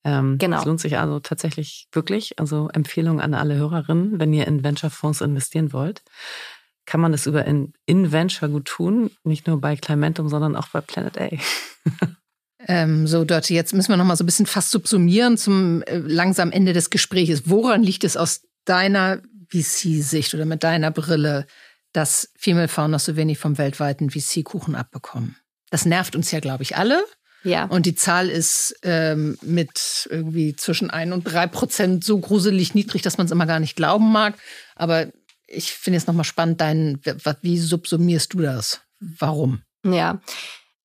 Ähm, 0.03 0.37
Genau. 0.37 0.59
Es 0.59 0.65
lohnt 0.65 0.81
sich 0.81 0.97
also 0.97 1.19
tatsächlich 1.19 1.87
wirklich. 1.91 2.37
Also 2.39 2.69
Empfehlung 2.73 3.21
an 3.21 3.33
alle 3.33 3.55
Hörerinnen, 3.55 4.19
wenn 4.19 4.33
ihr 4.33 4.47
in 4.47 4.63
Venture-Fonds 4.63 5.21
investieren 5.21 5.71
wollt, 5.73 6.03
kann 6.85 6.99
man 6.99 7.11
das 7.11 7.27
über 7.27 7.45
in, 7.45 7.73
in 7.85 8.11
Venture 8.11 8.49
gut 8.49 8.65
tun. 8.65 9.11
Nicht 9.23 9.47
nur 9.47 9.61
bei 9.61 9.75
Climentum, 9.75 10.27
sondern 10.27 10.55
auch 10.55 10.67
bei 10.69 10.81
Planet 10.81 11.17
A. 11.21 11.29
Ähm, 12.67 13.07
so, 13.07 13.25
Dörte, 13.25 13.53
jetzt 13.53 13.73
müssen 13.73 13.89
wir 13.89 13.97
noch 13.97 14.05
mal 14.05 14.15
so 14.15 14.23
ein 14.23 14.27
bisschen 14.27 14.45
fast 14.45 14.71
subsumieren 14.71 15.37
zum 15.37 15.81
äh, 15.83 15.97
langsam 15.97 16.51
Ende 16.51 16.73
des 16.73 16.89
Gesprächs. 16.89 17.43
Woran 17.45 17.83
liegt 17.83 18.03
es 18.03 18.17
aus 18.17 18.41
deiner 18.65 19.21
VC-Sicht 19.49 20.33
oder 20.33 20.45
mit 20.45 20.63
deiner 20.63 20.91
Brille, 20.91 21.45
dass 21.93 22.31
Female 22.37 22.67
Founders 22.67 23.05
so 23.05 23.15
wenig 23.15 23.39
vom 23.39 23.57
weltweiten 23.57 24.09
VC-Kuchen 24.09 24.75
abbekommen? 24.75 25.35
Das 25.69 25.85
nervt 25.85 26.15
uns 26.15 26.31
ja, 26.31 26.39
glaube 26.39 26.63
ich, 26.63 26.77
alle. 26.77 27.03
Ja. 27.43 27.65
Und 27.65 27.85
die 27.85 27.95
Zahl 27.95 28.29
ist 28.29 28.75
ähm, 28.83 29.37
mit 29.41 30.07
irgendwie 30.11 30.55
zwischen 30.55 30.91
ein 30.91 31.11
und 31.11 31.23
drei 31.23 31.47
Prozent 31.47 32.03
so 32.03 32.19
gruselig 32.19 32.75
niedrig, 32.75 33.01
dass 33.01 33.17
man 33.17 33.25
es 33.25 33.31
immer 33.31 33.47
gar 33.47 33.59
nicht 33.59 33.75
glauben 33.75 34.11
mag. 34.11 34.35
Aber 34.75 35.07
ich 35.47 35.71
finde 35.71 35.97
es 35.97 36.07
nochmal 36.07 36.23
spannend, 36.23 36.61
dein, 36.61 36.99
wie 37.41 37.57
subsumierst 37.57 38.33
du 38.33 38.41
das? 38.41 38.81
Warum? 38.99 39.63
Ja. 39.83 40.21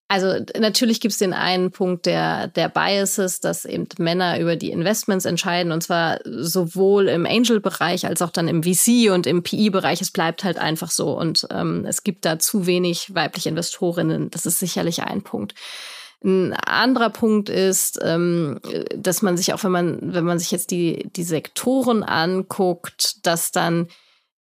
Also 0.09 0.35
natürlich 0.57 1.01
gibt 1.01 1.13
es 1.13 1.19
den 1.19 1.33
einen 1.33 1.73
Punkt 1.73 2.07
der, 2.07 2.47
der 2.47 2.69
Biases, 2.69 3.41
dass 3.41 3.65
eben 3.65 3.89
Männer 3.99 4.39
über 4.39 4.55
die 4.55 4.71
Investments 4.71 5.25
entscheiden 5.25 5.73
und 5.73 5.83
zwar 5.83 6.21
sowohl 6.25 7.09
im 7.09 7.27
Angel-Bereich 7.27 8.07
als 8.07 8.23
auch 8.23 8.31
dann 8.31 8.47
im 8.47 8.63
VC 8.63 9.11
und 9.11 9.27
im 9.27 9.43
PI-Bereich. 9.43 10.01
Es 10.01 10.13
bleibt 10.13 10.45
halt 10.45 10.59
einfach 10.59 10.93
so 10.93 11.19
und 11.19 11.49
ähm, 11.51 11.85
es 11.89 12.05
gibt 12.05 12.25
da 12.25 12.39
zu 12.39 12.67
wenig 12.67 13.17
weibliche 13.17 13.49
Investorinnen. 13.49 14.31
Das 14.31 14.47
ist 14.47 14.61
sicherlich 14.61 15.03
ein 15.03 15.23
Punkt. 15.23 15.55
Ein 16.23 16.55
anderer 16.55 17.11
Punkt 17.11 17.49
ist, 17.49 17.99
ähm, 18.01 18.61
dass 18.97 19.23
man 19.23 19.37
sich 19.37 19.53
auch, 19.53 19.65
wenn 19.65 19.73
man, 19.73 20.15
wenn 20.15 20.25
man 20.25 20.39
sich 20.39 20.53
jetzt 20.53 20.71
die, 20.71 21.09
die 21.17 21.25
Sektoren 21.25 22.05
anguckt, 22.05 23.27
dass 23.27 23.51
dann 23.51 23.89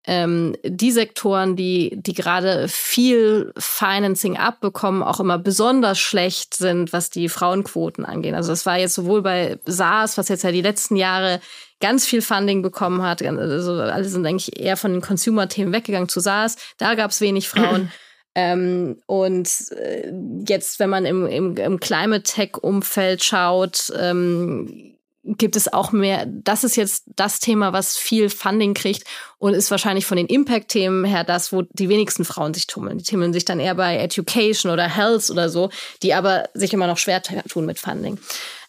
ähm, 0.06 0.56
die 0.62 0.92
Sektoren, 0.92 1.56
die, 1.56 1.96
die 2.00 2.14
gerade 2.14 2.68
viel 2.68 3.52
Financing 3.58 4.36
abbekommen, 4.36 5.02
auch 5.02 5.18
immer 5.18 5.38
besonders 5.38 5.98
schlecht 5.98 6.54
sind, 6.54 6.92
was 6.92 7.10
die 7.10 7.28
Frauenquoten 7.28 8.04
angeht. 8.04 8.34
Also 8.34 8.50
das 8.52 8.66
war 8.66 8.78
jetzt 8.78 8.94
sowohl 8.94 9.22
bei 9.22 9.58
SARS, 9.66 10.16
was 10.16 10.28
jetzt 10.28 10.44
ja 10.44 10.52
die 10.52 10.62
letzten 10.62 10.96
Jahre 10.96 11.40
ganz 11.80 12.06
viel 12.06 12.22
Funding 12.22 12.62
bekommen 12.62 13.02
hat. 13.02 13.20
Also 13.22 13.72
alle 13.72 14.04
sind 14.04 14.24
eigentlich 14.24 14.58
eher 14.58 14.76
von 14.76 14.92
den 14.92 15.02
Consumer-Themen 15.02 15.72
weggegangen 15.72 16.08
zu 16.08 16.20
SARS. 16.20 16.56
Da 16.78 16.94
gab 16.94 17.10
es 17.10 17.20
wenig 17.20 17.48
Frauen. 17.48 17.90
Ähm, 18.38 19.00
und 19.06 19.48
äh, 19.70 20.12
jetzt, 20.46 20.78
wenn 20.78 20.90
man 20.90 21.06
im, 21.06 21.26
im, 21.26 21.56
im 21.56 21.80
Climate 21.80 22.22
Tech-Umfeld 22.22 23.24
schaut, 23.24 23.90
ähm, 23.98 24.95
gibt 25.26 25.56
es 25.56 25.72
auch 25.72 25.92
mehr, 25.92 26.26
das 26.26 26.64
ist 26.64 26.76
jetzt 26.76 27.04
das 27.16 27.40
Thema, 27.40 27.72
was 27.72 27.96
viel 27.96 28.30
Funding 28.30 28.74
kriegt 28.74 29.04
und 29.38 29.54
ist 29.54 29.70
wahrscheinlich 29.70 30.06
von 30.06 30.16
den 30.16 30.26
Impact-Themen 30.26 31.04
her 31.04 31.24
das, 31.24 31.52
wo 31.52 31.62
die 31.62 31.88
wenigsten 31.88 32.24
Frauen 32.24 32.54
sich 32.54 32.66
tummeln. 32.66 32.98
Die 32.98 33.04
tummeln 33.04 33.32
sich 33.32 33.44
dann 33.44 33.60
eher 33.60 33.74
bei 33.74 33.96
Education 33.98 34.70
oder 34.70 34.88
Health 34.88 35.30
oder 35.30 35.48
so, 35.48 35.70
die 36.02 36.14
aber 36.14 36.48
sich 36.54 36.72
immer 36.72 36.86
noch 36.86 36.98
schwer 36.98 37.22
tun 37.22 37.66
mit 37.66 37.78
Funding. 37.78 38.18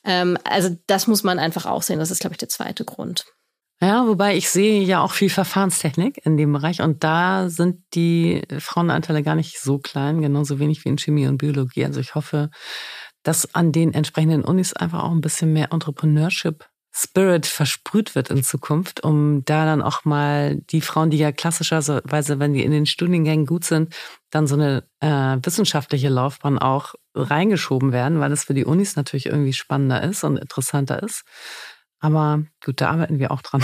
Ähm, 0.03 0.37
also 0.43 0.75
das 0.87 1.07
muss 1.07 1.23
man 1.23 1.39
einfach 1.39 1.65
auch 1.65 1.81
sehen. 1.81 1.99
Das 1.99 2.11
ist, 2.11 2.19
glaube 2.19 2.33
ich, 2.33 2.39
der 2.39 2.49
zweite 2.49 2.85
Grund. 2.85 3.25
Ja, 3.79 4.07
wobei 4.07 4.35
ich 4.35 4.49
sehe 4.49 4.81
ja 4.81 5.03
auch 5.03 5.11
viel 5.11 5.29
Verfahrenstechnik 5.29 6.25
in 6.25 6.35
dem 6.35 6.51
Bereich 6.51 6.81
und 6.81 7.03
da 7.03 7.47
sind 7.47 7.83
die 7.93 8.41
Frauenanteile 8.57 9.21
gar 9.21 9.35
nicht 9.35 9.59
so 9.59 9.77
klein, 9.77 10.19
genauso 10.19 10.57
wenig 10.57 10.83
wie 10.83 10.89
in 10.89 10.97
Chemie 10.97 11.27
und 11.27 11.37
Biologie. 11.37 11.85
Also 11.85 11.99
ich 11.99 12.15
hoffe, 12.15 12.49
dass 13.27 13.53
an 13.53 13.71
den 13.71 13.93
entsprechenden 13.93 14.43
Unis 14.43 14.73
einfach 14.73 15.03
auch 15.03 15.11
ein 15.11 15.21
bisschen 15.21 15.51
mehr 15.53 15.71
Entrepreneurship 15.73 16.65
Spirit 16.99 17.45
versprüht 17.45 18.15
wird 18.15 18.31
in 18.31 18.43
Zukunft, 18.43 19.03
um 19.03 19.45
da 19.45 19.65
dann 19.65 19.83
auch 19.83 20.03
mal 20.03 20.55
die 20.71 20.81
Frauen, 20.81 21.11
die 21.11 21.17
ja 21.19 21.31
klassischerweise, 21.31 22.39
wenn 22.39 22.53
die 22.53 22.63
in 22.63 22.71
den 22.71 22.87
Studiengängen 22.87 23.45
gut 23.45 23.65
sind, 23.65 23.93
dann 24.31 24.47
so 24.47 24.55
eine 24.55 24.83
äh, 25.01 25.37
wissenschaftliche 25.45 26.09
Laufbahn 26.09 26.57
auch 26.57 26.95
reingeschoben 27.13 27.91
werden, 27.91 28.19
weil 28.19 28.31
es 28.31 28.45
für 28.45 28.55
die 28.55 28.65
Unis 28.65 28.95
natürlich 28.95 29.27
irgendwie 29.27 29.53
spannender 29.53 30.01
ist 30.01 30.23
und 30.23 30.37
interessanter 30.37 31.03
ist. 31.03 31.23
Aber 31.99 32.43
gut, 32.65 32.81
da 32.81 32.89
arbeiten 32.91 33.19
wir 33.19 33.31
auch 33.31 33.43
dran. 33.43 33.63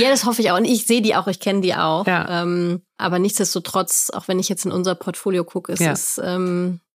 Ja, 0.00 0.08
das 0.10 0.24
hoffe 0.24 0.40
ich 0.42 0.50
auch. 0.50 0.56
Und 0.56 0.64
ich 0.64 0.86
sehe 0.86 1.02
die 1.02 1.14
auch, 1.14 1.26
ich 1.28 1.40
kenne 1.40 1.60
die 1.60 1.74
auch. 1.74 2.06
Ja. 2.06 2.42
Ähm, 2.42 2.82
aber 2.96 3.18
nichtsdestotrotz, 3.18 4.10
auch 4.12 4.26
wenn 4.26 4.38
ich 4.38 4.48
jetzt 4.48 4.64
in 4.64 4.72
unser 4.72 4.94
Portfolio 4.94 5.44
gucke, 5.44 5.72
ist 5.72 5.80
Ja. 5.80 5.92
es, 5.92 6.20
ähm, 6.24 6.80
äh, 6.80 6.87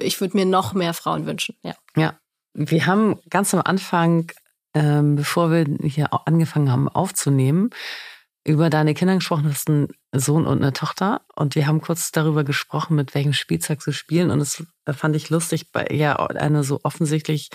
ich 0.00 0.20
würde 0.20 0.36
mir 0.36 0.46
noch 0.46 0.74
mehr 0.74 0.94
Frauen 0.94 1.26
wünschen. 1.26 1.56
Ja. 1.62 1.74
Ja, 1.96 2.18
wir 2.54 2.86
haben 2.86 3.18
ganz 3.28 3.54
am 3.54 3.62
Anfang, 3.64 4.30
ähm, 4.74 5.16
bevor 5.16 5.50
wir 5.50 5.66
hier 5.82 6.10
angefangen 6.26 6.70
haben 6.70 6.88
aufzunehmen, 6.88 7.70
über 8.44 8.70
deine 8.70 8.94
Kinder 8.94 9.14
gesprochen. 9.14 9.44
Du 9.44 9.50
hast 9.50 9.68
einen 9.68 9.88
Sohn 10.12 10.46
und 10.46 10.62
eine 10.62 10.72
Tochter. 10.72 11.22
Und 11.34 11.54
wir 11.54 11.66
haben 11.66 11.80
kurz 11.80 12.10
darüber 12.10 12.44
gesprochen, 12.44 12.96
mit 12.96 13.14
welchem 13.14 13.32
Spielzeug 13.32 13.82
sie 13.82 13.92
spielen. 13.92 14.30
Und 14.30 14.40
es 14.40 14.64
fand 14.90 15.16
ich 15.16 15.30
lustig, 15.30 15.72
bei 15.72 15.86
ja 15.90 16.16
einer 16.16 16.64
so 16.64 16.80
offensichtlich 16.82 17.50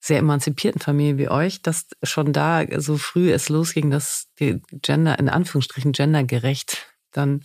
sehr 0.00 0.18
emanzipierten 0.18 0.80
Familie 0.80 1.18
wie 1.18 1.28
euch, 1.28 1.62
dass 1.62 1.86
schon 2.02 2.32
da 2.32 2.64
so 2.80 2.98
früh 2.98 3.32
es 3.32 3.48
losging, 3.48 3.90
dass 3.90 4.28
die 4.38 4.60
Gender, 4.70 5.18
in 5.18 5.28
Anführungsstrichen 5.28 5.92
gendergerecht 5.92 6.86
dann 7.10 7.42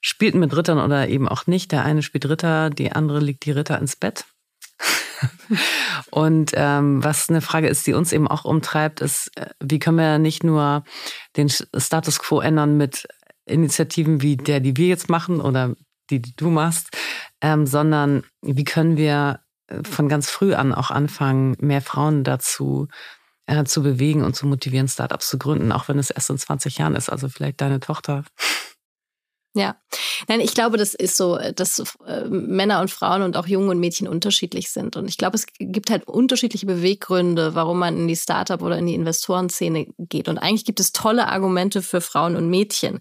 spielt 0.00 0.34
mit 0.34 0.56
Rittern 0.56 0.78
oder 0.78 1.08
eben 1.08 1.28
auch 1.28 1.46
nicht. 1.46 1.72
Der 1.72 1.84
eine 1.84 2.02
spielt 2.02 2.28
Ritter, 2.28 2.70
die 2.70 2.92
andere 2.92 3.20
legt 3.20 3.44
die 3.44 3.52
Ritter 3.52 3.78
ins 3.78 3.96
Bett. 3.96 4.24
Und 6.10 6.52
ähm, 6.54 7.04
was 7.04 7.28
eine 7.28 7.40
Frage 7.40 7.68
ist, 7.68 7.86
die 7.86 7.92
uns 7.92 8.12
eben 8.12 8.28
auch 8.28 8.44
umtreibt, 8.44 9.00
ist, 9.00 9.36
äh, 9.36 9.50
wie 9.60 9.78
können 9.78 9.98
wir 9.98 10.18
nicht 10.18 10.44
nur 10.44 10.84
den 11.36 11.48
Status 11.48 12.18
quo 12.18 12.40
ändern 12.40 12.76
mit 12.76 13.06
Initiativen 13.46 14.22
wie 14.22 14.36
der, 14.36 14.60
die 14.60 14.76
wir 14.76 14.86
jetzt 14.86 15.08
machen 15.08 15.40
oder 15.40 15.74
die, 16.10 16.20
die 16.20 16.34
du 16.36 16.50
machst, 16.50 16.96
ähm, 17.40 17.66
sondern 17.66 18.24
wie 18.42 18.64
können 18.64 18.96
wir 18.96 19.40
äh, 19.66 19.82
von 19.84 20.08
ganz 20.08 20.30
früh 20.30 20.54
an 20.54 20.74
auch 20.74 20.90
anfangen, 20.90 21.56
mehr 21.60 21.82
Frauen 21.82 22.24
dazu 22.24 22.88
äh, 23.46 23.64
zu 23.64 23.82
bewegen 23.82 24.24
und 24.24 24.34
zu 24.34 24.46
motivieren, 24.46 24.88
Startups 24.88 25.28
zu 25.28 25.38
gründen, 25.38 25.72
auch 25.72 25.88
wenn 25.88 25.98
es 25.98 26.10
erst 26.10 26.30
in 26.30 26.38
20 26.38 26.78
Jahren 26.78 26.96
ist. 26.96 27.10
Also 27.10 27.28
vielleicht 27.28 27.60
deine 27.60 27.80
Tochter 27.80 28.24
ja, 29.54 29.76
nein, 30.28 30.40
ich 30.40 30.54
glaube, 30.54 30.76
das 30.76 30.94
ist 30.94 31.16
so, 31.16 31.38
dass 31.54 31.82
äh, 32.06 32.24
Männer 32.26 32.80
und 32.80 32.90
Frauen 32.90 33.22
und 33.22 33.36
auch 33.36 33.48
Jungen 33.48 33.70
und 33.70 33.80
Mädchen 33.80 34.06
unterschiedlich 34.06 34.70
sind. 34.70 34.96
Und 34.96 35.08
ich 35.08 35.18
glaube, 35.18 35.36
es 35.36 35.46
gibt 35.58 35.90
halt 35.90 36.06
unterschiedliche 36.06 36.66
Beweggründe, 36.66 37.54
warum 37.56 37.80
man 37.80 37.96
in 37.96 38.08
die 38.08 38.16
Startup 38.16 38.62
oder 38.62 38.78
in 38.78 38.86
die 38.86 38.94
Investorenszene 38.94 39.88
geht. 39.98 40.28
Und 40.28 40.38
eigentlich 40.38 40.64
gibt 40.64 40.78
es 40.78 40.92
tolle 40.92 41.26
Argumente 41.26 41.82
für 41.82 42.00
Frauen 42.00 42.36
und 42.36 42.48
Mädchen. 42.48 43.00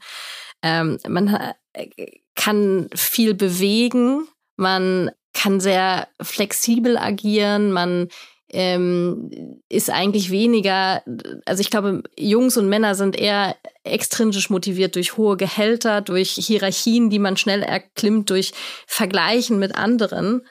Ähm, 0.63 0.97
man 1.07 1.27
äh, 1.73 1.87
kann 2.35 2.89
viel 2.95 3.35
bewegen, 3.35 4.27
man 4.55 5.11
kann 5.33 5.59
sehr 5.59 6.07
flexibel 6.19 6.97
agieren, 6.97 7.71
man 7.71 8.09
ähm, 8.51 9.61
ist 9.69 9.89
eigentlich 9.89 10.31
weniger, 10.31 11.03
also 11.45 11.61
ich 11.61 11.69
glaube, 11.69 12.03
Jungs 12.17 12.57
und 12.57 12.67
Männer 12.67 12.95
sind 12.95 13.15
eher 13.15 13.55
extrinsisch 13.83 14.49
motiviert 14.49 14.95
durch 14.95 15.17
hohe 15.17 15.37
Gehälter, 15.37 16.01
durch 16.01 16.31
Hierarchien, 16.31 17.09
die 17.09 17.19
man 17.19 17.37
schnell 17.37 17.61
erklimmt, 17.61 18.29
durch 18.29 18.53
Vergleichen 18.87 19.59
mit 19.59 19.75
anderen. 19.75 20.41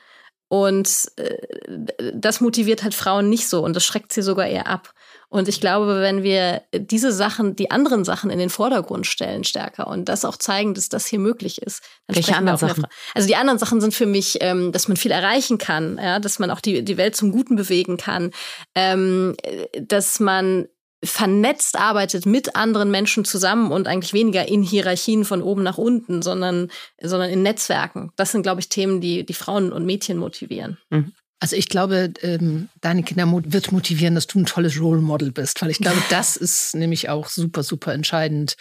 Und 0.49 1.11
äh, 1.16 2.12
das 2.14 2.40
motiviert 2.40 2.82
halt 2.82 2.94
Frauen 2.94 3.28
nicht 3.28 3.49
so 3.49 3.64
und 3.64 3.74
das 3.74 3.84
schreckt 3.84 4.12
sie 4.12 4.22
sogar 4.22 4.46
eher 4.46 4.66
ab. 4.66 4.94
Und 5.30 5.46
ich 5.46 5.60
glaube, 5.60 6.00
wenn 6.00 6.22
wir 6.22 6.62
diese 6.72 7.12
Sachen, 7.12 7.54
die 7.54 7.70
anderen 7.70 8.04
Sachen 8.04 8.30
in 8.30 8.38
den 8.38 8.48
Vordergrund 8.48 9.06
stellen 9.06 9.44
stärker 9.44 9.86
und 9.86 10.08
das 10.08 10.24
auch 10.24 10.36
zeigen, 10.36 10.72
dass 10.72 10.88
das 10.88 11.06
hier 11.06 11.18
möglich 11.18 11.60
ist, 11.60 11.82
dann 12.06 12.16
Welche 12.16 12.34
anderen 12.34 12.58
Sachen? 12.58 12.86
Also 13.14 13.28
die 13.28 13.36
anderen 13.36 13.58
Sachen 13.58 13.82
sind 13.82 13.92
für 13.92 14.06
mich, 14.06 14.38
ähm, 14.40 14.72
dass 14.72 14.88
man 14.88 14.96
viel 14.96 15.10
erreichen 15.10 15.58
kann, 15.58 15.98
ja, 16.02 16.18
dass 16.18 16.38
man 16.38 16.50
auch 16.50 16.60
die, 16.60 16.82
die 16.82 16.96
Welt 16.96 17.14
zum 17.14 17.30
Guten 17.30 17.56
bewegen 17.56 17.98
kann, 17.98 18.30
ähm, 18.74 19.36
dass 19.78 20.18
man 20.18 20.68
vernetzt 21.04 21.78
arbeitet 21.78 22.26
mit 22.26 22.56
anderen 22.56 22.90
Menschen 22.90 23.24
zusammen 23.24 23.70
und 23.70 23.86
eigentlich 23.86 24.14
weniger 24.14 24.48
in 24.48 24.62
Hierarchien 24.62 25.24
von 25.24 25.42
oben 25.42 25.62
nach 25.62 25.78
unten, 25.78 26.22
sondern, 26.22 26.70
sondern 27.00 27.30
in 27.30 27.42
Netzwerken. 27.42 28.12
Das 28.16 28.32
sind, 28.32 28.42
glaube 28.42 28.60
ich, 28.60 28.68
Themen, 28.68 29.00
die, 29.00 29.24
die 29.24 29.34
Frauen 29.34 29.72
und 29.72 29.84
Mädchen 29.86 30.16
motivieren. 30.16 30.78
Mhm. 30.90 31.12
Also 31.41 31.57
ich 31.57 31.68
glaube, 31.68 32.12
ähm, 32.22 32.68
deine 32.80 33.03
Kinder 33.03 33.30
wird 33.30 33.70
motivieren, 33.70 34.14
dass 34.14 34.26
du 34.26 34.41
ein 34.41 34.47
tolles 34.47 34.80
Role 34.80 35.01
Model 35.01 35.30
bist, 35.30 35.62
weil 35.62 35.70
ich 35.70 35.78
glaube, 35.78 36.03
das 36.11 36.36
ist 36.36 36.74
nämlich 36.74 37.09
auch 37.09 37.28
super, 37.28 37.62
super 37.62 37.93
entscheidend, 37.95 38.57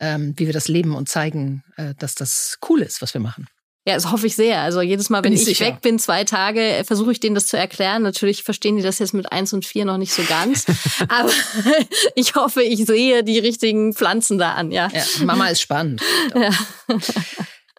ähm, 0.00 0.34
wie 0.36 0.46
wir 0.46 0.52
das 0.52 0.68
leben 0.68 0.94
und 0.94 1.08
zeigen, 1.08 1.64
äh, 1.76 1.94
dass 1.98 2.14
das 2.14 2.58
cool 2.68 2.82
ist, 2.82 3.02
was 3.02 3.14
wir 3.14 3.20
machen. 3.20 3.48
Ja, 3.88 3.94
das 3.94 4.12
hoffe 4.12 4.26
ich 4.26 4.36
sehr. 4.36 4.60
Also 4.60 4.82
jedes 4.82 5.08
Mal, 5.08 5.24
wenn 5.24 5.32
bin 5.32 5.40
ich, 5.40 5.48
ich 5.48 5.60
weg 5.60 5.80
bin, 5.80 5.98
zwei 5.98 6.24
Tage, 6.24 6.60
äh, 6.60 6.84
versuche 6.84 7.10
ich 7.10 7.20
denen 7.20 7.34
das 7.34 7.46
zu 7.46 7.56
erklären. 7.56 8.02
Natürlich 8.02 8.42
verstehen 8.42 8.76
die 8.76 8.82
das 8.82 8.98
jetzt 8.98 9.14
mit 9.14 9.32
eins 9.32 9.54
und 9.54 9.64
vier 9.64 9.86
noch 9.86 9.96
nicht 9.96 10.12
so 10.12 10.22
ganz. 10.24 10.66
aber 11.08 11.30
ich 12.14 12.34
hoffe, 12.34 12.62
ich 12.62 12.84
sehe 12.84 13.24
die 13.24 13.38
richtigen 13.38 13.94
Pflanzen 13.94 14.36
da 14.36 14.52
an, 14.52 14.72
ja. 14.72 14.90
ja 14.92 15.02
Mama 15.24 15.48
ist 15.48 15.62
spannend. 15.62 16.02
Ja. 16.34 16.50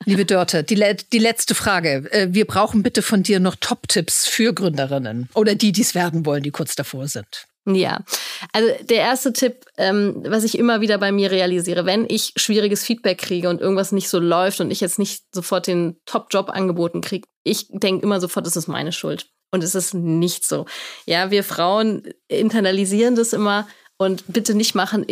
Liebe 0.06 0.26
Dörte, 0.26 0.64
die, 0.64 0.76
die 1.12 1.20
letzte 1.20 1.56
Frage. 1.56 2.10
Äh, 2.12 2.28
wir 2.32 2.46
brauchen 2.46 2.84
bitte 2.84 3.02
von 3.02 3.24
dir 3.24 3.40
noch 3.40 3.56
Top-Tipps 3.56 4.28
für 4.28 4.54
Gründerinnen 4.54 5.30
oder 5.34 5.56
die, 5.56 5.72
die 5.72 5.82
es 5.82 5.96
werden 5.96 6.26
wollen, 6.26 6.44
die 6.44 6.52
kurz 6.52 6.76
davor 6.76 7.08
sind. 7.08 7.48
Ja, 7.66 8.00
also 8.54 8.70
der 8.84 8.98
erste 8.98 9.34
Tipp, 9.34 9.66
ähm, 9.78 10.24
was 10.26 10.44
ich 10.44 10.58
immer 10.58 10.82
wieder 10.82 10.98
bei 10.98 11.12
mir 11.12 11.30
realisiere, 11.30 11.86
wenn 11.86 12.06
ich 12.10 12.32
schwieriges 12.36 12.84
Feedback 12.84 13.20
kriege 13.20 13.50
und 13.50 13.62
irgendwas 13.62 13.92
nicht 13.92 14.10
so 14.10 14.20
läuft 14.20 14.62
und 14.62 14.72
ich 14.72 14.80
jetzt 14.80 14.98
nicht 14.98 15.24
sofort 15.34 15.68
den 15.68 15.98
Top-Job 16.06 16.50
angeboten 16.50 17.02
kriege, 17.02 17.28
ich 17.44 17.68
denke 17.70 18.04
immer 18.04 18.20
sofort, 18.20 18.48
es 18.48 18.56
ist 18.56 18.68
meine 18.68 18.92
Schuld. 18.92 19.28
Und 19.52 19.64
es 19.64 19.74
ist 19.74 19.94
nicht 19.96 20.46
so. 20.46 20.66
Ja, 21.06 21.32
wir 21.32 21.44
Frauen 21.44 22.04
internalisieren 22.28 23.16
das 23.16 23.34
immer 23.34 23.68
und 24.02 24.24
bitte 24.28 24.56
nicht 24.56 24.76
machen, 24.76 25.06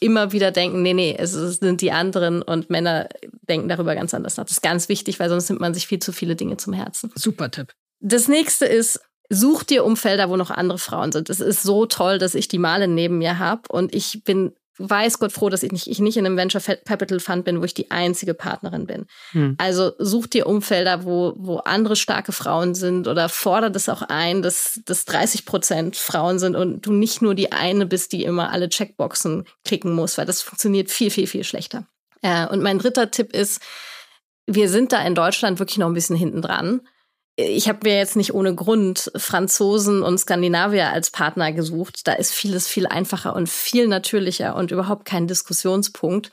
immer 0.00 0.32
wieder 0.32 0.50
denken, 0.50 0.82
nee, 0.82 0.92
nee, 0.92 1.16
es 1.18 1.32
sind 1.32 1.80
die 1.80 1.92
anderen 1.92 2.42
und 2.42 2.68
Männer 2.68 3.08
denken 3.48 3.68
darüber 3.68 3.94
ganz 3.94 4.12
anders 4.12 4.36
nach. 4.36 4.44
Das 4.44 4.52
ist 4.52 4.62
ganz 4.62 4.90
wichtig, 4.90 5.18
weil 5.18 5.30
sonst 5.30 5.48
nimmt 5.48 5.62
man 5.62 5.72
sich 5.72 5.86
viel 5.86 5.98
zu 5.98 6.12
viele 6.12 6.36
Dinge 6.36 6.58
zum 6.58 6.74
Herzen. 6.74 7.10
Super 7.14 7.50
Tipp. 7.50 7.72
Das 8.00 8.28
nächste 8.28 8.66
ist, 8.66 9.00
such 9.30 9.62
dir 9.62 9.82
Umfelder, 9.82 10.28
wo 10.28 10.36
noch 10.36 10.50
andere 10.50 10.76
Frauen 10.76 11.10
sind. 11.10 11.30
Es 11.30 11.40
ist 11.40 11.62
so 11.62 11.86
toll, 11.86 12.18
dass 12.18 12.34
ich 12.34 12.46
die 12.46 12.58
Male 12.58 12.86
neben 12.86 13.16
mir 13.16 13.38
habe 13.38 13.62
und 13.70 13.94
ich 13.94 14.22
bin 14.24 14.52
weiß 14.78 15.18
Gott 15.18 15.32
froh, 15.32 15.48
dass 15.48 15.62
ich 15.62 15.72
nicht, 15.72 15.86
ich 15.86 16.00
nicht 16.00 16.16
in 16.16 16.26
einem 16.26 16.36
Venture 16.36 16.60
Capital 16.60 17.20
Fund 17.20 17.44
bin, 17.44 17.60
wo 17.60 17.64
ich 17.64 17.74
die 17.74 17.90
einzige 17.90 18.34
Partnerin 18.34 18.86
bin. 18.86 19.06
Hm. 19.30 19.54
Also 19.58 19.92
such 19.98 20.26
dir 20.26 20.46
Umfelder, 20.46 21.04
wo, 21.04 21.34
wo 21.36 21.58
andere 21.58 21.96
starke 21.96 22.32
Frauen 22.32 22.74
sind 22.74 23.06
oder 23.06 23.28
fordere 23.28 23.70
das 23.70 23.88
auch 23.88 24.02
ein, 24.02 24.42
dass, 24.42 24.80
dass 24.84 25.04
30 25.04 25.46
Prozent 25.46 25.96
Frauen 25.96 26.38
sind 26.38 26.56
und 26.56 26.84
du 26.84 26.92
nicht 26.92 27.22
nur 27.22 27.34
die 27.34 27.52
eine 27.52 27.86
bist, 27.86 28.12
die 28.12 28.24
immer 28.24 28.50
alle 28.50 28.68
Checkboxen 28.68 29.44
klicken 29.64 29.92
muss, 29.92 30.18
weil 30.18 30.26
das 30.26 30.42
funktioniert 30.42 30.90
viel, 30.90 31.10
viel, 31.10 31.26
viel 31.26 31.44
schlechter. 31.44 31.86
Äh, 32.22 32.46
und 32.46 32.62
mein 32.62 32.78
dritter 32.78 33.10
Tipp 33.10 33.32
ist, 33.32 33.60
wir 34.46 34.68
sind 34.68 34.92
da 34.92 35.04
in 35.06 35.14
Deutschland 35.14 35.58
wirklich 35.58 35.78
noch 35.78 35.86
ein 35.86 35.94
bisschen 35.94 36.16
hinten 36.16 36.42
dran 36.42 36.80
ich 37.36 37.68
habe 37.68 37.80
mir 37.84 37.96
jetzt 37.96 38.16
nicht 38.16 38.32
ohne 38.32 38.54
Grund 38.54 39.10
Franzosen 39.16 40.02
und 40.02 40.18
Skandinavier 40.18 40.90
als 40.90 41.10
Partner 41.10 41.52
gesucht. 41.52 42.06
Da 42.06 42.12
ist 42.12 42.32
vieles 42.32 42.68
viel 42.68 42.86
einfacher 42.86 43.34
und 43.34 43.48
viel 43.48 43.88
natürlicher 43.88 44.54
und 44.54 44.70
überhaupt 44.70 45.04
kein 45.04 45.26
Diskussionspunkt. 45.26 46.30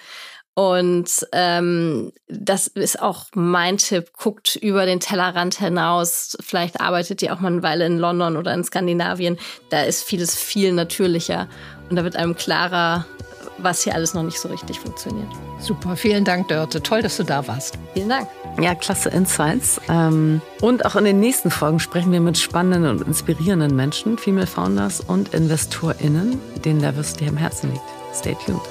Und 0.53 1.09
ähm, 1.31 2.11
das 2.27 2.67
ist 2.67 3.01
auch 3.01 3.25
mein 3.33 3.77
Tipp. 3.77 4.11
Guckt 4.17 4.57
über 4.57 4.85
den 4.85 4.99
Tellerrand 4.99 5.55
hinaus. 5.55 6.37
Vielleicht 6.41 6.81
arbeitet 6.81 7.21
ihr 7.21 7.33
auch 7.33 7.39
mal 7.39 7.51
eine 7.51 7.63
Weile 7.63 7.85
in 7.85 7.97
London 7.97 8.37
oder 8.37 8.53
in 8.53 8.63
Skandinavien. 8.63 9.39
Da 9.69 9.83
ist 9.83 10.03
vieles 10.03 10.35
viel 10.35 10.73
natürlicher 10.73 11.47
und 11.89 11.95
da 11.95 12.03
wird 12.03 12.15
einem 12.15 12.35
klarer, 12.35 13.05
was 13.63 13.83
hier 13.83 13.95
alles 13.95 14.13
noch 14.13 14.23
nicht 14.23 14.39
so 14.39 14.49
richtig 14.49 14.79
funktioniert. 14.79 15.27
Super, 15.59 15.95
vielen 15.95 16.23
Dank, 16.23 16.47
Dörte. 16.47 16.81
Toll, 16.81 17.01
dass 17.01 17.17
du 17.17 17.23
da 17.23 17.47
warst. 17.47 17.77
Vielen 17.93 18.09
Dank. 18.09 18.27
Ja, 18.59 18.75
klasse 18.75 19.09
Insights. 19.09 19.79
Ähm, 19.89 20.41
und 20.61 20.85
auch 20.85 20.95
in 20.95 21.05
den 21.05 21.19
nächsten 21.19 21.51
Folgen 21.51 21.79
sprechen 21.79 22.11
wir 22.11 22.19
mit 22.19 22.37
spannenden 22.37 22.89
und 22.89 23.07
inspirierenden 23.07 23.75
Menschen, 23.75 24.17
Female 24.17 24.47
Founders 24.47 25.01
und 25.01 25.33
InvestorInnen, 25.33 26.39
denen 26.65 26.81
dir 26.81 27.29
am 27.29 27.37
Herzen 27.37 27.71
liegt. 27.71 27.83
Stay 28.13 28.35
tuned. 28.45 28.61